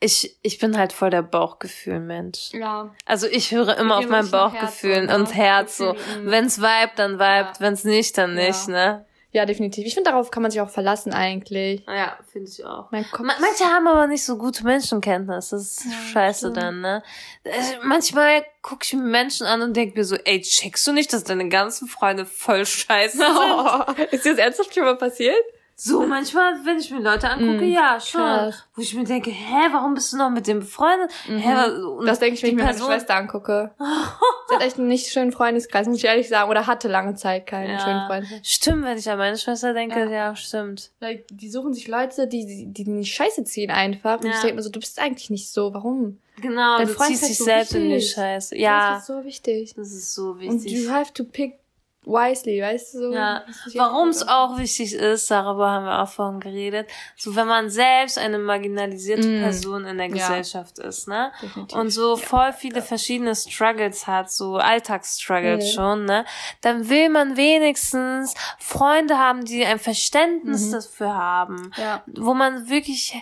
ich, 0.00 0.36
ich 0.42 0.58
bin 0.58 0.76
halt 0.76 0.92
voll 0.92 1.10
der 1.10 1.22
Bauchgefühl-Mensch. 1.22 2.52
Ja. 2.52 2.94
Also 3.06 3.26
ich 3.26 3.50
höre 3.52 3.76
immer 3.78 3.96
auf 3.98 4.08
mein 4.08 4.30
Bauchgefühl 4.30 5.08
Herz, 5.08 5.14
und 5.18 5.34
Herz 5.34 5.76
so. 5.78 5.96
Wenn's 6.22 6.58
vibet, 6.58 6.92
dann 6.96 7.14
vibet, 7.14 7.20
Ja. 7.24 7.52
wenn's 7.60 7.84
nicht, 7.84 8.16
dann 8.18 8.34
nicht, 8.34 8.68
Ja. 8.68 8.72
ne? 8.72 9.06
Ja, 9.32 9.44
definitiv. 9.44 9.84
Ich 9.86 9.92
finde, 9.92 10.10
darauf 10.10 10.30
kann 10.30 10.42
man 10.42 10.50
sich 10.50 10.60
auch 10.62 10.70
verlassen 10.70 11.12
eigentlich. 11.12 11.84
Ja, 11.86 12.16
finde 12.32 12.50
ich 12.50 12.64
auch. 12.64 12.90
Mein 12.90 13.04
Kopf. 13.10 13.20
Ma 13.26 13.34
manche 13.38 13.64
haben 13.64 13.86
aber 13.86 14.06
nicht 14.06 14.24
so 14.24 14.38
gute 14.38 14.64
Menschenkenntnis. 14.64 15.50
Das 15.50 15.62
ist 15.62 15.84
Ja, 15.84 15.90
scheiße 16.12 16.38
stimmt. 16.38 16.56
dann, 16.56 16.80
ne? 16.80 17.02
Äh, 17.44 17.50
Manchmal 17.82 18.46
gucke 18.62 18.84
ich 18.84 18.94
mir 18.94 19.02
Menschen 19.02 19.46
an 19.46 19.60
und 19.60 19.76
denke 19.76 19.98
mir 19.98 20.04
so, 20.04 20.16
ey, 20.16 20.40
checkst 20.40 20.86
du 20.86 20.92
nicht, 20.92 21.12
dass 21.12 21.24
deine 21.24 21.48
ganzen 21.50 21.86
Freunde 21.86 22.24
voll 22.24 22.64
scheiße 22.64 23.16
sind? 23.18 23.26
Oh, 23.28 23.82
ist 24.10 24.24
dir 24.24 24.30
das 24.30 24.38
ernsthaft 24.38 24.74
schon 24.74 24.84
mal 24.84 24.96
passiert? 24.96 25.36
So, 25.78 26.06
manchmal, 26.06 26.54
wenn 26.64 26.78
ich 26.78 26.90
mir 26.90 27.00
Leute 27.00 27.28
angucke, 27.28 27.64
Mm, 27.66 27.70
ja, 27.70 28.00
schon. 28.00 28.22
krass. 28.22 28.64
Wo 28.74 28.80
ich 28.80 28.94
mir 28.94 29.04
denke, 29.04 29.30
hä, 29.30 29.68
warum 29.72 29.92
bist 29.92 30.10
du 30.10 30.16
noch 30.16 30.30
mit 30.30 30.46
dem 30.46 30.60
befreundet? 30.60 31.10
Hä, 31.26 31.32
und 31.32 32.00
Mhm. 32.00 32.06
Das 32.06 32.18
denke 32.18 32.34
ich, 32.34 32.42
wenn 32.42 32.48
die 32.48 32.52
ich 32.52 32.56
mir 32.56 32.62
meine 32.64 32.74
Person- 32.78 32.90
Schwester 32.92 33.14
angucke. 33.16 33.72
Sie 34.48 34.54
hat 34.54 34.62
echt 34.62 34.78
einen 34.78 34.88
nicht 34.88 35.08
schönen 35.08 35.32
Freundeskreis, 35.32 35.86
muss 35.86 35.98
ich 35.98 36.04
ehrlich 36.06 36.28
sagen. 36.30 36.50
Oder 36.50 36.66
hatte 36.66 36.88
lange 36.88 37.14
Zeit 37.14 37.46
keinen 37.46 37.72
Ja. 37.72 37.78
schönen 37.80 38.06
Freundeskreis. 38.06 38.40
Stimmt, 38.50 38.84
wenn 38.84 38.96
ich 38.96 39.10
an 39.10 39.18
meine 39.18 39.36
Schwester 39.36 39.74
denke, 39.74 40.00
Ja. 40.00 40.10
ja, 40.10 40.36
stimmt. 40.36 40.92
Weil 41.00 41.24
Die 41.30 41.50
suchen 41.50 41.74
sich 41.74 41.88
Leute, 41.88 42.26
die, 42.26 42.66
die 42.72 42.84
nicht 42.88 43.14
scheiße 43.14 43.44
ziehen 43.44 43.70
einfach. 43.70 44.20
Und 44.20 44.26
Ja. 44.28 44.32
ich 44.32 44.40
denke 44.40 44.56
mir 44.56 44.62
so, 44.62 44.70
du 44.70 44.80
bist 44.80 44.98
eigentlich 44.98 45.28
nicht 45.28 45.50
so. 45.52 45.74
Warum? 45.74 46.18
Genau, 46.40 46.78
Dein 46.78 46.86
du 46.86 46.94
Freund 46.94 47.08
ziehst 47.10 47.28
dich 47.28 47.36
so 47.38 47.44
selbst 47.44 47.74
in 47.74 47.82
die 47.84 47.96
wichtig. 47.96 48.12
Scheiße. 48.14 48.56
Ja, 48.56 48.92
Das 48.92 49.00
ist 49.00 49.06
so 49.08 49.24
wichtig. 49.24 49.74
das 49.74 49.88
ist 49.92 50.14
so 50.14 50.30
Und 50.30 50.40
wichtig. 50.40 50.72
you 50.72 50.90
have 50.90 51.12
to 51.12 51.24
pick 51.24 51.58
wisely, 52.06 52.62
weißt 52.62 52.94
du? 52.94 52.98
so. 52.98 53.12
Ja, 53.12 53.44
warum 53.74 54.08
es 54.10 54.26
auch 54.26 54.56
wichtig 54.58 54.94
ist, 54.94 55.30
darüber 55.30 55.70
haben 55.70 55.84
wir 55.86 56.00
auch 56.02 56.08
vorhin 56.08 56.38
geredet, 56.40 56.88
so 57.16 57.34
wenn 57.34 57.48
man 57.48 57.68
selbst 57.68 58.16
eine 58.18 58.38
marginalisierte 58.38 59.26
Mm. 59.28 59.40
Person 59.42 59.84
in 59.86 59.98
der 59.98 60.06
Ja. 60.06 60.12
gesellschaft 60.14 60.78
ist, 60.78 61.08
ne? 61.08 61.32
Definitiv. 61.42 61.76
Und 61.78 61.90
so 61.90 62.16
voll 62.16 62.52
viele 62.52 62.80
verschiedene 62.80 63.34
Struggles 63.34 64.06
hat, 64.06 64.30
so 64.30 64.56
Alltagsstruggles 64.56 65.72
schon, 65.72 66.04
ne? 66.04 66.24
Dann 66.60 66.88
will 66.88 67.08
man 67.08 67.36
wenigstens 67.36 68.34
Freunde 68.58 69.18
haben, 69.18 69.44
die 69.44 69.64
ein 69.66 69.78
Verständnis 69.80 70.68
Mhm. 70.68 70.72
dafür 70.72 71.14
haben, 71.14 71.70
Ja. 71.76 72.02
wo 72.06 72.34
man 72.34 72.68
wirklich 72.68 73.14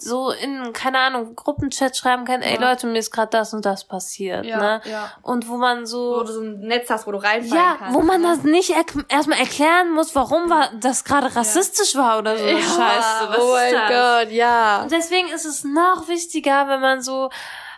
so 0.00 0.30
in, 0.30 0.72
keine 0.72 0.98
Ahnung, 1.00 1.34
Gruppenchat 1.34 1.96
schreiben 1.96 2.24
kann, 2.24 2.40
ey 2.40 2.54
Ja. 2.54 2.70
Leute, 2.70 2.86
mir 2.86 2.98
ist 3.00 3.10
gerade 3.10 3.30
das 3.30 3.52
und 3.52 3.64
das 3.64 3.84
passiert, 3.84 4.46
Ja, 4.46 4.58
ne? 4.58 4.80
ja. 4.84 5.12
Und 5.22 5.48
wo 5.48 5.56
man 5.56 5.86
so 5.86 6.16
Wo 6.18 6.22
du 6.22 6.32
so 6.32 6.40
ein 6.40 6.60
Netz 6.60 6.88
hast, 6.88 7.06
wo 7.08 7.12
du 7.12 7.18
reinfallen 7.18 7.64
ja, 7.64 7.76
kannst. 7.78 7.94
wo 7.98 8.02
man 8.02 8.20
ne? 8.20 8.28
das 8.28 8.44
nicht 8.44 8.70
erk 8.70 8.92
erstmal 9.08 9.40
erklären 9.40 9.90
muss, 9.92 10.14
warum 10.14 10.48
war 10.48 10.70
das 10.80 11.02
gerade 11.04 11.34
rassistisch 11.34 11.96
war 11.96 12.18
oder 12.20 12.38
so. 12.38 12.44
eine 12.44 12.58
Scheiße. 12.60 13.28
Was 13.28 13.38
oh 13.40 13.52
mein? 13.52 13.72
Gott, 13.74 14.32
ja. 14.32 14.82
Und 14.82 14.92
deswegen 14.92 15.28
ist 15.28 15.44
es 15.44 15.64
noch 15.64 16.06
wichtiger, 16.06 16.68
wenn 16.68 16.80
man 16.80 17.00
so 17.02 17.30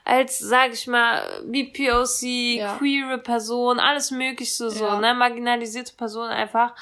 als, 0.05 0.39
sag 0.39 0.73
ich 0.73 0.87
mal, 0.87 1.23
BPOC, 1.45 2.23
Ja. 2.59 2.75
queere 2.77 3.19
Person, 3.19 3.79
alles 3.81 4.11
mögliche 4.11 4.69
so, 4.71 4.85
Ja. 4.85 4.99
ne, 5.01 5.15
marginalisierte 5.15 5.95
Person 5.95 6.29
einfach, 6.29 6.75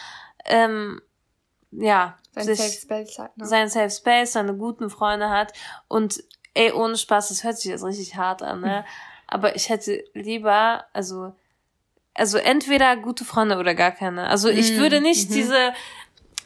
ähm, 0.47 1.01
ja, 1.71 2.17
Sein 2.45 2.57
Safe 2.57 2.71
Space 2.71 3.19
hat, 3.19 3.37
ne? 3.37 3.47
sein 3.47 3.69
Safe 3.69 3.91
Space, 3.91 4.33
seine 4.33 4.55
guten 4.55 4.91
Freunde 4.91 5.31
hat 5.31 5.53
und 5.89 6.23
ey, 6.55 6.73
ohne 6.73 6.97
Spaß, 6.97 7.29
das 7.29 7.45
hört 7.45 7.57
sich 7.59 7.71
jetzt 7.71 7.85
richtig 7.85 8.17
hart 8.17 8.43
an, 8.43 8.61
ne? 8.61 8.85
Aber 9.27 9.55
ich 9.57 9.69
hätte 9.69 10.03
lieber, 10.15 10.87
also, 10.93 11.35
also 12.15 12.39
entweder 12.39 12.97
gute 12.97 13.25
Freunde 13.25 13.59
oder 13.59 13.75
gar 13.75 13.93
keine. 13.93 14.27
Also 14.27 14.49
ich 14.49 14.73
Mm, 14.73 14.79
würde 14.79 15.01
nicht 15.03 15.29
mhm. 15.29 15.35
diese, 15.35 15.73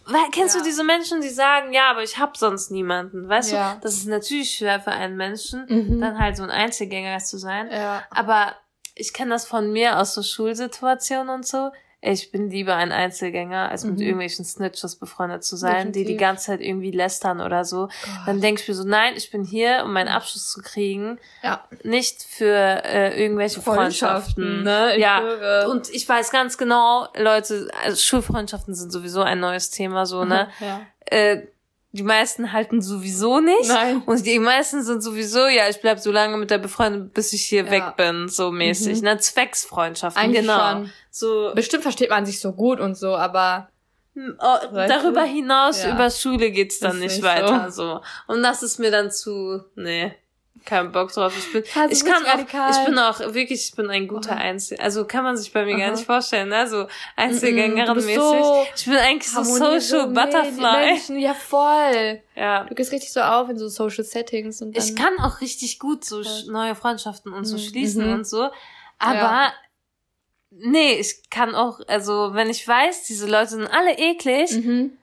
weil, 0.07 0.31
kennst 0.33 0.55
Ja. 0.57 0.61
du 0.61 0.67
diese 0.67 0.83
Menschen, 0.83 1.21
die 1.21 1.29
sagen, 1.29 1.73
ja, 1.73 1.91
aber 1.91 2.03
ich 2.03 2.19
hab 2.19 2.37
sonst 2.37 2.71
niemanden, 2.73 3.29
weißt 3.29 3.53
Ja. 3.53 3.75
du? 3.77 3.81
Das 3.83 3.95
ist 3.95 4.07
natürlich 4.09 4.51
schwer 4.57 4.81
für 4.81 4.91
einen 4.91 5.17
Menschen, 5.17 5.65
Mhm. 5.69 6.01
dann 6.01 6.19
halt 6.19 6.37
so 6.37 6.43
ein 6.43 6.51
Einzelgänger 6.51 7.19
zu 7.21 7.39
sein. 7.39 7.71
Ja. 7.71 8.03
Aber 8.11 8.57
ich 8.97 9.13
kenne 9.15 9.31
das 9.31 9.47
von 9.47 9.73
mir 9.73 9.99
aus 9.99 10.13
so 10.15 10.23
Schulsituationen 10.23 11.33
und 11.33 11.47
so. 11.47 11.71
Ich 12.05 12.33
bin 12.33 12.51
lieber 12.51 12.75
ein 12.75 12.91
Einzelgänger, 12.91 13.69
als 13.71 13.85
mit 13.85 13.95
Mhm. 13.99 14.03
irgendwelchen 14.03 14.45
Snitches 14.45 14.97
befreundet 14.97 15.45
zu 15.45 15.55
sein, 15.55 15.93
die 15.93 16.01
die 16.01 16.05
Definitiv. 16.17 16.21
ganze 16.21 16.45
Zeit 16.47 16.61
irgendwie 16.61 16.91
lästern 16.91 17.41
oder 17.41 17.65
so. 17.65 17.89
Dann 18.27 18.41
denke 18.41 18.61
ich 18.61 18.67
mir 18.67 18.75
so, 18.75 18.83
nein, 18.83 19.15
ich 19.17 19.31
bin 19.31 19.45
hier, 19.45 19.83
um 19.85 19.93
meinen 19.93 20.09
Abschluss 20.09 20.51
zu 20.51 20.61
kriegen, 20.63 21.21
Ja. 21.45 21.65
nicht 21.85 22.25
für 22.25 22.47
äh, 22.85 23.23
irgendwelche 23.23 23.63
Freundschaften. 23.63 24.65
ne? 24.65 24.95
Ich 24.97 25.01
ja. 25.01 25.19
schwöre. 25.21 25.69
Und 25.71 25.91
ich 25.91 26.09
weiß 26.09 26.33
ganz 26.33 26.59
genau, 26.59 27.07
Leute, 27.17 27.69
also 27.85 27.97
Schulfreundschaften 27.97 28.75
sind 28.75 28.91
sowieso 28.91 29.23
ein 29.23 29.39
neues 29.39 29.71
Thema, 29.71 30.05
so, 30.05 30.25
ne? 30.25 30.49
Ja. 30.61 30.81
Äh, 31.07 31.43
die 31.93 32.03
meisten 32.03 32.53
halten 32.53 32.81
sowieso 32.81 33.41
nicht. 33.41 33.69
Nein. 33.69 34.03
Und 34.07 34.25
die 34.27 34.39
meisten 34.39 34.83
sind 34.83 35.03
sowieso, 35.03 35.47
ja, 35.47 35.69
ich 35.69 35.81
bleib 35.81 35.99
so 36.01 36.11
lange 36.11 36.37
mit 36.39 36.51
der 36.51 36.59
Befreundung, 36.59 37.11
bis 37.11 37.33
ich 37.35 37.45
hier 37.45 37.65
Ja. 37.65 37.71
weg 37.71 37.97
bin, 37.97 38.29
so 38.29 38.51
mäßig. 38.51 38.99
Mhm. 38.99 39.05
Ne? 39.05 39.19
Zwecksfreundschaften, 39.19 40.23
Eigentlich 40.23 40.41
genau. 40.41 40.59
schon. 40.73 40.93
So 41.11 41.53
Bestimmt 41.55 41.83
versteht 41.83 42.09
man 42.11 42.25
sich 42.25 42.41
so 42.41 42.53
gut 42.53 42.81
und 42.81 42.97
so, 42.97 43.15
aber 43.15 43.69
oh, 44.17 44.57
darüber 44.73 45.23
du? 45.23 45.27
hinaus, 45.29 45.83
Ja. 45.85 45.95
über 45.95 46.11
Schule 46.11 46.51
geht's 46.51 46.79
dann 46.79 46.93
Ist 46.97 47.01
nicht, 47.01 47.17
nicht 47.17 47.23
weiter 47.25 47.71
so. 47.71 48.01
Und 48.27 48.43
das 48.43 48.63
ist 48.63 48.79
mir 48.79 48.91
dann 48.91 49.11
zu, 49.11 49.63
nee. 49.75 50.15
Keinen 50.65 50.93
Bock 50.93 51.13
drauf. 51.13 51.33
Ich 51.37 51.53
bin, 51.53 51.65
Also 51.75 51.93
ich 51.93 52.05
kann 52.05 52.25
auch, 52.25 52.35
radikal. 52.35 52.71
ich 52.71 52.85
bin 52.87 52.99
auch 52.99 53.19
wirklich, 53.21 53.65
ich 53.69 53.75
bin 53.75 53.91
ein 53.91 54.07
guter 54.07 54.37
Einzel, 54.37 54.79
also 54.79 55.05
kann 55.07 55.25
man 55.25 55.37
sich 55.37 55.53
bei 55.53 55.65
mir 55.65 55.77
gar 55.77 55.91
nicht 55.91 56.05
vorstellen, 56.07 56.51
ne, 56.51 56.69
so 56.69 56.87
Einzelgängerin 57.17 57.97
mäßig. 57.97 58.15
so 58.17 58.67
ich 58.77 58.85
bin 58.85 58.95
eigentlich 58.97 59.31
so 59.31 59.43
Social 59.43 59.81
so 59.81 60.09
Butterfly. 60.13 60.85
Menschen, 60.87 61.19
ja 61.19 61.35
voll. 61.35 62.21
Ja. 62.37 62.65
Du 62.65 62.75
gehst 62.75 62.93
richtig 62.93 63.13
so 63.13 63.21
auf 63.21 63.49
in 63.49 63.59
so 63.59 63.69
Social 63.69 64.05
Settings 64.05 64.63
und 64.63 64.77
dann. 64.77 64.83
Ich 64.85 64.95
kann 64.95 65.19
auch 65.19 65.41
richtig 65.41 65.79
gut 65.81 66.05
so 66.05 66.19
sch- 66.21 66.51
neue 66.51 66.75
Freundschaften 66.75 67.33
und 67.33 67.45
so 67.45 67.59
schließen 67.59 68.07
Mhm. 68.07 68.13
und 68.15 68.27
so. 68.27 68.49
Aber 68.99 69.17
Ja. 69.19 69.53
nee, 70.51 70.93
ich 71.01 71.29
kann 71.31 71.55
auch, 71.55 71.81
also 71.89 72.35
wenn 72.35 72.51
ich 72.51 72.67
weiß, 72.67 73.05
diese 73.05 73.27
Leute 73.29 73.49
sind 73.51 73.67
alle 73.67 73.99
eklig, 73.99 74.53
Mhm. 74.53 74.97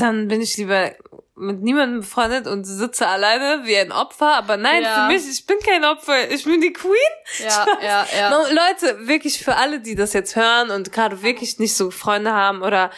Dann 0.00 0.28
bin 0.28 0.40
ich 0.40 0.56
lieber 0.56 0.92
mit 1.38 1.60
niemandem 1.62 2.00
befreundet 2.00 2.46
und 2.46 2.64
sitze 2.64 3.06
alleine 3.06 3.66
wie 3.66 3.76
ein 3.76 3.92
Opfer. 3.92 4.34
Aber 4.36 4.56
nein, 4.56 4.82
Ja. 4.82 5.06
für 5.06 5.12
mich, 5.12 5.28
ich 5.30 5.44
bin 5.46 5.58
kein 5.60 5.84
Opfer, 5.84 6.30
ich 6.30 6.44
bin 6.44 6.60
die 6.60 6.72
Queen. 6.72 6.92
Ja, 7.40 7.66
ja, 7.82 8.06
ja. 8.18 8.30
No, 8.30 8.38
Leute, 8.48 9.06
wirklich 9.06 9.44
für 9.44 9.56
alle, 9.56 9.80
die 9.80 9.94
das 9.94 10.14
jetzt 10.14 10.34
hören 10.34 10.70
und 10.70 10.92
gerade 10.92 11.22
wirklich 11.22 11.58
nicht 11.58 11.76
so 11.76 11.90
Freunde 11.90 12.32
haben 12.32 12.62
oder 12.62 12.90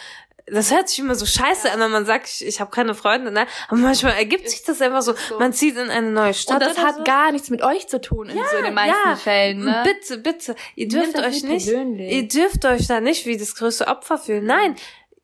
das 0.51 0.70
hört 0.72 0.88
sich 0.88 0.99
immer 1.01 1.14
so 1.14 1.26
scheiße 1.26 1.70
an, 1.70 1.78
wenn 1.80 1.90
man 1.90 2.07
sagt, 2.07 2.26
ich, 2.28 2.46
ich 2.46 2.61
habe 2.61 2.70
keine 2.70 2.94
Freunde, 2.94 3.30
ne? 3.30 3.46
Aber 3.68 3.76
manchmal 3.78 4.14
ergibt 4.14 4.49
sich 4.49 4.62
das 4.62 4.80
einfach 4.80 5.03
so. 5.03 5.14
so. 5.28 5.38
Man 5.38 5.53
zieht 5.53 5.76
in 5.76 5.90
eine 5.90 6.11
neue 6.11 6.32
Stadt. 6.32 6.62
Und 6.62 6.70
das 6.70 6.78
hat 6.78 6.96
so. 6.96 7.05
gar 7.05 7.32
nichts 7.32 7.51
mit 7.51 7.62
euch 7.62 7.86
zu 7.86 8.01
tun 8.01 8.30
in 8.30 8.38
so 8.38 8.62
den 8.62 8.72
meisten 8.72 8.96
ja. 9.09 9.16
Fällen, 9.16 9.64
ne? 9.64 9.82
Bitte, 9.84 10.16
bitte, 10.18 10.55
ihr 10.74 10.88
dürft 10.88 11.18
euch 11.18 11.42
nicht 11.42 11.44
nicht, 11.44 11.66
persönlich. 11.66 12.12
ihr 12.12 12.28
dürft 12.28 12.64
euch 12.64 12.86
da 12.86 13.01
nicht 13.01 13.26
wie 13.26 13.36
das 13.36 13.55
größte 13.57 13.88
Opfer 13.88 14.16
fühlen. 14.16 14.46
Nein, 14.46 14.76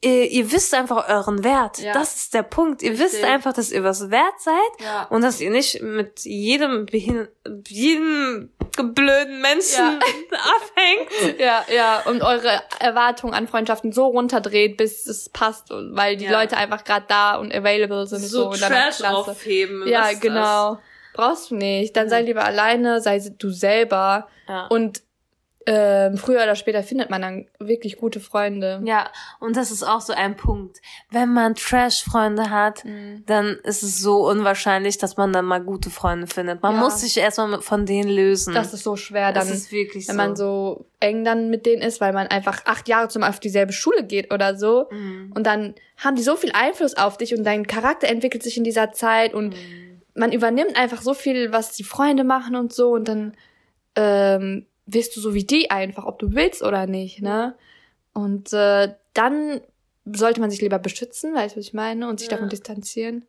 ihr, 0.05 0.31
ihr 0.31 0.53
wisst 0.53 0.75
einfach 0.75 1.09
euren 1.09 1.43
Wert. 1.43 1.79
Ja. 1.79 1.93
Das 1.95 2.15
ist 2.17 2.35
der 2.35 2.43
Punkt. 2.43 2.83
Ihr 2.83 2.93
wisst 2.99 3.15
Richtig. 3.15 3.25
einfach, 3.31 3.53
dass 3.53 3.71
ihr 3.73 3.83
was 3.83 4.11
wert 4.11 4.39
seid 4.39 4.55
Ja. 4.85 5.05
und 5.11 5.23
dass 5.23 5.41
ihr 5.41 5.51
nicht 5.51 5.83
mit 5.83 6.21
jedem, 6.25 6.87
behin 6.87 7.29
jedem 7.67 8.51
blöden 8.77 9.41
Menschen 9.41 9.85
abhängt. 10.31 11.39
Ja, 11.41 11.65
ja, 11.75 12.03
und 12.07 12.23
eure 12.23 12.63
Erwartungen 12.81 13.35
an 13.35 13.47
Freundschaften 13.49 13.93
so 13.93 14.07
runterdreht, 14.07 14.77
bis 14.77 15.07
es 15.07 15.29
passt, 15.29 15.69
weil 15.71 16.17
die 16.17 16.25
Ja. 16.27 16.41
Leute 16.41 16.57
einfach 16.57 16.85
gerade 16.85 17.07
da 17.09 17.37
und 17.37 17.55
available 17.55 18.07
sind. 18.07 18.21
So, 18.25 18.53
deiner 18.53 18.91
Trash 18.91 19.03
aufheben. 19.03 19.87
Ja, 19.87 20.13
genau. 20.13 20.79
Brauchst 21.15 21.51
du 21.53 21.55
nicht. 21.55 21.97
Dann 21.97 22.09
sei 22.09 22.23
lieber 22.23 22.45
alleine, 22.45 23.01
sei 23.01 23.21
du 23.39 23.51
selber. 23.51 24.27
Das? 24.47 24.55
Ja. 24.55 24.67
Und 24.67 25.03
ähm, 25.67 26.17
früher 26.19 26.43
oder 26.43 26.57
später 26.57 26.83
findet 26.83 27.09
man 27.09 27.23
dann 27.23 27.47
wirklich 27.59 27.97
gute 27.97 28.21
Freunde. 28.21 28.83
Ja, 28.85 29.11
und 29.41 29.57
das 29.57 29.71
ist 29.71 29.83
auch 29.83 30.01
so 30.03 30.13
ein 30.13 30.37
Punkt. 30.37 30.83
Wenn 31.11 31.33
man 31.33 31.55
Trash-Freunde 31.55 32.51
hat, 32.51 32.85
Mhm. 32.85 33.25
dann 33.27 33.47
ist 33.65 33.83
es 33.83 33.99
so 33.99 34.29
unwahrscheinlich, 34.29 34.99
dass 34.99 35.17
man 35.17 35.33
dann 35.33 35.47
mal 35.47 35.63
gute 35.63 35.89
Freunde 35.91 36.27
findet. 36.27 36.63
Man 36.63 36.75
Ja. 36.75 36.81
muss 36.81 37.01
sich 37.01 37.17
erstmal 37.17 37.63
von 37.63 37.87
denen 37.87 38.11
lösen. 38.11 38.53
Das 38.55 38.75
ist 38.75 38.85
so 38.85 38.97
schwer 38.97 39.33
Das 39.33 39.47
dann, 39.47 39.55
ist 39.57 39.73
wirklich 39.73 40.07
wenn 40.09 40.15
so. 40.17 40.23
man 40.23 40.37
so 40.37 40.87
eng 41.01 41.25
dann 41.25 41.49
mit 41.51 41.65
denen 41.67 41.81
ist, 41.83 42.01
weil 42.01 42.13
man 42.13 42.27
einfach 42.27 42.67
acht 42.67 42.89
Jahre 42.89 43.09
zum 43.09 43.23
auf 43.23 43.41
dieselbe 43.41 43.73
Schule 43.73 44.05
geht 44.05 44.33
oder 44.35 44.57
so. 44.57 44.87
Mhm. 44.91 45.33
Und 45.35 45.47
dann 45.47 45.75
haben 45.97 46.17
die 46.17 46.23
so 46.23 46.37
viel 46.37 46.53
Einfluss 46.53 46.95
auf 46.97 47.17
dich 47.17 47.35
und 47.35 47.45
dein 47.45 47.67
Charakter 47.67 48.09
entwickelt 48.09 48.43
sich 48.43 48.57
in 48.59 48.65
dieser 48.65 48.93
Zeit 48.93 49.33
und 49.33 49.55
Mhm. 49.55 50.03
man 50.15 50.31
übernimmt 50.33 50.77
einfach 50.77 51.01
so 51.03 51.15
viel, 51.15 51.53
was 51.53 51.73
die 51.73 51.85
Freunde 51.85 52.25
machen 52.25 52.55
und 52.55 52.73
so 52.73 52.91
und 52.93 53.09
dann 53.09 53.35
ähm, 53.97 54.67
wirst 54.87 55.17
du 55.17 55.21
so 55.21 55.35
wie 55.35 55.45
die 55.45 55.71
einfach, 55.71 56.05
ob 56.05 56.19
du 56.19 56.35
willst 56.35 56.63
oder 56.63 56.87
nicht, 56.87 57.23
ne? 57.23 57.55
Und 58.13 58.53
äh, 58.53 58.95
dann 59.15 59.61
sollte 60.05 60.41
man 60.41 60.51
sich 60.51 60.61
lieber 60.61 60.79
beschützen, 60.79 61.35
weißt 61.35 61.55
du, 61.57 61.61
was 61.61 61.67
ich 61.67 61.75
meine, 61.75 62.09
und 62.09 62.21
sich 62.21 62.29
Ja. 62.29 62.37
davon 62.37 62.49
distanzieren. 62.49 63.25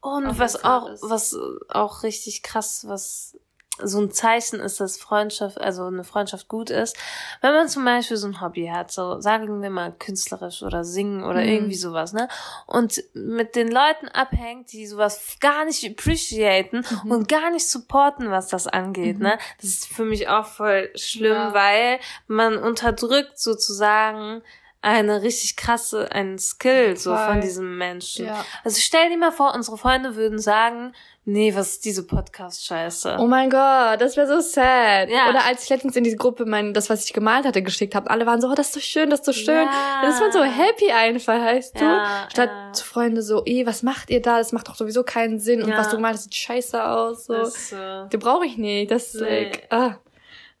Und 0.00 0.26
Auch 0.26 0.38
was 0.38 0.64
auch, 0.64 0.88
was 1.02 1.36
auch 1.68 2.02
richtig 2.02 2.42
krass, 2.42 2.86
was 2.88 3.36
so 3.84 4.00
ein 4.00 4.10
Zeichen 4.10 4.60
ist, 4.60 4.80
dass 4.80 4.96
Freundschaft, 4.98 5.60
also 5.60 5.84
eine 5.84 6.04
Freundschaft 6.04 6.48
gut 6.48 6.70
ist, 6.70 6.96
wenn 7.40 7.52
man 7.52 7.68
zum 7.68 7.84
Beispiel 7.84 8.16
so 8.16 8.26
ein 8.26 8.40
Hobby 8.40 8.66
hat, 8.66 8.90
so 8.92 9.20
sagen 9.20 9.62
wir 9.62 9.70
mal 9.70 9.92
künstlerisch 9.92 10.62
oder 10.62 10.84
singen 10.84 11.22
oder 11.24 11.40
Mhm. 11.42 11.48
irgendwie 11.48 11.74
sowas, 11.74 12.12
ne? 12.12 12.28
Und 12.66 13.02
mit 13.14 13.56
den 13.56 13.70
Leuten 13.70 14.08
abhängt, 14.08 14.72
die 14.72 14.86
sowas 14.86 15.36
gar 15.40 15.64
nicht 15.64 15.84
appreciaten 15.88 16.84
Mhm. 17.04 17.10
und 17.10 17.28
gar 17.28 17.50
nicht 17.50 17.68
supporten, 17.68 18.30
was 18.30 18.48
das 18.48 18.66
angeht, 18.66 19.18
ne? 19.18 19.38
Das 19.60 19.70
ist 19.70 19.86
für 19.86 20.04
mich 20.04 20.28
auch 20.28 20.46
voll 20.46 20.90
schlimm, 20.94 21.32
Ja. 21.32 21.54
weil 21.54 21.98
man 22.26 22.56
unterdrückt 22.56 23.38
sozusagen 23.38 24.42
eine 24.82 25.22
richtig 25.22 25.56
krasse, 25.56 26.10
einen 26.10 26.38
Skill 26.38 26.96
so 26.96 27.14
Voll. 27.14 27.26
von 27.26 27.40
diesem 27.40 27.78
Menschen. 27.78 28.26
Ja. 28.26 28.44
Also 28.64 28.80
stell 28.80 29.08
dir 29.08 29.16
mal 29.16 29.30
vor, 29.30 29.54
unsere 29.54 29.78
Freunde 29.78 30.16
würden 30.16 30.40
sagen, 30.40 30.92
nee, 31.24 31.54
was 31.54 31.74
ist 31.74 31.84
diese 31.84 32.04
Podcast-Scheiße? 32.04 33.16
Oh 33.20 33.28
mein 33.28 33.48
Gott, 33.48 34.00
das 34.00 34.16
wäre 34.16 34.26
so 34.26 34.40
sad. 34.40 35.08
Ja. 35.08 35.28
Oder 35.30 35.44
als 35.46 35.62
ich 35.62 35.68
letztens 35.70 35.94
in 35.94 36.02
diese 36.02 36.16
Gruppe 36.16 36.46
mein, 36.46 36.74
das, 36.74 36.90
was 36.90 37.04
ich 37.04 37.12
gemalt 37.12 37.46
hatte, 37.46 37.62
geschickt 37.62 37.94
habe, 37.94 38.10
alle 38.10 38.26
waren 38.26 38.40
so, 38.40 38.48
oh, 38.48 38.54
das 38.54 38.66
ist 38.68 38.74
so 38.74 38.80
schön, 38.80 39.08
das 39.08 39.20
ist 39.20 39.26
so 39.26 39.32
schön. 39.32 39.66
Ja. 39.66 40.00
Dann 40.02 40.10
ist 40.10 40.20
man 40.20 40.32
so 40.32 40.42
happy 40.42 40.90
einfach, 40.90 41.40
heißt 41.40 41.80
du? 41.80 41.84
Ja, 41.84 42.26
Statt 42.32 42.50
ja. 42.50 42.72
zu 42.72 42.84
Freunde 42.84 43.22
so, 43.22 43.42
eh, 43.46 43.64
was 43.64 43.84
macht 43.84 44.10
ihr 44.10 44.20
da? 44.20 44.38
Das 44.38 44.50
macht 44.50 44.66
doch 44.68 44.74
sowieso 44.74 45.04
keinen 45.04 45.38
Sinn. 45.38 45.62
Und 45.62 45.70
was 45.76 45.90
du 45.90 45.96
gemalt 45.96 46.14
hast, 46.14 46.24
sieht 46.24 46.34
scheiße 46.34 46.84
aus. 46.84 47.26
So. 47.26 47.34
Das, 47.34 47.70
äh, 47.70 48.08
Den 48.08 48.18
brauche 48.18 48.46
ich 48.46 48.56
nicht. 48.58 48.90
Das 48.90 49.14
ist 49.14 49.20
Nee. 49.20 49.44
like, 49.44 49.66
ah. 49.70 49.94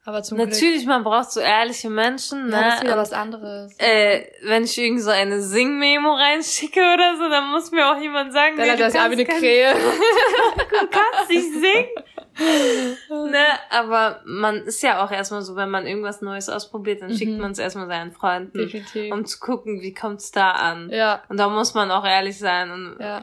Aber 0.04 0.22
zum 0.24 0.36
Glück. 0.38 0.50
natürlich, 0.50 0.84
man 0.84 1.04
braucht 1.04 1.30
so 1.30 1.38
ehrliche 1.40 1.88
Menschen, 1.88 2.46
ne? 2.48 2.52
Ja, 2.56 2.60
das 2.62 2.74
ist 2.78 2.82
wieder 2.82 2.96
was 2.96 3.12
anderes. 3.12 3.74
äh, 3.78 4.24
wenn 4.42 4.64
ich 4.64 4.76
irgend 4.76 5.00
so 5.00 5.10
eine 5.10 5.40
Sing-Memo 5.40 6.12
reinschicke 6.14 6.80
oder 6.80 7.16
so, 7.18 7.28
dann 7.28 7.50
muss 7.52 7.70
mir 7.70 7.88
auch 7.88 8.00
jemand 8.00 8.32
sagen, 8.32 8.56
Dann 8.56 8.66
nee, 8.66 8.72
du 8.72 8.78
das 8.82 8.94
ja 8.94 9.08
wie 9.08 9.12
eine 9.12 9.24
kannst 9.24 9.40
Krähe. 9.42 9.74
du 9.74 10.86
kannst 10.88 11.30
nicht 11.30 11.52
singen. 11.52 13.30
ne, 13.30 13.44
aber 13.70 14.22
man 14.24 14.56
ist 14.62 14.82
ja 14.82 15.04
auch 15.04 15.10
erstmal 15.10 15.42
so, 15.42 15.54
wenn 15.56 15.70
man 15.70 15.86
irgendwas 15.86 16.20
Neues 16.22 16.48
ausprobiert, 16.48 17.02
dann 17.02 17.14
schickt 17.16 17.32
Mhm. 17.32 17.40
man 17.40 17.52
es 17.52 17.58
erstmal 17.58 17.86
seinen 17.86 18.10
Freunden, 18.12 18.58
Definitiv. 18.58 19.12
um 19.12 19.24
zu 19.24 19.38
gucken, 19.38 19.82
wie 19.82 19.94
kommt's 19.94 20.30
da 20.32 20.50
an. 20.52 20.90
ja, 20.90 21.22
Und 21.28 21.36
da 21.38 21.48
muss 21.48 21.74
man 21.74 21.90
auch 21.90 22.04
ehrlich 22.04 22.38
sein 22.38 22.70
und 22.70 22.96
ja. 22.98 23.22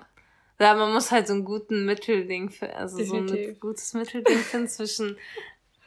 ja, 0.59 0.73
man 0.75 0.93
muss 0.93 1.11
halt 1.11 1.27
so 1.27 1.33
einen 1.33 1.43
guten 1.45 1.85
Mittelding, 1.85 2.53
also 2.77 3.03
so 3.03 3.15
ein 3.17 3.27
Definitiv. 3.27 3.59
gutes 3.59 3.93
Mittelding 3.93 4.37
finden 4.37 4.67
zwischen 4.67 5.17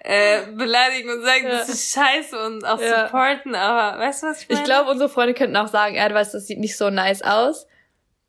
äh, 0.04 0.46
beleidigen 0.52 1.10
und 1.10 1.22
sagen, 1.22 1.44
Ja. 1.44 1.50
das 1.50 1.68
ist 1.68 1.94
scheiße 1.94 2.38
und 2.46 2.64
auch 2.64 2.80
Ja. 2.80 3.06
supporten, 3.06 3.54
aber 3.54 3.98
weißt 4.00 4.22
du, 4.22 4.26
was 4.28 4.42
ich 4.42 4.48
meine? 4.48 4.60
Ich 4.60 4.64
glaube, 4.64 4.90
unsere 4.90 5.08
Freunde 5.08 5.32
könnten 5.34 5.56
auch 5.56 5.68
sagen, 5.68 5.94
ja, 5.94 6.08
du 6.08 6.14
weißt, 6.14 6.34
das 6.34 6.46
sieht 6.46 6.58
nicht 6.58 6.76
so 6.76 6.90
nice 6.90 7.22
aus. 7.22 7.66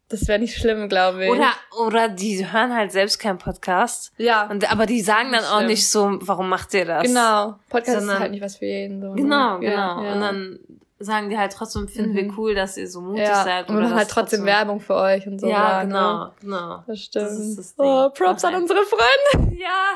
Das 0.09 0.28
wäre 0.28 0.38
nicht 0.38 0.55
schlimm, 0.55 0.89
glaube 0.89 1.26
ich. 1.26 1.32
Oder, 1.32 1.51
oder 1.88 2.09
die 2.09 2.51
hören 2.51 2.76
halt 2.76 2.91
selbst 2.91 3.17
keinen 3.19 3.39
Podcast. 3.39 4.11
ja, 4.17 4.43
Und, 4.47 4.71
aber 4.71 4.86
die 4.86 5.01
sagen 5.01 5.32
dann 5.32 5.43
auch 5.45 5.57
schlimm. 5.57 5.67
nicht 5.67 5.89
so, 5.89 6.19
warum 6.21 6.49
macht 6.49 6.71
ihr 6.76 6.86
das? 6.86 7.03
genau. 7.03 7.55
Podcast 7.69 7.97
Sondern- 7.99 8.15
ist 8.17 8.21
halt 8.21 8.32
nicht 8.32 8.43
was 8.43 8.57
für 8.57 8.65
jeden. 8.65 9.01
So, 9.01 9.07
ne? 9.07 9.15
Genau, 9.15 9.59
Ja, 9.61 9.69
genau. 9.95 10.03
Ja. 10.03 10.13
Und 10.13 10.21
dann 10.21 10.59
sagen 11.03 11.29
die 11.29 11.37
halt 11.37 11.53
trotzdem, 11.53 11.87
finden 11.87 12.15
wir 12.15 12.23
Mhm. 12.23 12.33
cool, 12.37 12.55
dass 12.55 12.77
ihr 12.77 12.87
so 12.89 13.01
mutig 13.01 13.23
ja. 13.25 13.43
seid. 13.43 13.69
Und 13.69 13.75
oder 13.75 13.83
machen 13.85 13.95
halt 13.97 14.07
dass 14.07 14.13
trotzdem 14.13 14.45
Werbung 14.45 14.79
für 14.79 14.95
euch 14.95 15.27
und 15.27 15.39
so. 15.39 15.47
Ja, 15.47 15.55
sagen, 15.81 15.89
genau, 15.89 16.23
Ne? 16.25 16.31
genau. 16.41 16.83
Das 16.87 16.99
stimmt. 16.99 17.25
Das 17.25 17.55
das 17.55 17.73
oh, 17.77 18.09
Props 18.09 18.43
an 18.45 18.55
unsere 18.55 18.79
Freunde. 18.83 19.53
Ja, 19.63 19.95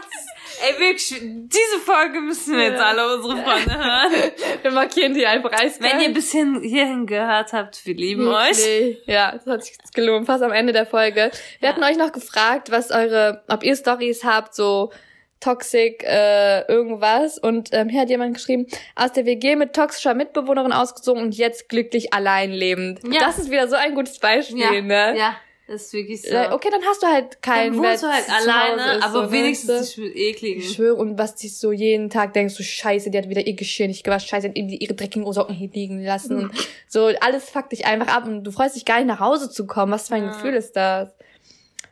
ey, 0.65 0.79
wirklich, 0.79 1.19
diese 1.19 1.79
Folge 1.83 2.21
müssen 2.21 2.55
wir 2.55 2.65
jetzt 2.65 2.79
Ja. 2.79 2.85
alle 2.85 3.15
unsere 3.15 3.35
Freunde 3.37 3.77
hören. 3.77 4.11
Wir 4.61 4.71
markieren 4.71 5.13
die 5.13 5.25
einfach 5.25 5.51
eiskalt. 5.51 5.93
Wenn 5.93 5.99
ihr 5.99 6.13
bis 6.13 6.31
hin, 6.31 6.61
hierhin 6.61 7.05
gehört 7.05 7.51
habt, 7.53 7.85
wir 7.85 7.95
lieben 7.95 8.27
euch. 8.27 8.57
Wirklich. 8.57 8.99
Ja, 9.07 9.31
das 9.33 9.45
hat 9.45 9.63
sich 9.65 9.77
gelohnt. 9.93 10.25
Fast 10.25 10.43
am 10.43 10.51
Ende 10.53 10.71
der 10.73 10.85
Folge. 10.85 11.31
Wir 11.59 11.69
Ja. 11.69 11.69
hatten 11.75 11.83
euch 11.83 11.97
noch 11.97 12.11
gefragt, 12.13 12.71
was 12.71 12.91
eure, 12.91 13.43
ob 13.49 13.63
ihr 13.63 13.75
Stories 13.75 14.23
habt, 14.23 14.55
so 14.55 14.91
toxic 15.39 16.03
äh, 16.03 16.61
irgendwas. 16.67 17.37
Und 17.37 17.69
ähm, 17.73 17.89
hier 17.89 18.01
hat 18.01 18.09
jemand 18.09 18.33
geschrieben, 18.35 18.65
aus 18.95 19.11
der 19.13 19.25
WG 19.25 19.55
mit 19.55 19.73
toxischer 19.73 20.13
Mitbewohnerin 20.13 20.71
ausgezogen 20.73 21.21
und 21.23 21.35
jetzt 21.35 21.69
glücklich 21.69 22.13
allein 22.13 22.51
lebend. 22.51 22.99
Ja. 23.11 23.21
Das 23.21 23.37
ist 23.39 23.51
wieder 23.51 23.67
so 23.67 23.75
ein 23.75 23.95
gutes 23.95 24.19
Beispiel, 24.19 24.59
Ja, 24.59 24.81
ne? 24.81 25.15
ja, 25.17 25.35
ist 25.67 25.91
wirklich 25.93 26.21
so. 26.21 26.29
Äh, 26.33 26.47
Okay, 26.51 26.69
dann 26.71 26.81
hast 26.85 27.03
du 27.03 27.07
halt 27.07 27.41
kein 27.41 27.73
Dann 27.73 27.83
wohnst 27.83 28.01
du 28.03 28.07
halt 28.07 28.25
alleine, 28.29 28.97
ist, 28.99 29.03
aber 29.03 29.25
so, 29.25 29.31
wenigstens 29.31 29.69
weißt 29.81 29.97
du? 29.97 30.01
nicht 30.01 30.15
mit 30.15 30.17
ekligen. 30.23 30.61
Ich 30.61 30.73
schwöre, 30.73 30.95
und 30.95 31.17
was 31.19 31.35
dich 31.35 31.57
so 31.59 31.71
jeden 31.71 32.09
Tag 32.09 32.33
denkst, 32.33 32.55
du 32.55 32.63
scheiße, 32.63 33.11
die 33.11 33.17
hat 33.17 33.27
wieder 33.29 33.45
ihr 33.45 33.55
Geschirr 33.55 33.87
nicht 33.87 34.03
gewaschen, 34.03 34.27
scheiße, 34.29 34.43
die 34.43 34.49
hat 34.51 34.57
irgendwie 34.57 34.77
ihre 34.77 34.93
dreckigen 34.93 35.31
Socken 35.33 35.53
hier 35.55 35.69
liegen 35.69 36.01
lassen. 36.03 36.37
Und 36.37 36.51
so, 36.87 37.11
alles 37.21 37.49
fuckt 37.49 37.73
dich 37.73 37.85
einfach 37.85 38.07
ab 38.15 38.25
und 38.25 38.43
du 38.45 38.51
freust 38.51 38.75
dich 38.77 38.85
gar 38.85 38.97
nicht 38.97 39.07
nach 39.07 39.19
Hause 39.19 39.49
zu 39.49 39.67
kommen. 39.67 39.91
Was 39.91 40.07
für 40.07 40.15
ein 40.15 40.23
Ja. 40.23 40.29
Gefühl 40.31 40.53
ist 40.53 40.75
das? 40.75 41.09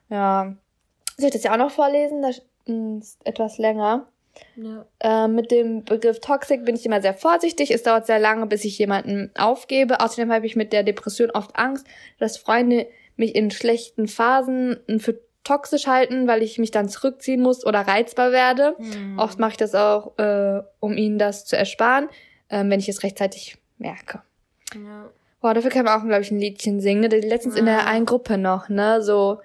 Ja. 0.09 0.55
Soll 1.17 1.27
ich 1.27 1.33
das 1.33 1.43
ja 1.43 1.53
auch 1.53 1.57
noch 1.57 1.71
vorlesen? 1.71 2.21
Das 2.21 2.41
ist 2.65 3.19
etwas 3.25 3.57
länger. 3.57 4.07
Ja. 4.55 4.85
Ähm, 4.99 5.35
mit 5.35 5.49
dem 5.51 5.85
Begriff 5.85 6.19
Toxic 6.19 6.65
bin 6.65 6.75
ich 6.75 6.85
immer 6.85 7.01
sehr 7.01 7.13
vorsichtig. 7.13 7.71
Es 7.71 7.83
dauert 7.83 8.05
sehr 8.05 8.19
lange, 8.19 8.47
bis 8.47 8.65
ich 8.65 8.77
jemanden 8.77 9.31
aufgebe. 9.37 10.01
Außerdem 10.01 10.31
habe 10.31 10.45
ich 10.45 10.55
mit 10.55 10.73
der 10.73 10.83
Depression 10.83 11.31
oft 11.31 11.55
Angst, 11.55 11.87
dass 12.19 12.37
Freunde 12.37 12.87
mich 13.15 13.33
in 13.33 13.49
schlechten 13.49 14.07
Phasen 14.07 14.77
für 14.97 15.19
toxisch 15.45 15.87
halten, 15.87 16.27
weil 16.27 16.41
ich 16.43 16.57
mich 16.57 16.71
dann 16.71 16.89
zurückziehen 16.89 17.41
muss 17.41 17.65
oder 17.65 17.81
reizbar 17.81 18.31
werde. 18.31 18.75
Hm. 18.77 19.17
Oft 19.19 19.39
mache 19.39 19.51
ich 19.51 19.57
das 19.57 19.73
auch, 19.73 20.17
äh, 20.17 20.61
um 20.79 20.97
ihnen 20.97 21.17
das 21.17 21.45
zu 21.45 21.55
ersparen, 21.55 22.09
ähm, 22.49 22.69
wenn 22.69 22.79
ich 22.79 22.89
es 22.89 23.03
rechtzeitig 23.03 23.57
merke. 23.77 24.21
Ja. 24.73 25.09
Boah, 25.39 25.53
dafür 25.53 25.69
kann 25.69 25.85
man 25.85 25.99
auch, 26.01 26.03
glaube 26.05 26.23
ich, 26.23 26.31
ein 26.31 26.39
Liedchen 26.39 26.81
singen. 26.81 27.01
Ne? 27.01 27.07
Letztens 27.07 27.55
in 27.55 27.65
der 27.65 27.75
Ja. 27.75 27.85
einen 27.85 28.05
Gruppe 28.05 28.37
noch, 28.37 28.67
ne? 28.67 29.01
So, 29.03 29.39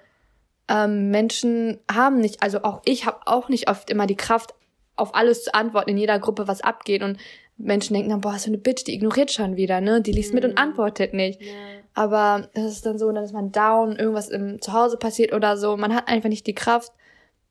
ähm, 0.67 1.09
Menschen 1.09 1.79
haben 1.91 2.19
nicht, 2.19 2.41
also 2.43 2.63
auch 2.63 2.81
ich 2.85 3.05
habe 3.05 3.19
auch 3.25 3.49
nicht 3.49 3.69
oft 3.69 3.89
immer 3.89 4.07
die 4.07 4.15
Kraft, 4.15 4.53
auf 4.95 5.15
alles 5.15 5.43
zu 5.45 5.53
antworten 5.53 5.89
in 5.89 5.97
jeder 5.97 6.19
Gruppe, 6.19 6.47
was 6.47 6.61
abgeht. 6.61 7.01
Und 7.01 7.17
Menschen 7.57 7.93
denken 7.93 8.09
dann, 8.09 8.21
boah, 8.21 8.37
so 8.37 8.49
eine 8.49 8.57
Bitch, 8.57 8.85
die 8.85 8.93
ignoriert 8.93 9.31
schon 9.31 9.55
wieder, 9.55 9.81
ne? 9.81 10.01
Die 10.01 10.11
liest 10.11 10.29
mhm. 10.29 10.35
mit 10.35 10.45
und 10.45 10.51
mhm. 10.51 10.57
antwortet 10.57 11.13
nicht. 11.13 11.41
Ja. 11.41 11.51
Aber 11.93 12.49
das 12.53 12.65
ist 12.65 12.85
dann 12.85 12.97
so, 12.97 13.11
dann 13.11 13.23
ist 13.23 13.33
man 13.33 13.51
down, 13.51 13.97
irgendwas 13.97 14.29
im 14.29 14.61
Zuhause 14.61 14.97
passiert 14.97 15.33
oder 15.33 15.57
so. 15.57 15.75
Man 15.77 15.93
hat 15.93 16.07
einfach 16.07 16.29
nicht 16.29 16.47
die 16.47 16.55
Kraft 16.55 16.91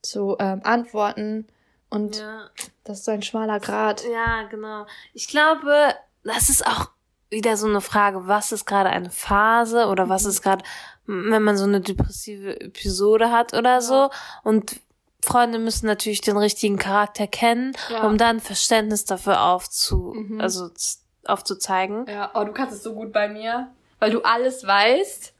zu 0.02 0.36
ähm, 0.38 0.60
antworten. 0.64 1.46
Und 1.90 2.18
ja. 2.18 2.48
das 2.84 2.98
ist 2.98 3.04
so 3.04 3.10
ein 3.10 3.22
schmaler 3.22 3.60
Grad. 3.60 4.04
Ja, 4.04 4.44
genau. 4.48 4.86
Ich 5.12 5.28
glaube, 5.28 5.94
das 6.22 6.48
ist 6.48 6.66
auch 6.66 6.90
wieder 7.28 7.56
so 7.56 7.66
eine 7.66 7.80
Frage, 7.80 8.26
was 8.26 8.52
ist 8.52 8.64
gerade 8.64 8.90
eine 8.90 9.10
Phase 9.10 9.86
oder 9.86 10.08
was 10.08 10.24
mhm. 10.24 10.30
ist 10.30 10.42
gerade, 10.42 10.64
wenn 11.10 11.42
man 11.42 11.56
so 11.56 11.64
eine 11.64 11.80
depressive 11.80 12.60
Episode 12.60 13.30
hat 13.30 13.54
oder 13.54 13.74
ja. 13.74 13.80
so. 13.80 14.10
Und 14.42 14.80
Freunde 15.22 15.58
müssen 15.58 15.86
natürlich 15.86 16.20
den 16.20 16.36
richtigen 16.36 16.78
Charakter 16.78 17.26
kennen, 17.26 17.72
ja. 17.90 18.06
um 18.06 18.16
dann 18.16 18.40
Verständnis 18.40 19.04
dafür 19.04 19.42
aufzu, 19.42 20.14
mhm. 20.16 20.40
also 20.40 20.70
aufzuzeigen. 21.26 22.06
Ja, 22.06 22.30
oh, 22.34 22.44
du 22.44 22.52
kannst 22.52 22.74
es 22.74 22.82
so 22.82 22.94
gut 22.94 23.12
bei 23.12 23.28
mir, 23.28 23.68
weil 23.98 24.10
du 24.10 24.22
alles 24.22 24.66
weißt. 24.66 25.34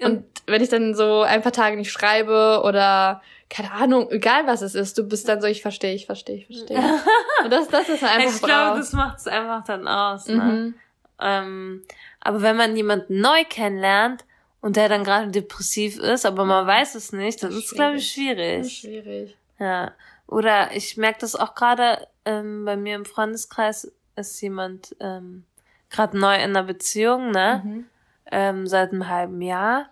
Und 0.00 0.24
wenn 0.46 0.62
ich 0.62 0.68
dann 0.68 0.94
so 0.94 1.22
ein 1.22 1.42
paar 1.42 1.52
Tage 1.52 1.76
nicht 1.76 1.90
schreibe 1.90 2.62
oder 2.64 3.20
keine 3.50 3.72
Ahnung, 3.72 4.10
egal 4.10 4.46
was 4.46 4.62
es 4.62 4.74
ist, 4.74 4.98
du 4.98 5.04
bist 5.04 5.28
dann 5.28 5.40
so, 5.40 5.46
ich 5.46 5.62
verstehe, 5.62 5.94
ich 5.94 6.06
verstehe, 6.06 6.36
ich 6.36 6.46
verstehe. 6.46 6.78
Und 7.44 7.50
das, 7.50 7.68
das 7.68 7.88
ist 7.88 8.04
einfach 8.04 8.34
Ich 8.34 8.42
glaube, 8.42 8.78
das 8.78 8.92
macht 8.92 9.18
es 9.18 9.26
einfach 9.26 9.64
dann 9.64 9.88
aus. 9.88 10.28
Ne? 10.28 10.34
Mhm. 10.34 10.74
Ähm, 11.20 11.82
aber 12.20 12.42
wenn 12.42 12.56
man 12.56 12.76
jemanden 12.76 13.20
neu 13.20 13.44
kennenlernt 13.48 14.24
und 14.60 14.76
der 14.76 14.88
dann 14.88 15.04
gerade 15.04 15.30
depressiv 15.30 15.98
ist, 15.98 16.26
aber 16.26 16.44
man 16.44 16.66
weiß 16.66 16.94
es 16.94 17.12
nicht, 17.12 17.42
das, 17.42 17.54
das 17.54 17.64
ist, 17.64 17.74
glaube 17.74 17.96
ich, 17.96 18.10
schwierig. 18.10 18.58
Das 18.58 18.66
ist 18.66 18.78
schwierig. 18.78 19.36
Ja. 19.58 19.92
Oder 20.26 20.74
ich 20.74 20.96
merke 20.96 21.20
das 21.20 21.36
auch 21.36 21.54
gerade 21.54 22.06
ähm, 22.24 22.64
bei 22.64 22.76
mir 22.76 22.96
im 22.96 23.04
Freundeskreis 23.04 23.90
ist 24.16 24.40
jemand 24.40 24.94
ähm, 25.00 25.44
gerade 25.90 26.18
neu 26.18 26.34
in 26.34 26.50
einer 26.50 26.64
Beziehung, 26.64 27.30
ne? 27.30 27.62
Mhm. 27.64 27.86
Ähm, 28.30 28.66
seit 28.66 28.92
einem 28.92 29.08
halben 29.08 29.40
Jahr. 29.40 29.90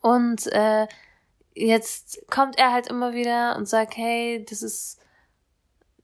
Und 0.00 0.46
äh, 0.48 0.88
jetzt 1.54 2.26
kommt 2.30 2.58
er 2.58 2.72
halt 2.72 2.88
immer 2.88 3.12
wieder 3.12 3.56
und 3.56 3.68
sagt, 3.68 3.96
hey, 3.96 4.44
das 4.48 4.62
ist 4.62 5.00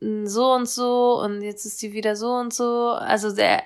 so 0.01 0.53
und 0.53 0.69
so 0.69 1.21
und 1.21 1.43
jetzt 1.43 1.65
ist 1.65 1.81
die 1.83 1.93
wieder 1.93 2.15
so 2.15 2.35
und 2.35 2.53
so. 2.53 2.91
Also 2.91 3.35
der. 3.35 3.63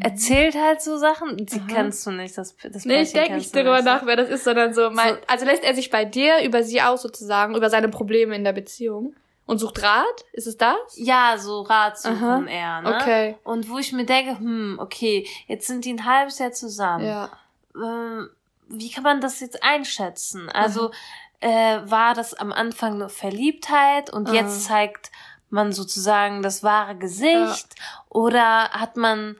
Erzählt 0.00 0.54
halt 0.54 0.82
so 0.82 0.98
Sachen, 0.98 1.36
die 1.46 1.60
Aha. 1.60 1.66
kennst 1.68 2.06
du 2.06 2.10
nicht. 2.10 2.36
Das, 2.36 2.54
das 2.56 2.84
nee, 2.84 3.02
ich 3.02 3.12
denke 3.12 3.34
nicht 3.34 3.54
darüber 3.54 3.80
nach, 3.82 4.04
wer 4.04 4.16
das 4.16 4.28
ist, 4.28 4.44
sondern 4.44 4.74
so, 4.74 4.90
mein, 4.90 5.14
so, 5.14 5.20
also 5.26 5.44
lässt 5.46 5.64
er 5.64 5.74
sich 5.74 5.90
bei 5.90 6.04
dir 6.04 6.42
über 6.44 6.62
sie 6.62 6.82
aus 6.82 7.02
sozusagen, 7.02 7.54
über 7.54 7.70
seine 7.70 7.88
Probleme 7.88 8.36
in 8.36 8.44
der 8.44 8.52
Beziehung. 8.52 9.14
Und 9.46 9.58
sucht 9.58 9.82
Rat? 9.82 10.04
Ist 10.34 10.46
es 10.46 10.58
das? 10.58 10.76
Ja, 10.96 11.36
so 11.38 11.62
Rat 11.62 11.98
suchen 11.98 12.22
Aha. 12.22 12.46
eher, 12.46 12.82
ne? 12.82 12.96
Okay. 12.96 13.36
Und 13.44 13.70
wo 13.70 13.78
ich 13.78 13.92
mir 13.94 14.04
denke, 14.04 14.38
hm, 14.38 14.78
okay, 14.78 15.26
jetzt 15.46 15.66
sind 15.66 15.86
die 15.86 15.94
ein 15.94 16.04
halbes 16.04 16.38
Jahr 16.38 16.52
zusammen. 16.52 17.06
Ja. 17.06 17.30
Ähm, 17.74 18.28
wie 18.68 18.90
kann 18.90 19.04
man 19.04 19.22
das 19.22 19.40
jetzt 19.40 19.64
einschätzen? 19.64 20.50
Also, 20.50 20.88
mhm. 20.88 21.48
äh, 21.48 21.90
war 21.90 22.12
das 22.12 22.34
am 22.34 22.52
Anfang 22.52 22.98
nur 22.98 23.08
Verliebtheit 23.08 24.12
und 24.12 24.28
mhm. 24.28 24.34
jetzt 24.34 24.64
zeigt 24.64 25.10
man 25.48 25.72
sozusagen 25.72 26.42
das 26.42 26.62
wahre 26.62 26.96
Gesicht? 26.96 27.74
Ja. 27.78 28.04
Oder 28.10 28.68
hat 28.72 28.98
man 28.98 29.36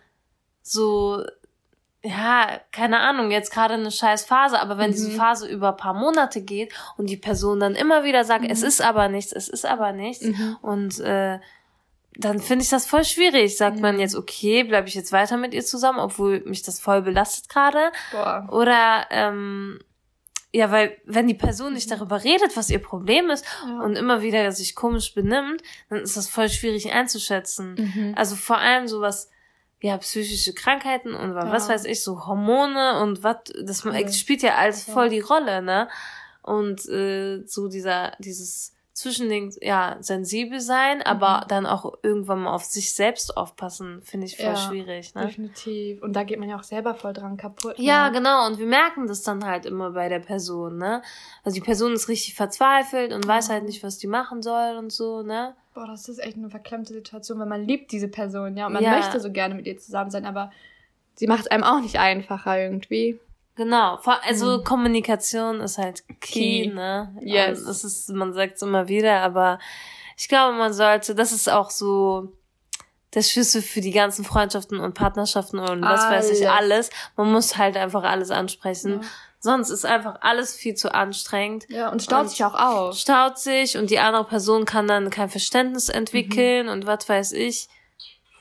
so, 0.71 1.25
ja, 2.03 2.61
keine 2.73 3.01
Ahnung, 3.01 3.31
jetzt 3.31 3.53
gerade 3.53 3.75
eine 3.75 3.91
scheiß 3.91 4.25
Phase, 4.25 4.61
aber 4.61 4.79
wenn 4.79 4.91
mhm. 4.91 4.95
diese 4.95 5.11
Phase 5.11 5.49
über 5.49 5.73
paar 5.73 5.95
Monate 5.95 6.43
geht 6.43 6.73
und 6.97 7.11
die 7.11 7.17
Person 7.17 7.61
dann 7.61 7.75
immer 7.75 8.05
wieder 8.05 8.25
sagt, 8.25 8.45
mhm. 8.45 8.51
es 8.51 8.63
ist 8.63 8.81
aber 8.81 9.09
nichts, 9.09 9.33
es 9.33 9.49
ist 9.49 9.67
aber 9.67 9.93
nichts 9.93 10.25
mhm. 10.25 10.57
und 10.63 11.01
äh, 11.01 11.39
dann 12.19 12.41
finde 12.41 12.65
ich 12.65 12.71
das 12.71 12.85
voll 12.85 13.05
schwierig. 13.05 13.57
Sagt 13.57 13.79
man 13.79 14.01
jetzt, 14.01 14.17
okay, 14.17 14.65
bleibe 14.65 14.89
ich 14.89 14.95
jetzt 14.95 15.13
weiter 15.13 15.37
mit 15.37 15.55
ihr 15.55 15.65
zusammen, 15.65 16.01
obwohl 16.01 16.41
mich 16.47 16.63
das 16.63 16.81
voll 16.81 17.01
belastet 17.01 17.49
gerade? 17.49 17.93
Oder 18.51 19.07
ähm, 19.11 19.79
ja, 20.53 20.71
weil 20.73 20.97
wenn 21.05 21.29
die 21.29 21.35
Person 21.35 21.75
nicht 21.75 21.89
mhm. 21.89 21.95
darüber 21.95 22.25
redet, 22.25 22.57
was 22.57 22.71
ihr 22.71 22.81
Problem 22.81 23.31
ist 23.31 23.45
ja. 23.65 23.81
und 23.83 23.97
immer 23.97 24.23
wieder 24.23 24.51
sich 24.51 24.75
komisch 24.75 25.15
benimmt, 25.15 25.63
dann 25.91 26.01
ist 26.01 26.17
das 26.17 26.29
voll 26.29 26.49
schwierig 26.49 26.93
einzuschätzen. 26.93 27.75
Mhm. 27.75 28.15
Also 28.17 28.35
vor 28.35 28.59
allem 28.59 28.89
sowas, 28.89 29.31
ja, 29.81 29.97
psychische 29.99 30.55
Krankheiten 30.55 31.15
und 31.15 31.35
ja. 31.35 31.53
was 31.53 31.69
weiß 31.69 31.85
ich, 31.85 32.03
so 32.03 32.27
Hormone 32.27 33.01
und 33.01 33.23
was, 33.23 33.37
das 33.63 33.85
ja. 33.85 34.09
spielt 34.13 34.43
ja 34.43 34.57
alles 34.57 34.85
voll 34.85 35.09
die 35.09 35.21
Rolle, 35.21 35.63
ne? 35.63 35.89
Und 36.43 36.89
äh, 36.89 37.43
so 37.47 37.69
dieser, 37.69 38.13
dieses 38.19 38.75
zwischen 38.99 39.29
den, 39.29 39.55
ja, 39.61 39.97
sensibel 40.01 40.59
sein, 40.59 41.03
aber 41.03 41.43
mhm. 41.43 41.49
dann 41.49 41.67
auch 41.67 41.95
irgendwann 42.03 42.41
mal 42.41 42.53
auf 42.53 42.65
sich 42.65 42.93
selbst 42.93 43.37
aufpassen, 43.37 44.03
finde 44.03 44.27
ich 44.27 44.37
voll 44.37 44.47
ja, 44.47 44.57
schwierig, 44.57 45.15
ne? 45.15 45.27
Definitiv. 45.27 46.03
Und 46.03 46.15
da 46.15 46.25
geht 46.25 46.41
man 46.41 46.49
ja 46.49 46.57
auch 46.57 46.65
selber 46.65 46.97
voll 46.97 47.13
dran 47.13 47.37
kaputt. 47.37 47.79
Ne? 47.79 47.85
Ja, 47.85 48.09
genau. 48.09 48.49
Und 48.49 48.59
wir 48.59 48.67
merken 48.67 49.07
das 49.07 49.23
dann 49.23 49.45
halt 49.45 49.67
immer 49.67 49.93
bei 49.93 50.09
der 50.09 50.19
Person, 50.19 50.79
ne? 50.79 51.03
Also 51.45 51.55
die 51.55 51.61
Person 51.61 51.93
ist 51.93 52.09
richtig 52.09 52.35
verzweifelt 52.35 53.13
und 53.13 53.25
weiß 53.25 53.51
halt 53.51 53.65
nicht, 53.65 53.85
was 53.85 53.99
die 53.99 54.09
machen 54.09 54.43
soll 54.43 54.77
und 54.77 54.91
so, 54.91 55.23
ne? 55.23 55.55
Boah, 55.75 55.87
das 55.87 56.09
ist 56.09 56.19
echt 56.19 56.37
eine 56.37 56.51
verklemmte 56.51 56.93
Situation, 56.93 57.39
weil 57.39 57.47
man 57.47 57.63
liebt 57.63 57.93
diese 57.93 58.09
Person, 58.09 58.57
ja. 58.57 58.67
Und 58.67 58.73
man 58.73 58.83
ja. 58.83 58.97
möchte 58.97 59.21
so 59.21 59.31
gerne 59.31 59.55
mit 59.55 59.67
ihr 59.67 59.79
zusammen 59.79 60.11
sein, 60.11 60.27
aber 60.27 60.51
sie 61.15 61.29
macht 61.29 61.43
es 61.43 61.47
einem 61.47 61.63
auch 61.63 61.81
nicht 61.81 62.01
einfacher 62.01 62.61
irgendwie. 62.61 63.21
Genau, 63.59 63.99
also 64.23 64.59
mhm. 64.59 64.65
Kommunikation 64.65 65.61
ist 65.61 65.79
halt 65.79 66.05
key, 66.21 66.63
key. 66.63 66.67
ne? 66.69 67.13
Yes. 67.21 67.65
das 67.65 67.83
ist, 67.83 68.09
man 68.11 68.33
sagt 68.33 68.55
es 68.55 68.63
immer 68.63 68.87
wieder, 68.87 69.21
aber 69.21 69.59
ich 70.17 70.29
glaube, 70.29 70.57
man 70.57 70.73
sollte, 70.73 71.17
das 71.17 71.33
ist 71.33 71.51
auch 71.51 71.71
so 71.71 72.33
der 73.15 73.23
Schlüssel 73.23 73.61
für 73.61 73.81
die 73.81 73.91
ganzen 73.91 74.25
Freundschaften 74.25 74.79
und 74.79 74.95
Partnerschaften 74.95 75.59
und 75.59 75.83
was 75.83 76.05
alles. 76.05 76.29
weiß 76.29 76.39
ich 76.39 76.49
alles. 76.49 76.91
Man 77.17 77.33
muss 77.33 77.57
halt 77.57 77.77
einfach 77.77 78.05
alles 78.05 78.31
ansprechen. 78.31 79.01
Ja. 79.03 79.09
Sonst 79.41 79.71
ist 79.71 79.85
einfach 79.85 80.19
alles 80.21 80.55
viel 80.55 80.75
zu 80.75 80.95
anstrengend. 80.95 81.67
Ja, 81.69 81.91
und 81.91 82.01
staut 82.01 82.23
und 82.23 82.31
sich 82.31 82.45
auch 82.45 82.55
auf. 82.55 82.97
Staut 82.97 83.39
sich 83.39 83.77
und 83.77 83.91
die 83.91 83.99
andere 83.99 84.25
Person 84.25 84.67
kann 84.67 84.87
dann 84.87 85.11
kein 85.11 85.31
Verständnis 85.31 85.89
entwickeln 85.89 86.67
mhm. 86.67 86.73
und 86.73 86.87
was 86.87 87.09
weiß 87.09 87.33
ich. 87.33 87.69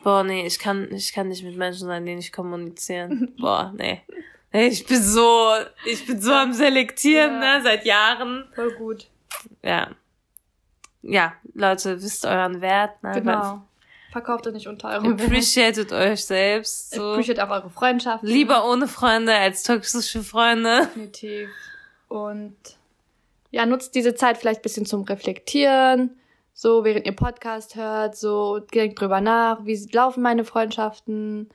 Boah, 0.03 0.23
nee, 0.23 0.45
ich 0.45 0.59
kann, 0.59 0.93
ich 0.93 1.11
kann 1.11 1.29
nicht 1.29 1.43
mit 1.43 1.57
Menschen 1.57 1.87
sein, 1.87 2.05
die 2.05 2.13
nicht 2.13 2.31
kommunizieren. 2.31 3.33
Boah, 3.39 3.73
nee. 3.75 4.03
Ich 4.51 4.85
bin 4.85 5.01
so, 5.01 5.51
ich 5.85 6.05
bin 6.05 6.21
so 6.21 6.31
am 6.31 6.53
Selektieren, 6.53 7.41
ja. 7.41 7.57
ne, 7.57 7.63
seit 7.63 7.85
Jahren. 7.85 8.45
Voll 8.55 8.73
gut. 8.75 9.07
Ja. 9.61 9.91
Ja, 11.01 11.33
Leute, 11.53 12.01
wisst 12.01 12.25
euren 12.25 12.61
Wert, 12.61 13.01
ne? 13.03 13.11
Genau. 13.13 13.61
Verkauft 14.11 14.47
euch 14.47 14.53
nicht 14.53 14.67
unter 14.67 14.89
eurem 14.89 15.13
Appreciated 15.13 15.91
euch 15.91 16.25
selbst. 16.25 16.95
So. 16.95 17.11
Appreciate 17.11 17.43
auch 17.43 17.49
eure 17.49 17.69
Freundschaft. 17.69 18.23
Lieber 18.23 18.67
ohne 18.69 18.87
Freunde 18.87 19.35
als 19.35 19.63
toxische 19.63 20.23
Freunde. 20.23 20.87
Definitiv. 20.87 21.49
Und 22.07 22.55
ja, 23.51 23.65
nutzt 23.65 23.95
diese 23.95 24.15
Zeit 24.15 24.37
vielleicht 24.37 24.61
bisschen 24.61 24.85
zum 24.85 25.03
Reflektieren. 25.03 26.17
So, 26.53 26.83
während 26.83 27.05
ihr 27.05 27.15
Podcast 27.15 27.75
hört, 27.75 28.15
so, 28.15 28.59
denkt 28.59 28.99
drüber 28.99 29.21
nach, 29.21 29.65
wie 29.65 29.75
laufen 29.91 30.23
meine 30.23 30.43
Freundschaften, 30.43 31.49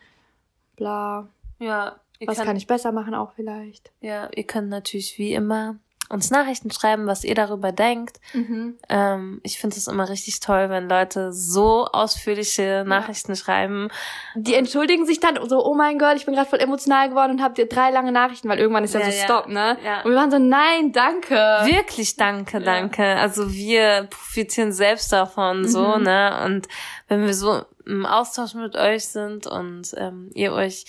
bla. 0.76 1.28
Ja, 1.58 2.00
Ihr 2.22 2.28
was 2.28 2.38
kann 2.38 2.56
ich 2.56 2.68
besser 2.68 2.92
machen 2.92 3.14
auch 3.14 3.32
vielleicht? 3.32 3.90
Ja, 4.00 4.30
ihr 4.32 4.44
könnt 4.44 4.68
natürlich 4.68 5.18
wie 5.18 5.34
immer 5.34 5.76
uns 6.08 6.30
Nachrichten 6.30 6.70
schreiben, 6.70 7.06
was 7.06 7.24
ihr 7.24 7.34
darüber 7.34 7.72
denkt. 7.72 8.20
Mhm. 8.34 8.78
Ähm, 8.88 9.40
ich 9.42 9.58
finde 9.58 9.76
es 9.76 9.88
immer 9.88 10.08
richtig 10.08 10.40
toll, 10.40 10.68
wenn 10.68 10.88
Leute 10.88 11.32
so 11.32 11.86
ausführliche 11.86 12.84
Nachrichten 12.86 13.32
ja. 13.32 13.36
schreiben. 13.36 13.88
Die 14.34 14.54
entschuldigen 14.54 15.06
sich 15.06 15.20
dann 15.20 15.38
so, 15.48 15.64
oh 15.64 15.74
mein 15.74 15.98
Gott, 15.98 16.16
ich 16.16 16.26
bin 16.26 16.34
gerade 16.34 16.48
voll 16.48 16.60
emotional 16.60 17.08
geworden 17.08 17.32
und 17.32 17.42
habt 17.42 17.56
dir 17.56 17.66
drei 17.66 17.90
lange 17.90 18.12
Nachrichten, 18.12 18.48
weil 18.48 18.58
irgendwann 18.58 18.84
ist 18.84 18.92
ja, 18.94 19.00
ja 19.00 19.06
so 19.06 19.12
ja. 19.12 19.24
Stopp, 19.24 19.48
ne? 19.48 19.78
Ja. 19.82 20.02
Und 20.02 20.10
wir 20.10 20.18
waren 20.18 20.30
so, 20.30 20.38
nein, 20.38 20.92
danke. 20.92 21.34
Wirklich 21.34 22.16
danke, 22.16 22.60
danke. 22.60 23.04
Also 23.16 23.50
wir 23.50 24.06
profitieren 24.10 24.72
selbst 24.72 25.10
davon, 25.12 25.62
mhm. 25.62 25.68
so, 25.68 25.96
ne? 25.96 26.42
Und 26.44 26.68
wenn 27.08 27.24
wir 27.24 27.34
so 27.34 27.62
im 27.86 28.04
Austausch 28.04 28.54
mit 28.54 28.76
euch 28.76 29.08
sind 29.08 29.46
und 29.46 29.94
ähm, 29.96 30.30
ihr 30.34 30.52
euch 30.52 30.84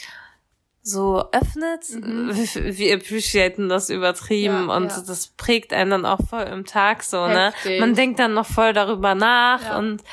so 0.83 1.23
öffnet, 1.31 1.89
mhm. 1.91 2.31
wir 2.55 2.95
appreciaten 2.95 3.69
das 3.69 3.89
übertrieben 3.89 4.67
ja, 4.67 4.75
und 4.75 4.89
ja. 4.89 5.01
das 5.07 5.27
prägt 5.27 5.73
einen 5.73 5.91
dann 5.91 6.05
auch 6.05 6.19
voll 6.29 6.43
im 6.43 6.65
Tag 6.65 7.03
so, 7.03 7.25
ne? 7.25 7.47
Heftig. 7.47 7.71
ne? 7.71 7.79
Man 7.79 7.95
denkt 7.95 8.19
dann 8.19 8.33
noch 8.33 8.45
voll 8.45 8.73
darüber 8.73 9.15
nach 9.15 9.63
ja. 9.63 9.77
und 9.77 10.03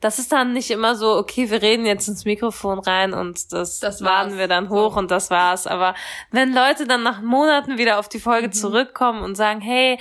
das 0.00 0.18
ist 0.18 0.32
dann 0.32 0.54
nicht 0.54 0.70
immer 0.70 0.94
so, 0.94 1.16
okay, 1.16 1.50
wir 1.50 1.60
reden 1.60 1.84
jetzt 1.84 2.08
ins 2.08 2.24
Mikrofon 2.24 2.78
rein 2.78 3.12
und 3.12 3.52
das, 3.52 3.80
das 3.80 4.00
laden 4.00 4.38
wir 4.38 4.48
dann 4.48 4.70
hoch 4.70 4.96
und 4.96 5.10
das 5.10 5.30
war's. 5.30 5.66
Aber 5.66 5.94
wenn 6.30 6.54
Leute 6.54 6.86
dann 6.86 7.02
nach 7.02 7.20
Monaten 7.20 7.76
wieder 7.76 7.98
auf 7.98 8.08
die 8.08 8.20
Folge 8.20 8.46
mhm. 8.46 8.52
zurückkommen 8.52 9.22
und 9.22 9.34
sagen, 9.34 9.60
hey, 9.60 9.98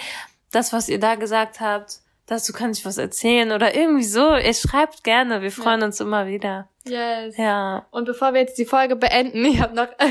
das, 0.52 0.72
was 0.72 0.88
ihr 0.88 1.00
da 1.00 1.16
gesagt 1.16 1.60
habt, 1.60 1.98
dazu 2.28 2.54
kann 2.54 2.72
ich 2.72 2.86
was 2.86 2.98
erzählen 2.98 3.52
oder 3.52 3.76
irgendwie 3.76 4.06
so. 4.06 4.36
Ihr 4.36 4.54
schreibt 4.54 5.04
gerne, 5.04 5.42
wir 5.42 5.52
freuen 5.52 5.84
uns 5.84 6.00
immer 6.00 6.28
wieder. 6.28 6.70
Yes. 6.90 7.38
Ja. 7.38 7.86
Und 7.92 8.06
bevor 8.06 8.34
wir 8.34 8.42
jetzt 8.42 8.58
die 8.58 8.66
Folge 8.66 8.96
beenden, 8.96 9.46
ich 9.46 9.60
habe 9.62 9.76
noch, 9.76 9.88
das 9.98 10.10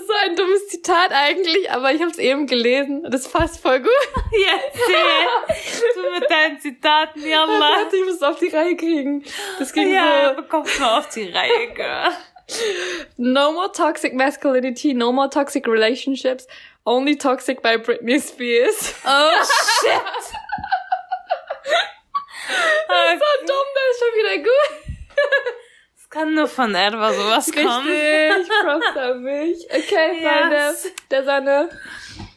ist 0.00 0.06
so 0.06 0.12
ein 0.24 0.36
dummes 0.36 0.68
Zitat 0.68 1.12
eigentlich, 1.12 1.70
aber 1.70 1.92
ich 1.92 2.00
habe 2.00 2.10
es 2.10 2.18
eben 2.18 2.46
gelesen 2.46 3.04
und 3.04 3.14
es 3.14 3.28
passt 3.28 3.60
voll 3.60 3.80
gut. 3.80 3.90
Jetzt. 4.32 4.80
Du 5.94 6.10
mit 6.20 6.30
deinen 6.30 6.60
Zitaten, 6.60 7.26
Yalla. 7.26 7.60
Warte, 7.60 7.96
ich 7.96 8.04
muss 8.04 8.14
es 8.16 8.22
auf 8.22 8.38
die 8.38 8.48
Reihe 8.48 8.76
kriegen. 8.76 9.24
Das 9.58 9.72
ging 9.72 9.92
Ja, 9.92 10.30
so. 10.30 10.42
bekommst 10.42 10.78
mal 10.80 10.98
auf 10.98 11.08
die 11.08 11.30
Reihe, 11.30 11.72
Girl. 11.74 12.10
No 13.16 13.52
more 13.52 13.72
toxic 13.72 14.14
masculinity, 14.14 14.94
no 14.94 15.10
more 15.10 15.28
toxic 15.28 15.66
relationships, 15.66 16.46
only 16.84 17.16
toxic 17.16 17.60
by 17.62 17.76
Britney 17.76 18.20
Spears. 18.20 18.94
Oh, 19.04 19.30
shit. 19.80 20.00
Das 22.88 23.20
war 23.20 23.46
dumm, 23.46 23.68
das 23.74 23.90
ist 23.90 23.98
schon 23.98 24.14
wieder 24.18 24.36
gut. 24.44 24.96
Kann 26.16 26.32
nur 26.34 26.48
von 26.48 26.74
Edward 26.74 27.14
sowas 27.14 27.52
kommen. 27.52 27.86
Richtig, 27.88 28.48
Props 28.62 28.96
an 28.96 29.22
mich. 29.22 29.66
Okay, 29.68 30.22
Freunde 30.22 30.56
Yes. 30.56 30.92
der 31.10 31.24
Sonne. 31.24 31.68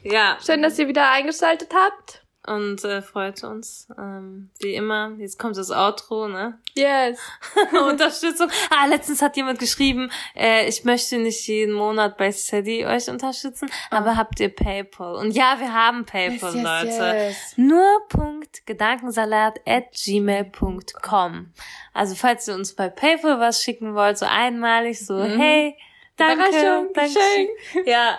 Ja. 0.03 0.37
Schön, 0.45 0.61
dass 0.61 0.77
ihr 0.79 0.89
wieder 0.89 1.09
eingeschaltet 1.11 1.71
habt. 1.73 2.21
Und 2.49 2.83
äh, 2.83 3.03
freut 3.03 3.43
uns. 3.43 3.87
Ähm, 3.95 4.49
wie 4.59 4.73
immer. 4.73 5.15
Jetzt 5.19 5.37
kommt 5.37 5.55
das 5.55 5.69
Outro, 5.69 6.27
ne? 6.27 6.57
Yes. 6.73 7.19
Unterstützung. 7.71 8.49
Ah, 8.71 8.87
letztens 8.87 9.21
hat 9.21 9.37
jemand 9.37 9.59
geschrieben, 9.59 10.09
äh, 10.35 10.67
ich 10.67 10.83
möchte 10.83 11.19
nicht 11.19 11.47
jeden 11.47 11.75
Monat 11.75 12.17
bei 12.17 12.31
Steady 12.31 12.87
euch 12.87 13.07
unterstützen, 13.07 13.69
aber 13.91 14.17
habt 14.17 14.39
ihr 14.39 14.49
PayPal? 14.49 15.15
Und 15.15 15.31
ja, 15.35 15.59
wir 15.59 15.71
haben 15.71 16.05
PayPal, 16.05 16.55
Leute. 16.59 16.87
yes. 16.87 17.53
Nur 17.55 17.85
Punkt 18.09 18.65
gedankensalat 18.65 19.59
at 19.67 19.91
gmail.com. 19.93 21.53
Also 21.93 22.15
falls 22.15 22.47
ihr 22.47 22.55
uns 22.55 22.73
bei 22.73 22.89
PayPal 22.89 23.39
was 23.39 23.61
schicken 23.61 23.93
wollt, 23.93 24.17
so 24.17 24.25
einmalig, 24.25 25.05
so, 25.05 25.21
hey, 25.23 25.77
danke, 26.17 26.47
Überraschung, 26.49 26.89
danke. 26.95 27.13
Geschenk. 27.13 27.87
Ja, 27.87 28.17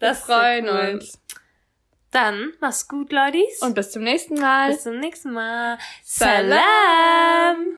das 0.00 0.26
Wir 0.26 0.34
freuen 0.34 0.64
cool. 0.68 0.94
uns. 0.94 1.20
Dann, 2.10 2.52
mach's 2.60 2.88
gut, 2.88 3.12
Leute. 3.12 3.44
Und 3.60 3.74
bis 3.74 3.90
zum 3.90 4.02
nächsten 4.02 4.40
Mal. 4.40 4.70
bis 4.72 4.82
zum 4.82 4.98
nächsten 4.98 5.32
Mal. 5.32 5.78
Salam. 6.02 7.76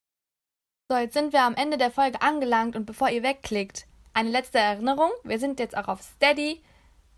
So, 0.88 0.96
jetzt 0.96 1.14
sind 1.14 1.32
wir 1.32 1.42
am 1.42 1.54
Ende 1.54 1.78
der 1.78 1.90
Folge 1.90 2.22
angelangt 2.22 2.76
und 2.76 2.86
bevor 2.86 3.10
ihr 3.10 3.22
wegklickt, 3.22 3.86
eine 4.12 4.30
letzte 4.30 4.58
Erinnerung. 4.58 5.10
Wir 5.24 5.38
sind 5.38 5.60
jetzt 5.60 5.76
auch 5.76 5.88
auf 5.88 6.02
Steady. 6.02 6.62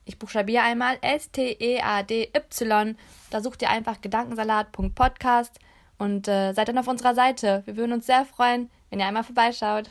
Ich 0.04 0.18
buchstabiere 0.18 0.62
einmal 0.62 0.98
S-T-E-A-D-Y. 1.00 2.96
Da 3.30 3.40
sucht 3.40 3.62
ihr 3.62 3.70
einfach 3.70 4.00
gedankensalat.podcast 4.00 5.58
und 5.98 6.28
äh, 6.28 6.52
seid 6.52 6.68
dann 6.68 6.78
auf 6.78 6.88
unserer 6.88 7.14
Seite. 7.14 7.62
Wir 7.66 7.76
würden 7.76 7.92
uns 7.92 8.06
sehr 8.06 8.24
freuen, 8.24 8.70
wenn 8.90 9.00
ihr 9.00 9.06
einmal 9.06 9.24
vorbeischaut. 9.24 9.90